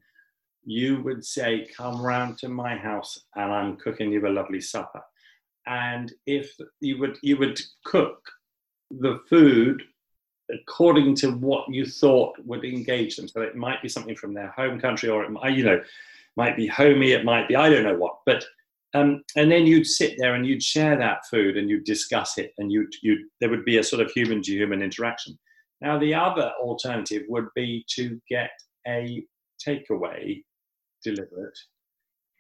you 0.65 1.03
would 1.03 1.25
say 1.25 1.67
come 1.77 2.01
round 2.03 2.39
to 2.39 2.49
my 2.49 2.77
house 2.77 3.19
and 3.37 3.53
i'm 3.53 3.77
cooking 3.77 4.13
you 4.13 4.27
a 4.27 4.29
lovely 4.29 4.61
supper. 4.61 5.03
And 5.67 6.13
if 6.27 6.55
you 6.81 6.99
would 6.99 7.19
you 7.23 7.37
would 7.39 7.61
cook 7.85 8.21
the 8.91 9.21
food 9.29 9.83
according 10.51 11.15
to 11.15 11.33
what 11.33 11.69
you 11.69 11.85
thought 11.85 12.35
would 12.45 12.65
engage 12.65 13.17
them. 13.17 13.29
So 13.29 13.43
it 13.43 13.55
might 13.55 13.83
be 13.83 13.89
something 13.89 14.17
from 14.17 14.33
their 14.33 14.49
home 14.49 14.81
country, 14.81 15.11
or 15.11 15.23
it 15.25 15.31
might, 15.31 15.55
you 15.55 15.65
know, 15.65 15.83
might 16.37 16.57
be 16.57 16.67
homey. 16.67 17.13
It 17.13 17.25
might 17.25 17.49
be 17.49 17.57
I 17.57 17.69
don't 17.69 17.85
know 17.85 17.97
what, 17.97 18.19
but 18.25 18.45
um, 18.95 19.23
and 19.37 19.53
then 19.53 19.67
you'd 19.67 19.87
sit 19.87 20.15
there 20.19 20.35
and 20.35 20.47
you'd 20.47 20.63
share 20.63 20.97
that 20.97 21.27
food 21.27 21.59
and 21.59 21.69
you'd 21.69 21.85
discuss 21.85 22.39
it, 22.39 22.55
and 22.59 22.73
you 22.73 22.89
you 23.03 23.29
there 23.41 23.51
would 23.51 23.65
be 23.65 23.79
a 23.79 23.85
sort 23.85 24.01
of 24.01 24.11
human 24.13 24.41
to 24.43 24.53
human 24.53 24.83
interaction. 24.83 25.39
Now 25.81 25.99
the 25.99 26.15
other 26.15 26.53
alternative 26.61 27.25
would 27.29 27.49
be 27.55 27.85
to 27.91 28.21
get 28.29 28.51
a 28.87 29.25
takeaway 29.65 30.43
delivered. 31.05 31.55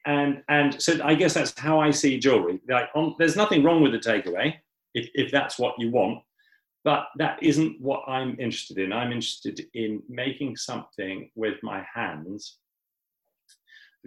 And, 0.06 0.42
and 0.48 0.80
so 0.80 0.98
I 1.04 1.14
guess 1.14 1.34
that's 1.34 1.58
how 1.58 1.80
I 1.80 1.90
see 1.90 2.18
jewelry. 2.18 2.60
Like 2.68 2.88
on, 2.94 3.14
there's 3.18 3.36
nothing 3.36 3.62
wrong 3.62 3.82
with 3.82 3.92
the 3.92 3.98
takeaway 3.98 4.54
if, 4.94 5.08
if 5.14 5.30
that's 5.30 5.58
what 5.58 5.74
you 5.78 5.90
want. 5.90 6.22
But 6.88 7.08
that 7.18 7.42
isn't 7.42 7.78
what 7.82 8.02
I'm 8.08 8.34
interested 8.40 8.78
in. 8.78 8.94
I'm 8.94 9.12
interested 9.12 9.60
in 9.74 10.02
making 10.08 10.56
something 10.56 11.30
with 11.34 11.62
my 11.62 11.84
hands, 11.94 12.56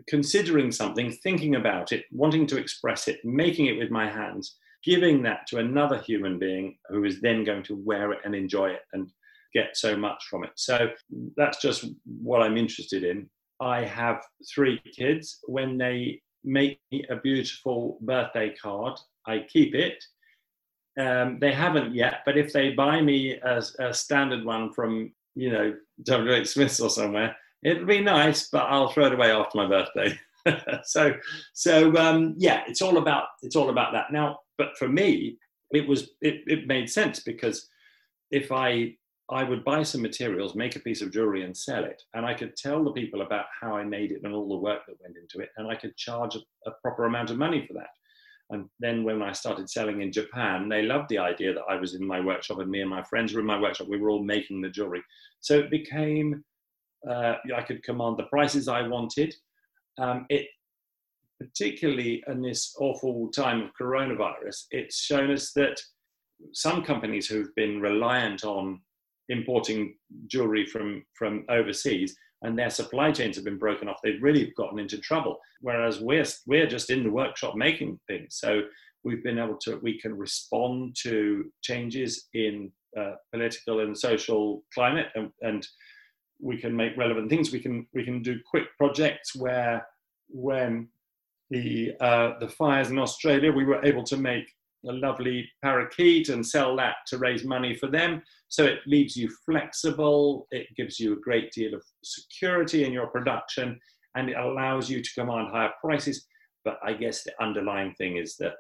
considering 0.08 0.72
something, 0.72 1.12
thinking 1.12 1.58
about 1.58 1.92
it, 1.92 2.06
wanting 2.12 2.48
to 2.48 2.58
express 2.58 3.08
it, 3.08 3.24
making 3.24 3.68
it 3.68 3.78
with 3.78 3.92
my 3.92 4.10
hands, 4.10 4.58
giving 4.84 5.22
that 5.22 5.46
to 5.50 5.60
another 5.60 6.00
human 6.00 6.40
being 6.40 6.80
who 6.90 7.04
is 7.04 7.22
then 7.22 7.44
going 7.44 7.62
to 7.66 7.76
wear 7.76 8.14
it 8.14 8.22
and 8.26 8.34
enjoy 8.34 8.72
it 8.72 8.82
and 8.94 9.12
get 9.54 9.78
so 9.78 9.96
much 9.96 10.26
from 10.28 10.44
it. 10.44 10.54
So 10.56 10.90
that's 11.38 11.62
just 11.62 11.86
what 12.06 12.42
I'm 12.42 12.58
interested 12.58 13.04
in. 13.04 13.30
I 13.60 13.84
have 13.84 14.24
three 14.52 14.82
kids. 14.98 15.38
When 15.44 15.78
they 15.78 16.20
make 16.44 16.80
me 16.92 17.06
a 17.12 17.18
beautiful 17.18 18.00
birthday 18.02 18.56
card, 18.60 18.98
I 19.28 19.46
keep 19.48 19.76
it 19.76 20.04
um, 21.00 21.40
they 21.40 21.54
haven't 21.54 21.96
yet, 21.96 22.22
but 22.26 22.38
if 22.38 22.52
they 22.52 22.72
buy 22.72 23.02
me 23.02 23.38
a, 23.44 23.62
a 23.80 23.94
standard 23.94 24.44
one 24.44 24.74
from, 24.74 25.14
you 25.36 25.52
know, 25.52 25.74
WH 26.08 26.46
Smith's 26.46 26.80
or 26.80 26.90
somewhere, 26.90 27.36
it'll 27.64 27.86
be 27.86 28.02
nice, 28.02 28.50
but 28.50 28.64
I'll 28.64 28.90
throw 28.90 29.06
it 29.08 29.14
away 29.14 29.32
after 29.32 29.58
my 29.58 29.68
birthday. 29.68 30.20
so, 30.84 31.14
so 31.54 31.96
um, 31.98 32.36
yeah, 32.38 32.64
it's 32.68 32.82
all 32.82 32.98
about 32.98 33.26
it's 33.42 33.56
all 33.56 33.70
about 33.70 33.94
that. 33.94 34.12
Now, 34.12 34.40
but 34.58 34.78
for 34.78 34.88
me, 34.88 35.38
it 35.72 35.88
was 35.88 36.12
it, 36.22 36.42
it 36.48 36.68
made 36.68 36.90
sense 36.90 37.22
because 37.22 37.70
if 38.32 38.52
I 38.52 38.96
I 39.30 39.44
would 39.44 39.64
buy 39.64 39.84
some 39.84 40.02
materials, 40.02 40.56
make 40.56 40.76
a 40.76 40.82
piece 40.82 41.02
of 41.02 41.12
jewelry, 41.12 41.44
and 41.44 41.56
sell 41.56 41.86
it, 41.86 42.02
and 42.14 42.26
I 42.26 42.34
could 42.34 42.56
tell 42.58 42.84
the 42.84 42.92
people 42.92 43.22
about 43.22 43.46
how 43.60 43.76
I 43.76 43.84
made 43.84 44.12
it 44.12 44.22
and 44.24 44.34
all 44.34 44.50
the 44.50 44.58
work 44.58 44.82
that 44.88 45.02
went 45.02 45.16
into 45.16 45.40
it, 45.44 45.52
and 45.58 45.72
I 45.72 45.76
could 45.76 45.96
charge 45.96 46.36
a, 46.36 46.70
a 46.70 46.74
proper 46.82 47.06
amount 47.06 47.30
of 47.30 47.38
money 47.38 47.66
for 47.66 47.74
that. 47.76 47.90
And 48.52 48.66
then 48.80 49.04
when 49.04 49.22
I 49.22 49.32
started 49.32 49.70
selling 49.70 50.02
in 50.02 50.12
Japan, 50.12 50.68
they 50.68 50.84
loved 50.84 51.08
the 51.10 51.18
idea 51.18 51.54
that 51.54 51.64
I 51.70 51.78
was 51.78 51.96
in 51.96 52.06
my 52.06 52.20
workshop 52.20 52.60
and 52.60 52.70
me 52.70 52.82
and 52.82 52.90
my 52.90 53.02
friends 53.04 53.34
were 53.34 53.40
in 53.40 53.46
my 53.46 53.60
workshop. 53.60 53.88
We 53.88 53.98
were 53.98 54.10
all 54.10 54.24
making 54.24 54.62
the 54.62 54.70
jewelry. 54.70 55.02
So 55.40 55.58
it 55.58 55.72
became, 55.72 56.44
uh, 57.10 57.36
I 57.56 57.62
could 57.66 57.82
command 57.84 58.18
the 58.18 58.24
prices 58.24 58.68
I 58.68 58.88
wanted. 58.88 59.34
Um, 59.98 60.26
it, 60.30 60.48
particularly 61.40 62.24
in 62.28 62.42
this 62.42 62.76
awful 62.80 63.30
time 63.32 63.64
of 63.64 63.72
coronavirus, 63.80 64.66
it's 64.72 65.00
shown 65.00 65.32
us 65.32 65.54
that 65.54 65.82
some 66.54 66.84
companies 66.84 67.28
who've 67.28 67.56
been 67.56 67.80
reliant 67.80 68.44
on 68.44 68.82
importing 69.30 69.96
jewelry 70.28 70.66
from, 70.66 71.04
from 71.14 71.46
overseas 71.50 72.16
and 72.42 72.58
their 72.58 72.70
supply 72.70 73.12
chains 73.12 73.36
have 73.36 73.46
been 73.46 73.58
broken 73.58 73.88
off, 73.88 74.00
they've 74.04 74.22
really 74.22 74.54
gotten 74.58 74.80
into 74.80 74.98
trouble. 74.98 75.40
Whereas 75.62 76.00
we're 76.00 76.26
we're 76.48 76.68
just 76.68 76.90
in 76.90 77.04
the 77.04 77.12
workshop 77.12 77.56
making 77.56 78.00
things, 78.08 78.38
so 78.40 78.62
we've 79.04 79.24
been 79.24 79.40
able 79.40 79.58
to 79.58 79.80
we 79.82 80.00
can 80.00 80.18
respond 80.18 80.96
to 81.04 81.52
changes 81.62 82.28
in 82.34 82.72
uh, 83.00 83.14
political 83.32 83.80
and 83.82 83.98
social 83.98 84.64
climate, 84.74 85.08
and, 85.16 85.32
and 85.42 85.68
we 86.40 86.58
can 86.58 86.76
make 86.76 86.98
relevant 86.98 87.30
things. 87.30 87.52
We 87.52 87.60
can 87.60 87.88
we 87.94 88.04
can 88.04 88.22
do 88.22 88.40
quick 88.50 88.66
projects 88.78 89.36
where 89.36 89.86
when 90.28 90.90
the 91.50 91.94
uh, 92.00 92.40
the 92.40 92.50
fires 92.50 92.90
in 92.90 93.00
Australia, 93.00 93.52
we 93.52 93.66
were 93.66 93.84
able 93.86 94.04
to 94.06 94.18
make 94.18 94.48
a 94.88 94.92
lovely 94.92 95.48
parakeet 95.64 96.30
and 96.30 96.46
sell 96.46 96.76
that 96.76 96.96
to 97.08 97.18
raise 97.18 97.46
money 97.46 97.76
for 97.76 97.88
them. 97.88 98.22
So 98.50 98.66
it 98.66 98.80
leaves 98.88 99.16
you 99.16 99.30
flexible, 99.46 100.48
it 100.52 100.68
gives 100.76 101.00
you 101.00 101.14
a 101.14 101.20
great 101.20 101.52
deal 101.52 101.74
of 101.74 101.84
security 102.04 102.84
in 102.84 102.92
your 102.92 103.08
production, 103.08 103.80
and 104.16 104.30
it 104.30 104.38
allows 104.38 104.90
you 104.90 105.02
to 105.02 105.14
command 105.14 105.50
higher 105.52 105.72
prices. 105.82 106.26
But 106.66 106.80
I 106.84 106.94
guess 106.94 107.24
the 107.24 107.34
underlying 107.42 107.94
thing 107.96 108.18
is 108.18 108.36
that 108.38 108.54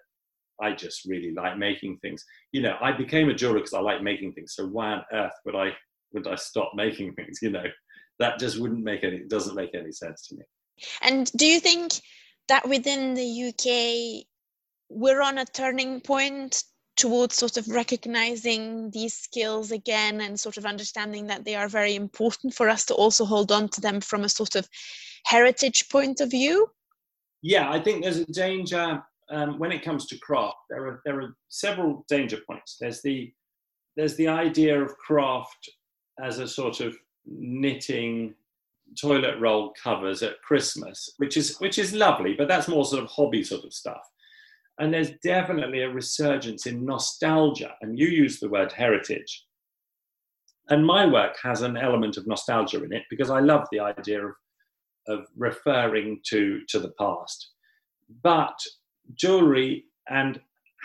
I 0.61 0.73
just 0.73 1.05
really 1.05 1.33
like 1.33 1.57
making 1.57 1.97
things. 1.97 2.23
You 2.51 2.61
know, 2.61 2.77
I 2.79 2.91
became 2.91 3.29
a 3.29 3.33
jeweler 3.33 3.59
because 3.59 3.73
I 3.73 3.79
like 3.79 4.03
making 4.03 4.33
things. 4.33 4.53
So 4.55 4.67
why 4.67 4.93
on 4.93 5.03
earth 5.11 5.33
would 5.45 5.55
I 5.55 5.75
would 6.13 6.27
I 6.27 6.35
stop 6.35 6.71
making 6.75 7.13
things? 7.13 7.39
You 7.41 7.51
know, 7.51 7.65
that 8.19 8.39
just 8.39 8.59
wouldn't 8.59 8.83
make 8.83 9.03
any 9.03 9.23
doesn't 9.27 9.55
make 9.55 9.73
any 9.73 9.91
sense 9.91 10.27
to 10.27 10.35
me. 10.35 10.43
And 11.01 11.31
do 11.33 11.45
you 11.45 11.59
think 11.59 11.93
that 12.47 12.67
within 12.67 13.13
the 13.13 13.49
UK 13.49 14.25
we're 14.93 15.21
on 15.21 15.37
a 15.37 15.45
turning 15.45 16.01
point 16.01 16.63
towards 16.97 17.35
sort 17.35 17.57
of 17.57 17.67
recognizing 17.69 18.91
these 18.91 19.13
skills 19.13 19.71
again 19.71 20.21
and 20.21 20.39
sort 20.39 20.57
of 20.57 20.65
understanding 20.65 21.27
that 21.27 21.45
they 21.45 21.55
are 21.55 21.67
very 21.67 21.95
important 21.95 22.53
for 22.53 22.69
us 22.69 22.85
to 22.85 22.93
also 22.93 23.25
hold 23.25 23.51
on 23.51 23.69
to 23.69 23.81
them 23.81 24.01
from 24.01 24.23
a 24.23 24.29
sort 24.29 24.55
of 24.55 24.67
heritage 25.25 25.87
point 25.89 26.19
of 26.19 26.29
view? 26.29 26.67
Yeah, 27.41 27.71
I 27.71 27.79
think 27.79 28.03
there's 28.03 28.17
a 28.17 28.25
danger 28.25 29.01
um, 29.29 29.57
when 29.57 29.71
it 29.71 29.83
comes 29.83 30.05
to 30.07 30.19
craft. 30.19 30.57
There 30.69 30.85
are 30.87 31.01
there 31.05 31.21
are 31.21 31.35
several 31.49 32.05
danger 32.09 32.37
points. 32.45 32.77
There's 32.79 33.01
the 33.01 33.33
there's 33.95 34.15
the 34.15 34.27
idea 34.27 34.79
of 34.79 34.95
craft 34.97 35.69
as 36.23 36.39
a 36.39 36.47
sort 36.47 36.81
of 36.81 36.95
knitting 37.25 38.35
toilet 38.99 39.39
roll 39.39 39.73
covers 39.81 40.21
at 40.21 40.41
Christmas, 40.41 41.09
which 41.17 41.37
is 41.37 41.57
which 41.59 41.79
is 41.79 41.93
lovely, 41.93 42.35
but 42.37 42.47
that's 42.47 42.67
more 42.67 42.85
sort 42.85 43.03
of 43.03 43.09
hobby 43.09 43.43
sort 43.43 43.63
of 43.63 43.73
stuff. 43.73 44.01
And 44.81 44.91
there's 44.91 45.11
definitely 45.23 45.83
a 45.83 45.89
resurgence 45.89 46.65
in 46.65 46.83
nostalgia. 46.83 47.75
And 47.81 47.99
you 47.99 48.07
use 48.07 48.39
the 48.39 48.49
word 48.49 48.71
heritage. 48.71 49.45
And 50.69 50.83
my 50.83 51.05
work 51.05 51.35
has 51.43 51.61
an 51.61 51.77
element 51.77 52.17
of 52.17 52.25
nostalgia 52.25 52.83
in 52.83 52.91
it 52.91 53.03
because 53.07 53.29
I 53.29 53.41
love 53.41 53.67
the 53.71 53.79
idea 53.79 54.25
of, 54.25 54.33
of 55.07 55.27
referring 55.37 56.19
to, 56.29 56.61
to 56.69 56.79
the 56.79 56.93
past. 56.97 57.51
But 58.23 58.57
jewelry 59.13 59.85
and 60.09 60.41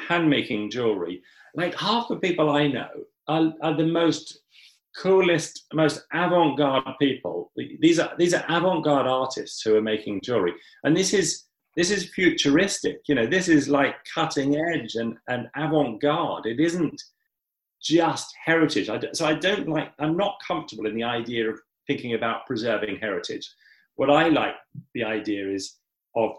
handmaking 0.06 0.70
jewelry, 0.70 1.22
like 1.54 1.74
half 1.74 2.08
the 2.08 2.16
people 2.16 2.50
I 2.50 2.66
know 2.66 2.90
are, 3.28 3.54
are 3.62 3.76
the 3.78 3.86
most 3.86 4.40
coolest, 4.94 5.64
most 5.72 6.04
avant-garde 6.12 6.96
people. 7.00 7.50
These 7.80 7.98
are 7.98 8.12
these 8.18 8.34
are 8.34 8.44
avant-garde 8.48 9.06
artists 9.06 9.62
who 9.62 9.74
are 9.76 9.82
making 9.82 10.20
jewelry, 10.22 10.52
and 10.84 10.96
this 10.96 11.12
is 11.12 11.45
this 11.76 11.90
is 11.90 12.10
futuristic 12.10 13.00
you 13.06 13.14
know 13.14 13.26
this 13.26 13.48
is 13.48 13.68
like 13.68 13.94
cutting 14.12 14.56
edge 14.56 14.94
and, 14.96 15.16
and 15.28 15.48
avant-garde. 15.56 16.46
It 16.46 16.60
isn't 16.60 17.02
just 17.82 18.34
heritage. 18.44 18.88
I 18.88 19.00
so 19.12 19.26
i 19.26 19.34
don't 19.34 19.68
like 19.68 19.92
i'm 19.98 20.16
not 20.16 20.36
comfortable 20.46 20.86
in 20.86 20.94
the 20.94 21.04
idea 21.04 21.48
of 21.50 21.60
thinking 21.86 22.14
about 22.14 22.46
preserving 22.46 22.96
heritage. 22.96 23.48
What 23.94 24.10
i 24.10 24.28
like 24.28 24.54
the 24.94 25.04
idea 25.04 25.48
is 25.48 25.76
of 26.14 26.30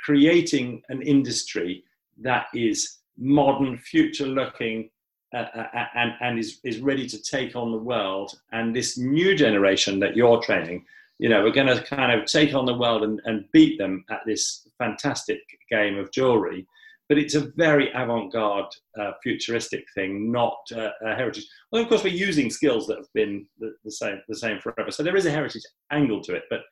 creating 0.00 0.82
an 0.88 1.02
industry 1.02 1.84
that 2.20 2.46
is 2.54 2.98
modern 3.16 3.78
future 3.78 4.26
looking 4.26 4.90
uh, 5.34 5.46
uh, 5.54 5.66
uh, 5.74 5.84
and, 5.94 6.12
and 6.20 6.38
is, 6.38 6.60
is 6.62 6.80
ready 6.80 7.06
to 7.06 7.22
take 7.22 7.56
on 7.56 7.72
the 7.72 7.78
world. 7.78 8.38
And 8.52 8.76
this 8.76 8.98
new 8.98 9.34
generation 9.34 9.98
that 10.00 10.14
you're 10.14 10.42
training 10.42 10.84
you 11.22 11.28
know, 11.28 11.44
we're 11.44 11.52
going 11.52 11.68
to 11.68 11.80
kind 11.84 12.10
of 12.10 12.26
take 12.26 12.52
on 12.52 12.66
the 12.66 12.74
world 12.74 13.04
and, 13.04 13.20
and 13.26 13.44
beat 13.52 13.78
them 13.78 14.04
at 14.10 14.22
this 14.26 14.66
fantastic 14.76 15.38
game 15.70 15.96
of 15.96 16.10
jewelry. 16.10 16.66
But 17.08 17.16
it's 17.16 17.36
a 17.36 17.52
very 17.54 17.92
avant-garde, 17.94 18.66
uh, 19.00 19.12
futuristic 19.22 19.84
thing, 19.94 20.32
not 20.32 20.56
uh, 20.74 20.88
a 21.06 21.14
heritage. 21.14 21.46
Well, 21.70 21.80
of 21.80 21.88
course, 21.88 22.02
we're 22.02 22.12
using 22.12 22.50
skills 22.50 22.88
that 22.88 22.96
have 22.96 23.12
been 23.14 23.46
the, 23.60 23.72
the, 23.84 23.92
same, 23.92 24.20
the 24.26 24.36
same 24.36 24.58
forever. 24.58 24.90
So 24.90 25.04
there 25.04 25.14
is 25.14 25.26
a 25.26 25.30
heritage 25.30 25.62
angle 25.92 26.22
to 26.22 26.34
it, 26.34 26.42
but 26.50 26.62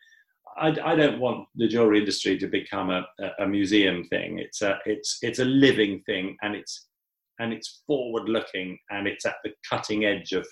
I, 0.59 0.75
I 0.85 0.97
don't 0.97 1.21
want 1.21 1.47
the 1.55 1.69
jewelry 1.69 2.01
industry 2.01 2.37
to 2.39 2.49
become 2.49 2.91
a, 2.91 3.07
a, 3.39 3.47
museum 3.47 4.03
thing. 4.09 4.41
It's 4.41 4.63
a, 4.63 4.81
it's, 4.85 5.19
it's 5.23 5.39
a 5.39 5.45
living 5.45 6.03
thing, 6.07 6.37
and 6.43 6.57
it's, 6.57 6.89
and 7.39 7.53
it's 7.53 7.83
forward-looking, 7.87 8.77
and 8.91 9.07
it's 9.07 9.27
at 9.27 9.37
the 9.45 9.53
cutting 9.69 10.07
edge 10.07 10.33
of 10.33 10.45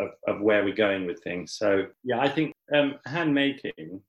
of, 0.00 0.10
of 0.26 0.40
where 0.40 0.64
we're 0.64 0.74
going 0.74 1.06
with 1.06 1.22
things. 1.22 1.52
So 1.52 1.86
yeah, 2.04 2.20
I 2.20 2.28
think 2.28 2.54
um, 2.74 2.96
hand 3.06 3.34
making 3.34 4.00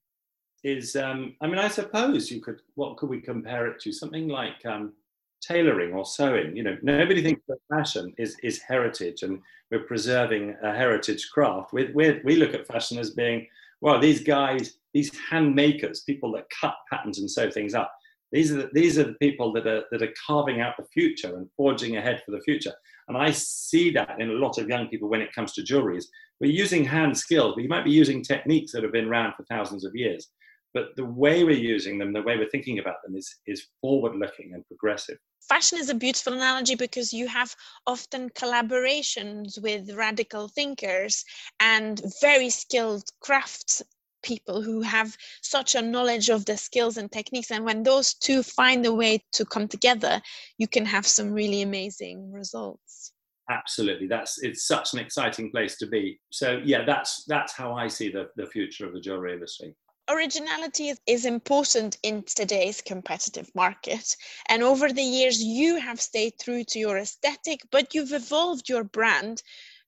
is. 0.63 0.95
Um, 0.95 1.35
I 1.41 1.47
mean, 1.47 1.59
I 1.59 1.67
suppose 1.67 2.31
you 2.31 2.41
could. 2.41 2.61
What 2.75 2.97
could 2.97 3.09
we 3.09 3.21
compare 3.21 3.67
it 3.67 3.79
to? 3.81 3.91
Something 3.91 4.27
like 4.27 4.65
um, 4.65 4.93
tailoring 5.41 5.93
or 5.93 6.05
sewing. 6.05 6.55
You 6.55 6.63
know, 6.63 6.77
nobody 6.81 7.21
thinks 7.21 7.41
that 7.47 7.57
fashion 7.69 8.13
is 8.17 8.37
is 8.43 8.61
heritage, 8.61 9.23
and 9.23 9.39
we're 9.71 9.79
preserving 9.81 10.55
a 10.63 10.73
heritage 10.73 11.29
craft. 11.31 11.73
We 11.73 11.91
we 11.93 12.21
we 12.23 12.35
look 12.35 12.53
at 12.53 12.67
fashion 12.67 12.97
as 12.97 13.11
being 13.11 13.47
well, 13.83 13.99
these 13.99 14.23
guys, 14.23 14.77
these 14.93 15.11
hand 15.29 15.53
makers, 15.53 16.03
people 16.03 16.31
that 16.31 16.45
cut 16.49 16.75
patterns 16.89 17.19
and 17.19 17.29
sew 17.29 17.51
things 17.51 17.73
up. 17.73 17.93
These 18.33 18.51
are 18.51 18.63
the, 18.63 18.69
these 18.73 18.97
are 18.97 19.03
the 19.03 19.13
people 19.13 19.53
that 19.53 19.67
are 19.67 19.83
that 19.91 20.01
are 20.01 20.13
carving 20.25 20.59
out 20.59 20.75
the 20.75 20.85
future 20.85 21.37
and 21.37 21.47
forging 21.55 21.97
ahead 21.97 22.23
for 22.25 22.31
the 22.31 22.41
future. 22.41 22.73
And 23.07 23.15
I 23.15 23.29
see 23.29 23.91
that 23.91 24.19
in 24.19 24.31
a 24.31 24.33
lot 24.33 24.57
of 24.57 24.67
young 24.67 24.87
people 24.87 25.07
when 25.07 25.21
it 25.21 25.33
comes 25.33 25.53
to 25.53 25.63
jewelry. 25.63 25.97
Is 25.97 26.09
we're 26.41 26.51
using 26.51 26.83
hand 26.83 27.15
skills, 27.15 27.53
but 27.55 27.61
you 27.61 27.69
might 27.69 27.85
be 27.85 27.91
using 27.91 28.23
techniques 28.23 28.71
that 28.71 28.81
have 28.81 28.91
been 28.91 29.07
around 29.07 29.35
for 29.35 29.43
thousands 29.43 29.85
of 29.85 29.95
years. 29.95 30.29
But 30.73 30.95
the 30.95 31.05
way 31.05 31.43
we're 31.43 31.51
using 31.51 31.99
them, 31.99 32.11
the 32.11 32.23
way 32.23 32.35
we're 32.35 32.49
thinking 32.49 32.79
about 32.79 33.03
them, 33.05 33.15
is 33.15 33.35
is 33.45 33.67
forward 33.81 34.15
looking 34.15 34.53
and 34.55 34.65
progressive 34.67 35.19
fashion 35.47 35.77
is 35.77 35.89
a 35.89 35.95
beautiful 35.95 36.33
analogy 36.33 36.73
because 36.73 37.11
you 37.13 37.27
have 37.27 37.53
often 37.85 38.29
collaborations 38.29 39.61
with 39.61 39.91
radical 39.91 40.47
thinkers 40.47 41.25
and 41.59 42.01
very 42.21 42.49
skilled 42.49 43.03
crafts 43.19 43.81
people 44.23 44.61
who 44.61 44.81
have 44.81 45.15
such 45.41 45.75
a 45.75 45.81
knowledge 45.81 46.29
of 46.29 46.45
the 46.45 46.57
skills 46.57 46.97
and 46.97 47.11
techniques 47.11 47.51
and 47.51 47.63
when 47.63 47.83
those 47.83 48.13
two 48.13 48.41
find 48.41 48.85
a 48.85 48.93
way 48.93 49.23
to 49.31 49.45
come 49.45 49.67
together 49.67 50.21
you 50.57 50.67
can 50.67 50.85
have 50.85 51.05
some 51.05 51.31
really 51.31 51.61
amazing 51.61 52.31
results. 52.31 53.11
Absolutely. 53.49 54.07
That's 54.07 54.41
it's 54.41 54.65
such 54.65 54.93
an 54.93 54.99
exciting 54.99 55.51
place 55.51 55.77
to 55.77 55.87
be. 55.87 56.19
So 56.31 56.61
yeah 56.63 56.85
that's 56.85 57.25
that's 57.25 57.53
how 57.53 57.73
i 57.73 57.87
see 57.87 58.09
the, 58.09 58.29
the 58.35 58.47
future 58.47 58.85
of 58.87 58.93
the 58.93 59.01
jewelry 59.01 59.33
industry. 59.33 59.75
Originality 60.09 60.93
is 61.07 61.25
important 61.25 61.97
in 62.03 62.23
today's 62.23 62.81
competitive 62.81 63.49
market. 63.55 64.17
And 64.49 64.61
over 64.61 64.91
the 64.91 65.01
years 65.01 65.41
you 65.41 65.77
have 65.77 66.01
stayed 66.01 66.33
true 66.41 66.63
to 66.65 66.79
your 66.79 66.97
aesthetic 66.97 67.61
but 67.71 67.93
you've 67.93 68.13
evolved 68.13 68.69
your 68.69 68.83
brand 68.83 69.41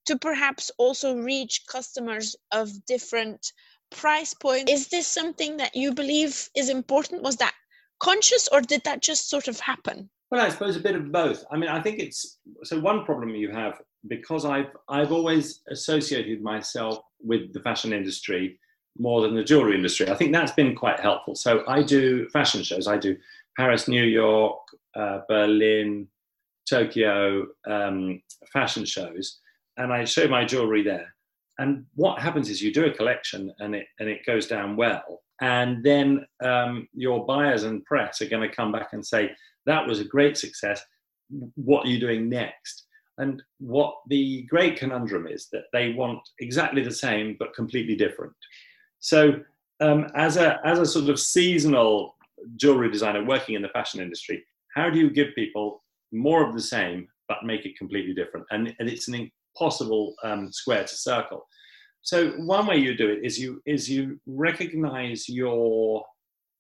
to 0.06 0.18
perhaps 0.18 0.72
also 0.78 1.18
reach 1.18 1.64
customers 1.68 2.36
of 2.52 2.86
different 2.86 3.52
price 3.96 4.34
point. 4.34 4.70
Is 4.70 4.88
this 4.88 5.08
something 5.08 5.58
that 5.58 5.76
you 5.76 5.94
believe 5.94 6.50
is 6.56 6.70
important? 6.70 7.24
Was 7.24 7.38
that 7.38 7.54
conscious 8.00 8.48
or 8.52 8.62
did 8.62 8.84
that 8.84 9.02
just 9.02 9.30
sort 9.30 9.48
of 9.48 9.60
happen? 9.60 10.10
Well, 10.32 10.42
I 10.42 10.50
suppose 10.50 10.76
a 10.76 10.80
bit 10.82 10.96
of 10.96 11.12
both. 11.12 11.44
I 11.52 11.58
mean, 11.58 11.70
I 11.70 11.82
think 11.82 12.00
it's 12.00 12.40
so 12.64 12.80
one 12.80 13.06
problem 13.06 13.30
you 13.30 13.52
have 13.52 13.82
because 14.08 14.46
I've 14.46 14.72
I've 14.90 15.12
always 15.12 15.62
associated 15.70 16.42
myself 16.42 17.00
with 17.22 17.54
the 17.54 17.62
fashion 17.62 17.94
industry 17.94 18.60
more 18.98 19.22
than 19.22 19.36
the 19.36 19.44
jewelry 19.44 19.76
industry. 19.76 20.10
I 20.10 20.16
think 20.16 20.32
that's 20.32 20.52
been 20.52 20.76
quite 20.76 21.00
helpful. 21.00 21.36
So 21.36 21.64
I 21.68 21.84
do 21.84 22.28
fashion 22.30 22.64
shows. 22.64 22.88
I 22.88 22.98
do 22.98 23.18
Paris, 23.58 23.88
New 23.88 24.04
York, 24.04 24.60
uh, 24.96 25.20
Berlin, 25.28 26.08
Tokyo 26.70 27.48
um, 27.68 28.22
fashion 28.52 28.86
shows, 28.86 29.40
and 29.78 29.94
I 29.94 30.06
show 30.06 30.28
my 30.28 30.46
jewelry 30.46 30.84
there. 30.84 31.15
And 31.58 31.86
what 31.96 32.20
happens 32.20 32.50
is 32.50 32.62
you 32.62 32.74
do 32.74 32.86
a 32.86 32.92
collection 32.92 33.54
and 33.60 33.76
it 33.76 33.88
and 34.00 34.10
it 34.10 34.26
goes 34.26 34.48
down 34.48 34.76
well, 34.76 35.22
and 35.42 35.84
then 35.84 36.26
um, 36.44 36.88
your 36.94 37.26
buyers 37.26 37.64
and 37.64 37.84
press 37.86 38.22
are 38.22 38.30
going 38.30 38.48
to 38.48 38.56
come 38.56 38.72
back 38.72 38.90
and 38.94 39.06
say 39.06 39.32
that 39.66 39.88
was 39.88 40.00
a 40.00 40.06
great 40.06 40.38
success. 40.38 40.82
What 41.56 41.86
are 41.86 41.90
you 41.90 42.00
doing 42.00 42.30
next? 42.30 42.86
And 43.18 43.42
what 43.60 43.96
the 44.10 44.44
great 44.44 44.78
conundrum 44.78 45.28
is 45.28 45.48
that 45.54 45.64
they 45.72 45.94
want 45.94 46.20
exactly 46.40 46.84
the 46.84 46.92
same 46.92 47.38
but 47.40 47.56
completely 47.56 47.96
different. 47.96 48.34
So 49.00 49.40
um, 49.80 50.08
as 50.16 50.38
a 50.38 50.60
as 50.66 50.80
a 50.80 50.86
sort 50.86 51.10
of 51.10 51.20
seasonal 51.20 52.16
jewelry 52.58 52.92
designer 52.92 53.24
working 53.24 53.56
in 53.56 53.62
the 53.62 53.70
fashion 53.70 54.02
industry, 54.02 54.44
how 54.76 54.90
do 54.90 55.00
you 55.00 55.10
give 55.10 55.34
people 55.36 55.84
more 56.12 56.46
of 56.46 56.54
the 56.54 56.62
same 56.62 57.08
but 57.28 57.44
make 57.44 57.66
it 57.66 57.78
completely 57.78 58.14
different? 58.14 58.46
And, 58.52 58.76
and 58.80 58.90
it's 58.90 59.08
an 59.08 59.32
possible 59.58 60.14
um, 60.24 60.52
square 60.52 60.84
to 60.84 60.96
circle. 60.96 61.48
So 62.02 62.32
one 62.32 62.68
way 62.68 62.78
you 62.78 62.96
do 62.96 63.10
it 63.10 63.26
is 63.26 63.40
you 63.40 63.62
is 63.66 63.90
you 63.90 64.20
recognize 64.28 65.28
your 65.28 66.06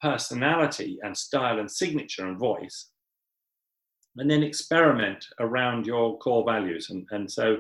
personality 0.02 0.98
and 1.04 1.16
style 1.16 1.60
and 1.60 1.70
signature 1.70 2.28
and 2.28 2.38
voice, 2.38 2.90
and 4.18 4.30
then 4.30 4.44
experiment 4.44 5.26
around 5.40 5.86
your 5.86 6.18
core 6.18 6.44
values. 6.44 6.90
And, 6.90 7.06
and 7.12 7.32
so 7.32 7.58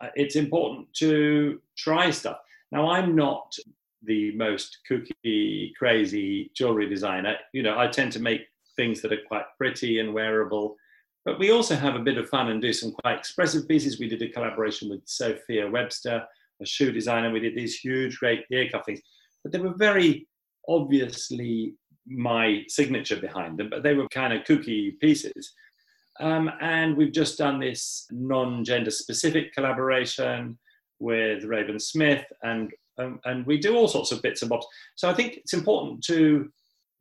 uh, 0.00 0.08
it's 0.14 0.36
important 0.36 0.92
to 0.94 1.60
try 1.76 2.10
stuff. 2.10 2.38
Now 2.72 2.90
I'm 2.90 3.14
not 3.14 3.54
the 4.02 4.34
most 4.36 4.78
kooky, 4.88 5.74
crazy 5.74 6.50
jewelry 6.54 6.88
designer. 6.88 7.36
You 7.52 7.62
know, 7.62 7.78
I 7.78 7.88
tend 7.88 8.12
to 8.12 8.20
make 8.20 8.42
things 8.76 9.00
that 9.02 9.12
are 9.12 9.26
quite 9.26 9.44
pretty 9.56 9.98
and 10.00 10.14
wearable 10.14 10.76
but 11.28 11.38
we 11.38 11.50
also 11.50 11.74
have 11.74 11.94
a 11.94 11.98
bit 11.98 12.16
of 12.16 12.26
fun 12.30 12.48
and 12.48 12.62
do 12.62 12.72
some 12.72 12.90
quite 12.90 13.18
expressive 13.18 13.68
pieces. 13.68 14.00
We 14.00 14.08
did 14.08 14.22
a 14.22 14.30
collaboration 14.30 14.88
with 14.88 15.02
Sophia 15.04 15.70
Webster, 15.70 16.24
a 16.62 16.64
shoe 16.64 16.90
designer. 16.90 17.30
We 17.30 17.38
did 17.38 17.54
these 17.54 17.78
huge, 17.78 18.18
great 18.18 18.46
ear 18.50 18.66
cuffings, 18.70 19.02
but 19.42 19.52
they 19.52 19.58
were 19.58 19.74
very 19.74 20.26
obviously 20.66 21.74
my 22.06 22.64
signature 22.68 23.20
behind 23.20 23.58
them, 23.58 23.68
but 23.68 23.82
they 23.82 23.92
were 23.92 24.08
kind 24.08 24.32
of 24.32 24.44
kooky 24.44 24.98
pieces. 25.00 25.52
Um, 26.18 26.50
and 26.62 26.96
we've 26.96 27.12
just 27.12 27.36
done 27.36 27.60
this 27.60 28.06
non-gender 28.10 28.90
specific 28.90 29.52
collaboration 29.52 30.58
with 30.98 31.44
Raven 31.44 31.78
Smith, 31.78 32.24
and 32.42 32.72
um, 32.96 33.20
and 33.26 33.44
we 33.44 33.58
do 33.58 33.76
all 33.76 33.86
sorts 33.86 34.12
of 34.12 34.22
bits 34.22 34.40
and 34.40 34.48
bobs. 34.48 34.66
So 34.94 35.10
I 35.10 35.12
think 35.12 35.36
it's 35.36 35.52
important 35.52 36.02
to 36.04 36.50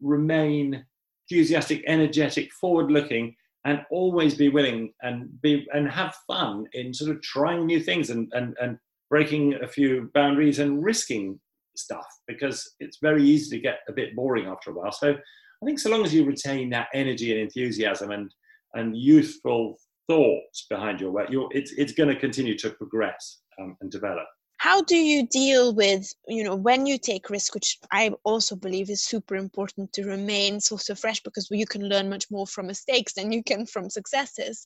remain 0.02 0.86
enthusiastic, 1.32 1.82
energetic, 1.88 2.52
forward-looking, 2.52 3.37
and 3.66 3.82
always 3.92 4.36
be 4.36 4.50
willing 4.50 4.94
and 5.02 5.30
be 5.42 5.68
and 5.74 5.90
have 5.90 6.16
fun 6.28 6.66
in 6.74 6.94
sort 6.94 7.12
of 7.12 7.22
trying 7.22 7.66
new 7.66 7.80
things 7.80 8.10
and 8.10 8.32
and, 8.34 8.56
and 8.62 8.78
breaking 9.10 9.56
a 9.64 9.68
few 9.68 10.10
boundaries 10.14 10.60
and 10.60 10.84
risking 10.84 11.40
stuff 11.76 12.06
because 12.28 12.76
it's 12.80 12.98
very 13.02 13.24
easy 13.24 13.56
to 13.56 13.62
get 13.62 13.80
a 13.88 13.94
bit 13.94 14.16
boring 14.16 14.48
after 14.48 14.72
a 14.72 14.74
while. 14.74 14.92
So 14.92 15.12
I 15.12 15.66
think 15.66 15.80
so 15.80 15.90
long 15.90 16.04
as 16.04 16.14
you 16.14 16.26
retain 16.26 16.70
that 16.72 16.88
energy 16.94 17.32
and 17.32 17.42
enthusiasm 17.42 18.12
and 18.12 18.34
and 18.74 18.98
youthful 18.98 19.78
thoughts 20.08 20.66
behind 20.70 21.02
your 21.02 21.12
work, 21.12 21.30
you're, 21.30 21.50
it's 21.52 21.72
it's 21.74 21.94
going 21.94 22.10
to 22.10 22.20
continue 22.20 22.58
to 22.58 22.70
progress 22.72 23.40
um, 23.60 23.76
and 23.82 23.92
develop 23.92 24.28
how 24.58 24.82
do 24.82 24.98
you 24.98 25.26
deal 25.28 25.74
with 25.74 26.12
you 26.28 26.44
know 26.44 26.56
when 26.56 26.86
you 26.86 26.98
take 26.98 27.30
risk 27.30 27.54
which 27.54 27.78
i 27.92 28.12
also 28.24 28.56
believe 28.56 28.90
is 28.90 29.04
super 29.04 29.36
important 29.36 29.92
to 29.94 30.04
remain 30.04 30.60
sort 30.60 30.90
of 30.90 31.00
fresh 31.00 31.22
because 31.22 31.48
you 31.52 31.66
can 31.66 31.88
learn 31.88 32.10
much 32.10 32.26
more 32.30 32.48
from 32.48 32.68
mistakes 32.68 33.14
than 33.14 33.32
you 33.32 33.44
can 33.44 33.66
from 33.66 33.90
successes. 33.90 34.66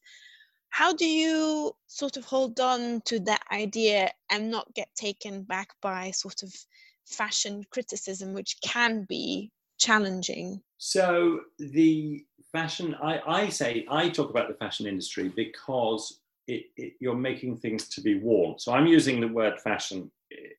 How 0.70 0.94
do 0.94 1.06
you 1.06 1.74
sort 1.88 2.16
of 2.16 2.24
hold 2.24 2.60
on 2.62 3.02
to 3.06 3.20
that 3.22 3.44
idea 3.52 4.12
and 4.30 4.50
not 4.50 4.74
get 4.74 4.88
taken 4.96 5.44
back 5.44 5.70
by 5.82 6.12
sort 6.12 6.44
of 6.44 6.54
fashion 7.06 7.64
criticism 7.72 8.34
which 8.34 8.56
can 8.64 9.06
be 9.10 9.52
challenging? 9.78 10.62
So 10.78 11.42
the 11.60 12.26
fashion 12.52 12.96
i, 13.02 13.22
I 13.26 13.50
say 13.50 13.86
i 13.90 14.10
talk 14.10 14.30
about 14.30 14.50
the 14.50 14.56
fashion 14.56 14.86
industry 14.86 15.32
because 15.34 16.21
it, 16.48 16.66
it, 16.76 16.94
you're 17.00 17.16
making 17.16 17.58
things 17.58 17.88
to 17.90 18.02
be 18.02 18.20
worn. 18.20 18.58
So 18.60 18.74
I'm 18.74 18.88
using 18.88 19.20
the 19.20 19.28
word 19.28 19.60
fashion 19.62 20.12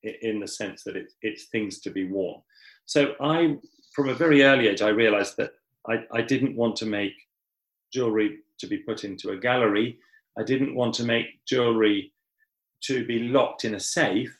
in 0.02 0.40
the 0.40 0.48
sense 0.48 0.82
that 0.84 0.96
it, 0.96 1.12
it's 1.22 1.44
things 1.44 1.80
to 1.80 1.90
be 1.90 2.04
worn. 2.04 2.40
So 2.86 3.14
I, 3.20 3.56
from 3.94 4.08
a 4.08 4.14
very 4.14 4.44
early 4.44 4.68
age, 4.68 4.82
I 4.82 4.88
realized 4.88 5.36
that 5.38 5.52
I, 5.88 6.04
I 6.12 6.22
didn't 6.22 6.56
want 6.56 6.76
to 6.76 6.86
make 6.86 7.14
jewelry 7.92 8.38
to 8.58 8.66
be 8.66 8.78
put 8.78 9.04
into 9.04 9.30
a 9.30 9.36
gallery. 9.36 9.98
I 10.38 10.42
didn't 10.44 10.74
want 10.74 10.94
to 10.94 11.04
make 11.04 11.44
jewelry 11.46 12.12
to 12.82 13.06
be 13.06 13.28
locked 13.28 13.64
in 13.64 13.74
a 13.74 13.80
safe. 13.80 14.36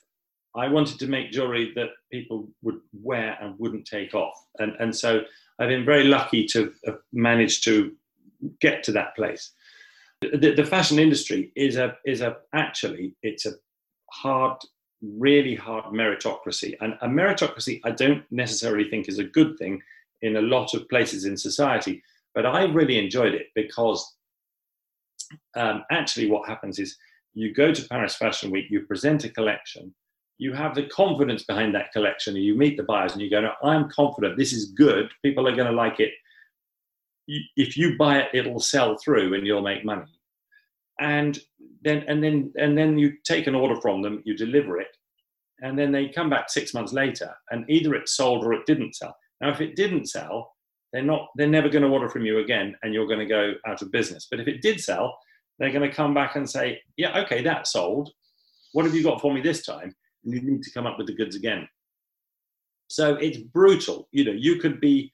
I 0.55 0.69
wanted 0.69 0.99
to 0.99 1.07
make 1.07 1.33
jewelry 1.33 1.73
that 1.77 1.91
people 2.11 2.49
would 2.63 2.81
wear 2.93 3.39
and 3.41 3.59
wouldn't 3.59 3.87
take 3.87 4.15
off. 4.15 4.35
And, 4.59 4.75
and 4.81 4.95
so 4.95 5.23
I've 5.59 5.69
been 5.69 5.85
very 5.85 6.05
lucky 6.05 6.47
to 6.49 6.73
have 6.87 6.99
managed 7.13 7.65
to 7.65 7.95
get 8.61 8.83
to 8.85 8.93
that 8.93 9.15
place 9.17 9.53
the, 10.23 10.55
the 10.55 10.65
fashion 10.65 10.99
industry 10.99 11.53
is 11.57 11.77
a 11.77 11.97
is 12.05 12.21
a 12.21 12.37
actually 12.55 13.15
it's 13.23 13.47
a 13.47 13.53
hard 14.11 14.59
really 15.03 15.55
hard 15.55 15.87
meritocracy. 15.87 16.77
And 16.81 16.95
a 17.03 17.09
meritocracy 17.09 17.81
i 17.85 17.91
don't 17.91 18.25
necessarily 18.31 18.89
think 18.89 19.09
is 19.09 19.19
a 19.19 19.25
good 19.25 19.59
thing 19.59 19.81
in 20.23 20.37
a 20.37 20.43
lot 20.43 20.75
of 20.75 20.89
places 20.89 21.25
in 21.25 21.37
society 21.37 22.03
but 22.35 22.47
i 22.47 22.65
really 22.65 22.99
enjoyed 22.99 23.35
it 23.35 23.47
because 23.55 24.17
um, 25.57 25.85
actually 25.91 26.31
what 26.31 26.49
happens 26.49 26.79
is 26.79 26.97
you 27.35 27.53
go 27.53 27.73
to 27.73 27.89
paris 27.89 28.15
fashion 28.15 28.51
week 28.51 28.67
you 28.71 28.83
present 28.83 29.25
a 29.25 29.29
collection 29.29 29.93
you 30.39 30.53
have 30.53 30.75
the 30.75 30.87
confidence 30.87 31.45
behind 31.45 31.75
that 31.75 31.93
collection 31.93 32.35
and 32.35 32.45
you 32.45 32.57
meet 32.57 32.77
the 32.77 32.83
buyers 32.83 33.13
and 33.13 33.23
you 33.23 33.31
go 33.31 33.41
no 33.41 33.53
i'm 33.63 33.89
confident. 33.91 34.37
This 34.37 34.53
is 34.53 34.73
good. 34.73 35.09
People 35.23 35.47
are 35.47 35.55
going 35.55 35.71
to 35.71 35.77
like 35.85 36.01
it 36.01 36.13
if 37.27 37.77
you 37.77 37.97
buy 37.97 38.19
it, 38.19 38.29
it'll 38.35 38.61
sell 38.61 38.97
through 38.97 39.35
and 39.35 39.47
you'll 39.47 39.63
make 39.63 39.85
money. 39.85 40.21
And 41.01 41.39
then 41.83 42.05
and 42.09 42.23
then 42.23 42.53
and 42.57 42.77
then 42.77 42.99
you 42.99 43.15
take 43.25 43.47
an 43.47 43.55
order 43.55 43.81
from 43.81 44.03
them, 44.03 44.23
you 44.25 44.37
deliver 44.37 44.81
it, 44.81 44.97
and 45.63 45.79
then 45.79 45.93
they 45.93 46.09
come 46.09 46.31
back 46.31 46.51
six 46.51 46.75
months 46.75 46.93
later, 46.93 47.35
and 47.51 47.69
either 47.69 47.95
it 47.95 48.09
sold 48.09 48.45
or 48.45 48.53
it 48.53 48.67
didn't 48.67 48.95
sell. 48.95 49.17
Now, 49.41 49.51
if 49.51 49.61
it 49.61 49.75
didn't 49.75 50.07
sell, 50.07 50.53
they're 50.93 51.03
not 51.03 51.29
they're 51.37 51.47
never 51.47 51.69
going 51.69 51.83
to 51.83 51.89
order 51.89 52.09
from 52.09 52.25
you 52.25 52.39
again, 52.39 52.77
and 52.83 52.93
you're 52.93 53.07
going 53.07 53.19
to 53.19 53.27
go 53.27 53.55
out 53.67 53.83
of 53.83 53.91
business. 53.91 54.29
But 54.31 54.41
if 54.41 54.49
it 54.49 54.63
did 54.63 54.81
sell, 54.81 55.19
they're 55.59 55.73
going 55.73 55.89
to 55.89 55.95
come 55.95 56.15
back 56.15 56.37
and 56.37 56.49
say, 56.49 56.81
yeah, 56.97 57.21
okay, 57.21 57.43
that 57.43 57.67
sold. 57.67 58.11
What 58.73 58.85
have 58.85 58.95
you 58.95 59.03
got 59.03 59.21
for 59.21 59.33
me 59.33 59.41
this 59.41 59.65
time? 59.65 59.95
And 60.25 60.35
you 60.35 60.41
need 60.41 60.63
to 60.63 60.73
come 60.73 60.87
up 60.87 60.99
with 60.99 61.07
the 61.07 61.15
goods 61.15 61.37
again. 61.37 61.69
So 62.89 63.15
it's 63.15 63.39
brutal. 63.39 64.09
You 64.13 64.25
know, 64.25 64.33
you 64.33 64.57
could 64.57 64.81
be 64.81 65.13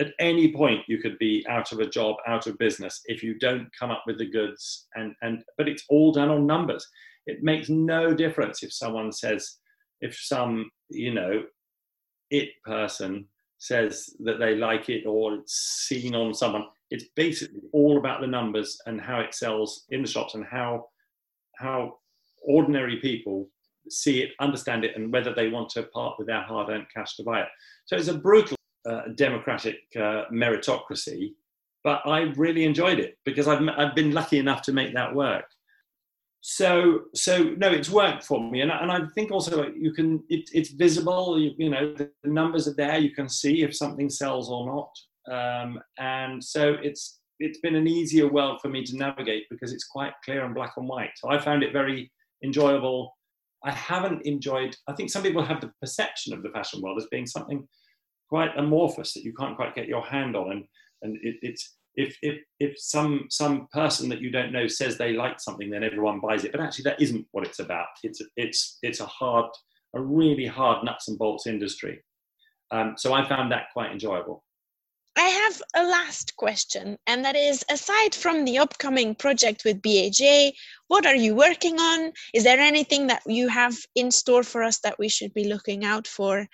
at 0.00 0.12
any 0.18 0.52
point 0.52 0.80
you 0.88 0.98
could 0.98 1.18
be 1.18 1.44
out 1.48 1.72
of 1.72 1.80
a 1.80 1.88
job, 1.88 2.16
out 2.26 2.46
of 2.46 2.58
business 2.58 3.00
if 3.06 3.22
you 3.22 3.38
don't 3.38 3.68
come 3.78 3.90
up 3.90 4.02
with 4.06 4.18
the 4.18 4.30
goods. 4.30 4.86
And 4.94 5.14
and 5.22 5.42
but 5.56 5.68
it's 5.68 5.84
all 5.88 6.12
done 6.12 6.30
on 6.30 6.46
numbers. 6.46 6.86
It 7.26 7.42
makes 7.42 7.68
no 7.68 8.14
difference 8.14 8.62
if 8.62 8.72
someone 8.72 9.12
says, 9.12 9.58
if 10.00 10.16
some 10.16 10.70
you 10.90 11.14
know, 11.14 11.44
it 12.30 12.50
person 12.64 13.26
says 13.58 14.10
that 14.20 14.38
they 14.38 14.56
like 14.56 14.88
it 14.88 15.06
or 15.06 15.34
it's 15.36 15.86
seen 15.88 16.14
on 16.14 16.34
someone. 16.34 16.66
It's 16.90 17.06
basically 17.16 17.62
all 17.72 17.98
about 17.98 18.20
the 18.20 18.26
numbers 18.26 18.78
and 18.86 19.00
how 19.00 19.20
it 19.20 19.34
sells 19.34 19.84
in 19.90 20.02
the 20.02 20.08
shops 20.08 20.34
and 20.34 20.44
how 20.44 20.86
how 21.56 21.98
ordinary 22.42 22.96
people 23.00 23.48
see 23.88 24.22
it, 24.22 24.30
understand 24.40 24.84
it, 24.84 24.96
and 24.96 25.12
whether 25.12 25.34
they 25.34 25.48
want 25.48 25.68
to 25.70 25.82
part 25.84 26.16
with 26.18 26.26
their 26.26 26.42
hard-earned 26.42 26.86
cash 26.94 27.16
to 27.16 27.22
buy 27.22 27.40
it. 27.40 27.48
So 27.86 27.96
it's 27.96 28.08
a 28.08 28.14
brutal 28.14 28.56
uh, 28.88 29.02
democratic 29.14 29.76
uh, 29.96 30.24
meritocracy, 30.32 31.34
but 31.82 32.02
I 32.06 32.32
really 32.36 32.64
enjoyed 32.64 32.98
it 32.98 33.18
because 33.24 33.48
I've, 33.48 33.66
I've 33.76 33.94
been 33.94 34.12
lucky 34.12 34.38
enough 34.38 34.62
to 34.62 34.72
make 34.72 34.94
that 34.94 35.14
work. 35.14 35.44
So, 36.46 37.04
so 37.14 37.42
no, 37.56 37.70
it's 37.70 37.88
worked 37.88 38.22
for 38.22 38.38
me, 38.38 38.60
and, 38.60 38.70
and 38.70 38.92
I 38.92 39.00
think 39.14 39.30
also 39.30 39.70
you 39.74 39.94
can. 39.94 40.22
It, 40.28 40.50
it's 40.52 40.72
visible. 40.72 41.40
You, 41.40 41.52
you, 41.56 41.70
know, 41.70 41.94
the 41.94 42.10
numbers 42.24 42.68
are 42.68 42.74
there. 42.74 42.98
You 42.98 43.14
can 43.14 43.30
see 43.30 43.62
if 43.62 43.74
something 43.74 44.10
sells 44.10 44.50
or 44.50 44.66
not, 44.66 45.34
um, 45.34 45.80
and 45.98 46.44
so 46.44 46.76
it's 46.82 47.20
it's 47.40 47.60
been 47.60 47.76
an 47.76 47.86
easier 47.86 48.28
world 48.28 48.60
for 48.60 48.68
me 48.68 48.84
to 48.84 48.96
navigate 48.96 49.44
because 49.50 49.72
it's 49.72 49.86
quite 49.86 50.12
clear 50.22 50.44
and 50.44 50.54
black 50.54 50.74
and 50.76 50.86
white. 50.86 51.12
So 51.16 51.30
I 51.30 51.38
found 51.38 51.62
it 51.62 51.72
very 51.72 52.12
enjoyable. 52.44 53.16
I 53.64 53.72
haven't 53.72 54.26
enjoyed. 54.26 54.76
I 54.86 54.92
think 54.92 55.08
some 55.08 55.22
people 55.22 55.42
have 55.42 55.62
the 55.62 55.72
perception 55.80 56.34
of 56.34 56.42
the 56.42 56.50
fashion 56.50 56.82
world 56.82 56.98
as 56.98 57.06
being 57.10 57.26
something 57.26 57.66
quite 58.34 58.58
amorphous 58.58 59.12
that 59.14 59.22
you 59.22 59.32
can't 59.32 59.54
quite 59.54 59.76
get 59.76 59.86
your 59.86 60.02
hand 60.02 60.34
on, 60.34 60.50
and 60.50 60.64
and 61.02 61.16
it, 61.22 61.36
it's 61.48 61.76
if 61.94 62.16
if 62.20 62.36
if 62.58 62.72
some 62.76 63.26
some 63.30 63.68
person 63.72 64.08
that 64.08 64.20
you 64.20 64.28
don't 64.28 64.50
know 64.50 64.66
says 64.66 64.98
they 64.98 65.12
like 65.12 65.38
something, 65.38 65.70
then 65.70 65.84
everyone 65.84 66.18
buys 66.18 66.42
it. 66.42 66.50
But 66.50 66.60
actually, 66.60 66.82
that 66.88 67.00
isn't 67.00 67.24
what 67.30 67.46
it's 67.46 67.60
about. 67.60 67.86
It's 68.02 68.20
it's 68.36 68.78
it's 68.82 68.98
a 68.98 69.06
hard, 69.06 69.46
a 69.94 70.00
really 70.00 70.46
hard 70.46 70.84
nuts 70.84 71.06
and 71.06 71.16
bolts 71.16 71.46
industry. 71.46 72.02
Um, 72.72 72.94
so 72.96 73.12
I 73.12 73.28
found 73.28 73.52
that 73.52 73.72
quite 73.72 73.92
enjoyable. 73.92 74.42
I 75.16 75.28
have 75.28 75.62
a 75.76 75.88
last 75.88 76.34
question, 76.34 76.98
and 77.06 77.24
that 77.24 77.36
is 77.36 77.64
aside 77.70 78.16
from 78.16 78.44
the 78.44 78.58
upcoming 78.58 79.14
project 79.14 79.62
with 79.64 79.80
BAJ, 79.80 80.50
what 80.88 81.06
are 81.06 81.14
you 81.14 81.36
working 81.36 81.78
on? 81.78 82.12
Is 82.34 82.42
there 82.42 82.58
anything 82.58 83.06
that 83.06 83.22
you 83.26 83.46
have 83.46 83.76
in 83.94 84.10
store 84.10 84.42
for 84.42 84.64
us 84.64 84.80
that 84.80 84.98
we 84.98 85.08
should 85.08 85.32
be 85.32 85.44
looking 85.44 85.84
out 85.84 86.08
for? 86.08 86.48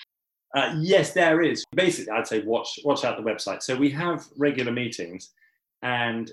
Uh, 0.57 0.75
yes, 0.81 1.13
there 1.13 1.43
is. 1.43 1.65
Basically, 1.75 2.11
I'd 2.11 2.27
say 2.27 2.43
watch 2.43 2.79
watch 2.85 3.05
out 3.05 3.17
the 3.17 3.23
website. 3.23 3.63
So 3.63 3.77
we 3.77 3.91
have 3.91 4.27
regular 4.37 4.73
meetings, 4.73 5.31
and 5.83 6.33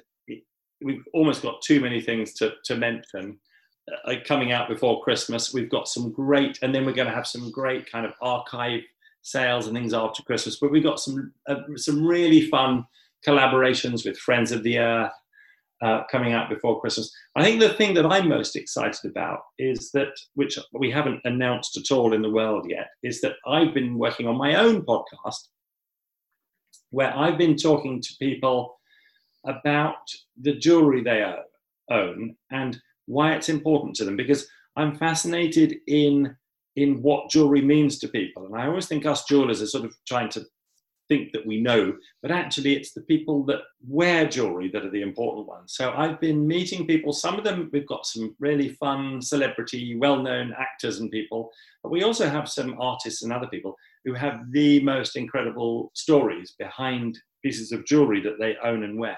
we've 0.82 1.04
almost 1.14 1.42
got 1.42 1.62
too 1.62 1.80
many 1.80 2.02
things 2.02 2.34
to 2.36 2.54
to 2.66 2.76
mention. 2.76 3.40
Uh, 4.06 4.16
coming 4.26 4.52
out 4.52 4.68
before 4.68 5.02
Christmas, 5.02 5.54
we've 5.54 5.70
got 5.70 5.88
some 5.88 6.12
great, 6.12 6.60
and 6.62 6.76
then 6.76 6.86
we're 6.86 6.92
going 6.92 7.08
to 7.08 7.14
have 7.14 7.28
some 7.28 7.50
great 7.52 7.90
kind 7.90 8.06
of 8.06 8.12
archive 8.22 8.82
sales 9.22 9.68
and 9.68 9.76
things 9.76 9.94
after 9.94 10.24
Christmas. 10.24 10.58
But 10.60 10.72
we've 10.72 10.84
got 10.84 11.00
some 11.00 11.32
uh, 11.48 11.56
some 11.76 12.06
really 12.06 12.50
fun 12.50 12.86
collaborations 13.26 14.06
with 14.06 14.18
Friends 14.18 14.52
of 14.52 14.64
the 14.64 14.80
Earth, 14.80 15.12
uh, 15.84 16.02
coming 16.10 16.34
out 16.34 16.50
before 16.50 16.82
Christmas. 16.82 17.12
I 17.36 17.44
think 17.44 17.60
the 17.60 17.74
thing 17.74 17.94
that 17.96 18.06
I'm 18.06 18.30
most 18.30 18.56
excited 18.56 19.06
about 19.06 19.42
is 19.60 19.92
that, 19.92 20.10
which 20.34 20.58
we 20.74 20.90
haven't 20.90 21.22
announced 21.24 21.78
at 21.78 21.96
all 21.96 22.14
in 22.14 22.22
the 22.22 22.32
world 22.32 22.66
yet, 22.70 22.88
is 23.04 23.22
that 23.22 23.36
I've 23.46 23.74
been 23.74 23.98
working 23.98 24.28
on 24.28 24.38
my 24.38 24.56
own 24.56 24.82
podcast 24.84 25.50
where 26.90 27.16
I've 27.16 27.38
been 27.38 27.56
talking 27.56 28.02
to 28.02 28.16
people 28.20 28.80
about 29.46 29.98
the 30.42 30.54
jewelry 30.54 31.04
they 31.04 31.24
own 31.92 32.36
and 32.52 32.80
why 33.06 33.34
it's 33.34 33.50
important 33.50 33.96
to 33.96 34.06
them 34.06 34.18
because 34.18 34.48
I'm 34.76 34.96
fascinated 34.96 35.78
in 35.88 36.36
in 36.76 37.02
what 37.02 37.30
jewelry 37.30 37.62
means 37.62 37.98
to 38.00 38.08
people 38.08 38.46
and 38.46 38.56
I 38.56 38.68
always 38.68 38.88
think 38.88 39.06
us 39.06 39.26
jewelers 39.26 39.62
are 39.62 39.68
sort 39.68 39.86
of 39.86 39.96
trying 40.08 40.30
to 40.30 40.46
think 41.08 41.32
that 41.34 41.46
we 41.46 41.62
know, 41.62 41.94
but 42.22 42.32
actually 42.32 42.76
it's 42.76 42.94
the 42.94 43.02
people 43.02 43.46
that 43.46 43.62
wear 43.88 44.28
jewelry 44.28 44.70
that 44.72 44.86
are 44.86 44.92
the 44.92 45.02
important 45.02 45.48
ones. 45.48 45.74
So 45.76 45.92
I've 45.92 46.20
been 46.20 46.48
meeting 46.48 46.86
people, 46.88 47.14
some 47.14 47.38
of 47.38 47.44
them, 47.44 47.70
we've 47.72 47.88
got 47.88 48.06
some 48.06 48.36
really 48.40 48.70
fun 48.70 49.22
celebrity, 49.22 49.98
well 49.98 50.22
known 50.22 50.54
actors 50.58 51.00
and 51.00 51.12
people, 51.12 51.52
but 51.84 51.92
we 51.92 52.04
also 52.04 52.30
have 52.30 52.50
some 52.50 52.76
artists 52.80 53.24
and 53.24 53.32
other 53.32 53.48
people 53.48 53.76
who 54.06 54.14
have 54.14 54.52
the 54.52 54.82
most 54.84 55.16
incredible 55.16 55.92
stories 55.94 56.56
behind 56.58 57.18
pieces 57.44 57.72
of 57.72 57.86
jewelry 57.86 58.22
that 58.22 58.40
they 58.40 58.56
own 58.64 58.84
and 58.84 59.00
wear. 59.00 59.18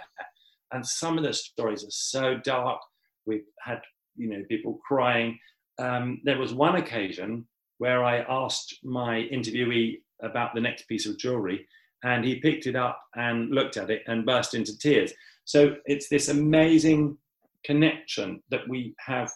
And 0.71 0.85
some 0.85 1.17
of 1.17 1.23
the 1.23 1.33
stories 1.33 1.83
are 1.83 1.91
so 1.91 2.37
dark. 2.43 2.79
We've 3.25 3.45
had, 3.59 3.81
you 4.15 4.29
know, 4.29 4.43
people 4.49 4.79
crying. 4.87 5.39
Um, 5.79 6.21
there 6.23 6.37
was 6.37 6.53
one 6.53 6.75
occasion 6.75 7.47
where 7.79 8.03
I 8.03 8.19
asked 8.29 8.77
my 8.83 9.27
interviewee 9.33 10.01
about 10.21 10.53
the 10.53 10.61
next 10.61 10.87
piece 10.87 11.05
of 11.05 11.17
jewelry, 11.17 11.65
and 12.03 12.23
he 12.23 12.39
picked 12.39 12.65
it 12.67 12.75
up 12.75 13.01
and 13.15 13.49
looked 13.49 13.77
at 13.77 13.89
it 13.89 14.03
and 14.07 14.25
burst 14.25 14.53
into 14.53 14.77
tears. 14.77 15.11
So 15.45 15.75
it's 15.85 16.09
this 16.09 16.29
amazing 16.29 17.17
connection 17.65 18.41
that 18.49 18.67
we 18.67 18.95
have. 18.99 19.31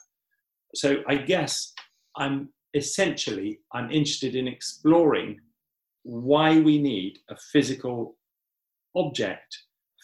So 0.76 1.04
I 1.08 1.16
guess 1.16 1.74
I'm 2.16 2.50
essentially 2.74 3.60
I'm 3.74 3.92
interested 3.92 4.36
in 4.36 4.48
exploring 4.48 5.40
why 6.04 6.60
we 6.60 6.82
need 6.82 7.20
a 7.30 7.36
physical 7.52 8.18
object, 8.96 9.58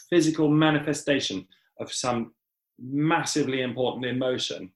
physical 0.10 0.50
manifestation 0.50 1.48
of 1.80 1.92
some 1.92 2.34
massively 2.82 3.62
important 3.62 4.06
emotion 4.06 4.72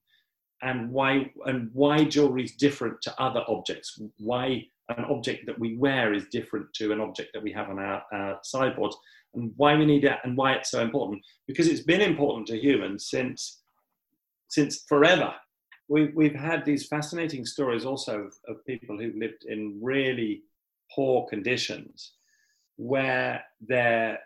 and 0.62 0.90
why 0.90 1.30
and 1.46 1.70
why 1.72 2.04
jewelry 2.04 2.44
is 2.44 2.52
different 2.52 3.00
to 3.02 3.20
other 3.20 3.42
objects 3.48 3.98
why 4.18 4.64
an 4.88 5.04
object 5.06 5.46
that 5.46 5.58
we 5.58 5.76
wear 5.76 6.12
is 6.12 6.26
different 6.30 6.72
to 6.74 6.92
an 6.92 7.00
object 7.00 7.30
that 7.32 7.42
we 7.42 7.52
have 7.52 7.70
on 7.70 7.78
our, 7.78 8.02
our 8.12 8.38
sideboards 8.42 8.96
and 9.34 9.52
why 9.56 9.76
we 9.76 9.86
need 9.86 10.04
it 10.04 10.18
and 10.24 10.36
why 10.36 10.52
it's 10.52 10.70
so 10.70 10.80
important? 10.80 11.22
Because 11.46 11.68
it's 11.68 11.80
been 11.80 12.00
important 12.00 12.46
to 12.48 12.58
humans 12.58 13.08
since 13.08 13.60
since 14.48 14.84
forever. 14.88 15.34
We've, 15.88 16.14
we've 16.14 16.34
had 16.34 16.64
these 16.64 16.86
fascinating 16.86 17.44
stories 17.44 17.84
also 17.84 18.20
of, 18.20 18.34
of 18.48 18.64
people 18.66 18.96
who've 18.96 19.16
lived 19.16 19.44
in 19.46 19.78
really 19.82 20.42
poor 20.94 21.26
conditions 21.26 22.12
where 22.76 23.42
their 23.60 24.20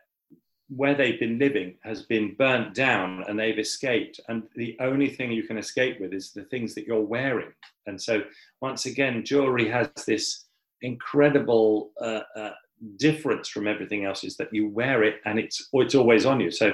where 0.69 0.95
they've 0.95 1.19
been 1.19 1.39
living 1.39 1.75
has 1.83 2.03
been 2.03 2.35
burnt 2.35 2.75
down 2.75 3.25
and 3.27 3.39
they've 3.39 3.59
escaped. 3.59 4.21
And 4.29 4.43
the 4.55 4.77
only 4.81 5.09
thing 5.09 5.33
you 5.33 5.45
can 5.45 5.57
escape 5.57 5.99
with 5.99 6.13
is 6.13 6.33
the 6.33 6.45
things 6.45 6.75
that 6.75 6.87
you're 6.87 7.01
wearing. 7.01 7.53
And 7.87 8.01
so 8.01 8.23
once 8.61 8.85
again 8.85 9.25
jewelry 9.25 9.67
has 9.71 9.89
this 10.07 10.45
incredible 10.83 11.91
uh, 12.01 12.21
uh, 12.37 12.53
difference 12.97 13.49
from 13.49 13.67
everything 13.67 14.05
else 14.05 14.25
is 14.25 14.37
that 14.37 14.53
you 14.53 14.69
wear 14.69 15.03
it 15.03 15.17
and 15.25 15.39
it's 15.39 15.69
it's 15.73 15.95
always 15.95 16.27
on 16.27 16.41
you. 16.41 16.51
So 16.51 16.73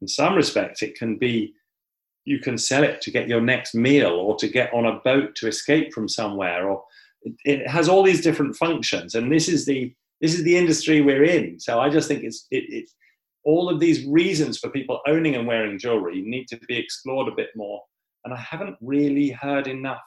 in 0.00 0.08
some 0.08 0.34
respects, 0.34 0.82
it 0.82 0.96
can 0.96 1.16
be 1.18 1.54
you 2.24 2.38
can 2.38 2.56
sell 2.56 2.82
it 2.82 3.00
to 3.02 3.10
get 3.10 3.28
your 3.28 3.40
next 3.40 3.74
meal 3.74 4.12
or 4.12 4.36
to 4.36 4.48
get 4.48 4.72
on 4.72 4.86
a 4.86 5.00
boat 5.00 5.34
to 5.36 5.46
escape 5.46 5.92
from 5.92 6.08
somewhere 6.08 6.68
or 6.68 6.82
it, 7.22 7.34
it 7.44 7.68
has 7.68 7.88
all 7.88 8.02
these 8.02 8.22
different 8.22 8.56
functions. 8.56 9.14
And 9.14 9.30
this 9.30 9.48
is 9.48 9.66
the 9.66 9.94
this 10.20 10.34
is 10.34 10.44
the 10.44 10.56
industry 10.56 11.00
we're 11.00 11.24
in. 11.24 11.60
So 11.60 11.80
i 11.80 11.88
just 11.88 12.08
think 12.08 12.24
it's 12.24 12.46
it, 12.50 12.64
it 12.68 12.90
all 13.44 13.68
of 13.68 13.78
these 13.78 14.06
reasons 14.06 14.58
for 14.58 14.70
people 14.70 15.00
owning 15.06 15.34
and 15.36 15.46
wearing 15.46 15.78
jewelry 15.78 16.22
need 16.22 16.48
to 16.48 16.58
be 16.66 16.76
explored 16.76 17.28
a 17.28 17.36
bit 17.36 17.50
more. 17.54 17.80
And 18.24 18.34
i 18.34 18.38
haven't 18.38 18.76
really 18.80 19.30
heard 19.30 19.66
enough 19.66 20.02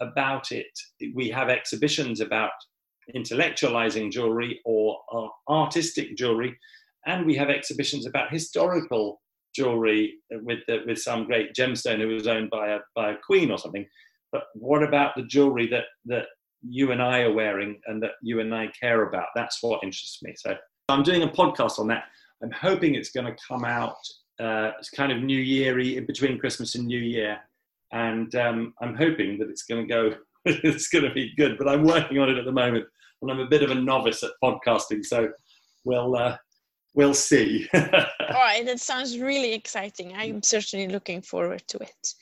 about 0.00 0.52
it. 0.52 0.66
We 1.14 1.28
have 1.30 1.48
exhibitions 1.48 2.20
about 2.20 2.52
intellectualizing 3.14 4.10
jewelry 4.10 4.60
or 4.64 4.98
artistic 5.48 6.16
jewelry, 6.16 6.56
and 7.06 7.26
we 7.26 7.36
have 7.36 7.50
exhibitions 7.50 8.06
about 8.06 8.32
historical 8.32 9.20
jewelry 9.54 10.14
with 10.30 10.60
the, 10.66 10.78
with 10.86 10.98
some 10.98 11.24
great 11.24 11.54
gemstone 11.54 12.00
who 12.00 12.08
was 12.08 12.26
owned 12.26 12.50
by 12.50 12.70
a 12.70 12.78
by 12.94 13.12
a 13.12 13.16
queen 13.24 13.50
or 13.50 13.58
something. 13.58 13.86
But 14.32 14.44
what 14.54 14.82
about 14.82 15.14
the 15.16 15.22
jewelry 15.22 15.68
that 15.68 15.84
that 16.06 16.26
you 16.62 16.92
and 16.92 17.02
I 17.02 17.20
are 17.20 17.32
wearing 17.32 17.80
and 17.86 18.02
that 18.02 18.12
you 18.22 18.40
and 18.40 18.54
I 18.54 18.68
care 18.80 19.08
about? 19.08 19.26
That's 19.34 19.62
what 19.62 19.84
interests 19.84 20.22
me. 20.22 20.34
So 20.36 20.56
I'm 20.88 21.02
doing 21.02 21.22
a 21.22 21.28
podcast 21.28 21.78
on 21.78 21.88
that. 21.88 22.04
I'm 22.42 22.50
hoping 22.50 22.94
it's 22.94 23.10
going 23.10 23.26
to 23.26 23.36
come 23.46 23.64
out. 23.64 23.96
Uh, 24.40 24.72
it's 24.78 24.90
kind 24.90 25.12
of 25.12 25.22
New 25.22 25.40
Yeary 25.40 25.96
in 25.96 26.06
between 26.06 26.38
Christmas 26.38 26.74
and 26.74 26.86
New 26.86 26.98
Year 26.98 27.38
and 27.92 28.34
um, 28.34 28.74
I'm 28.80 28.94
hoping 28.94 29.38
that 29.38 29.48
it's 29.48 29.64
going 29.64 29.86
to 29.86 29.94
go. 29.94 30.14
it's 30.44 30.88
going 30.88 31.04
to 31.04 31.12
be 31.12 31.32
good, 31.36 31.56
but 31.58 31.68
I'm 31.68 31.84
working 31.84 32.18
on 32.18 32.28
it 32.28 32.38
at 32.38 32.44
the 32.44 32.52
moment, 32.52 32.84
and 33.22 33.30
I'm 33.30 33.40
a 33.40 33.46
bit 33.46 33.62
of 33.62 33.70
a 33.70 33.74
novice 33.74 34.22
at 34.22 34.32
podcasting, 34.42 35.04
so 35.04 35.30
we'll 35.84 36.16
uh, 36.16 36.36
we'll 36.94 37.14
see. 37.14 37.68
All 37.74 37.80
right, 38.34 38.64
that 38.66 38.80
sounds 38.80 39.18
really 39.18 39.52
exciting. 39.52 40.14
I'm 40.14 40.42
certainly 40.42 40.88
looking 40.88 41.22
forward 41.22 41.62
to 41.68 41.78
it. 41.78 42.14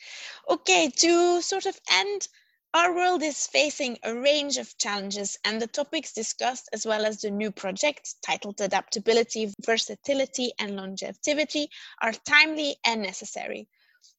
Okay, 0.48 0.90
to 0.96 1.42
sort 1.42 1.66
of 1.66 1.78
end, 1.90 2.28
Our 2.74 2.94
world 2.94 3.22
is 3.22 3.46
facing 3.48 3.98
a 4.02 4.14
range 4.14 4.56
of 4.56 4.78
challenges, 4.78 5.38
and 5.44 5.60
the 5.60 5.66
topics 5.66 6.14
discussed, 6.14 6.70
as 6.72 6.86
well 6.86 7.04
as 7.04 7.20
the 7.20 7.30
new 7.30 7.50
project 7.50 8.14
titled 8.24 8.62
Adaptability, 8.62 9.52
Versatility, 9.66 10.52
and 10.58 10.74
Longevity, 10.74 11.68
are 12.00 12.14
timely 12.26 12.76
and 12.86 13.02
necessary 13.02 13.68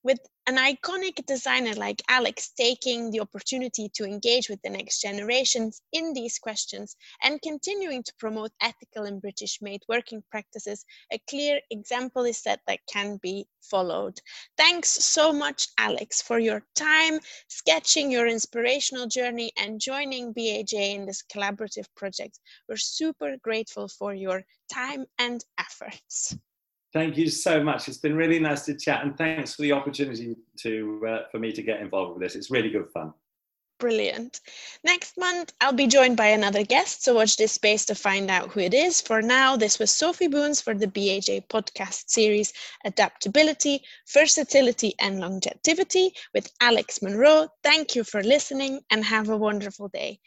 with 0.03 0.19
an 0.45 0.57
iconic 0.57 1.25
designer 1.25 1.73
like 1.73 2.01
Alex 2.09 2.49
taking 2.57 3.11
the 3.11 3.21
opportunity 3.21 3.89
to 3.93 4.03
engage 4.03 4.49
with 4.49 4.61
the 4.61 4.69
next 4.69 5.01
generations 5.01 5.81
in 5.93 6.13
these 6.13 6.37
questions 6.37 6.97
and 7.21 7.41
continuing 7.41 8.03
to 8.03 8.13
promote 8.19 8.51
ethical 8.61 9.05
and 9.05 9.21
British 9.21 9.61
made 9.61 9.81
working 9.87 10.21
practices, 10.29 10.83
a 11.13 11.19
clear 11.29 11.61
example 11.71 12.25
is 12.25 12.37
set 12.37 12.59
that 12.67 12.79
can 12.91 13.17
be 13.21 13.47
followed. 13.61 14.19
Thanks 14.57 14.89
so 14.89 15.31
much, 15.31 15.69
Alex, 15.77 16.21
for 16.21 16.39
your 16.39 16.65
time 16.75 17.19
sketching 17.47 18.11
your 18.11 18.27
inspirational 18.27 19.07
journey 19.07 19.53
and 19.57 19.79
joining 19.79 20.33
BAJ 20.33 20.95
in 20.95 21.05
this 21.05 21.23
collaborative 21.23 21.87
project. 21.95 22.39
We're 22.67 22.75
super 22.75 23.37
grateful 23.37 23.87
for 23.87 24.13
your 24.13 24.43
time 24.69 25.05
and 25.17 25.43
efforts. 25.57 26.35
Thank 26.93 27.17
you 27.17 27.27
so 27.27 27.63
much. 27.63 27.87
It's 27.87 27.97
been 27.97 28.15
really 28.15 28.39
nice 28.39 28.65
to 28.65 28.75
chat, 28.75 29.03
and 29.03 29.17
thanks 29.17 29.55
for 29.55 29.63
the 29.63 29.71
opportunity 29.71 30.35
to 30.59 31.05
uh, 31.07 31.19
for 31.31 31.39
me 31.39 31.51
to 31.51 31.63
get 31.63 31.81
involved 31.81 32.13
with 32.13 32.21
this. 32.21 32.35
It's 32.35 32.51
really 32.51 32.69
good 32.69 32.89
fun. 32.91 33.13
Brilliant. 33.79 34.39
Next 34.83 35.17
month, 35.17 35.51
I'll 35.59 35.73
be 35.73 35.87
joined 35.87 36.15
by 36.15 36.27
another 36.27 36.63
guest, 36.63 37.03
so 37.03 37.15
watch 37.15 37.35
this 37.35 37.51
space 37.53 37.83
to 37.85 37.95
find 37.95 38.29
out 38.29 38.51
who 38.51 38.59
it 38.59 38.73
is. 38.73 39.01
For 39.01 39.21
now, 39.21 39.57
this 39.57 39.79
was 39.79 39.91
Sophie 39.91 40.27
Boons 40.27 40.61
for 40.61 40.73
the 40.75 40.87
BAJ 40.87 41.47
podcast 41.47 42.09
series 42.09 42.53
Adaptability, 42.85 43.81
Versatility, 44.13 44.93
and 44.99 45.19
Longevity 45.19 46.13
with 46.33 46.49
Alex 46.61 47.01
Monroe. 47.01 47.49
Thank 47.63 47.95
you 47.95 48.03
for 48.03 48.23
listening 48.23 48.81
and 48.91 49.03
have 49.03 49.29
a 49.29 49.35
wonderful 49.35 49.89
day. 49.89 50.19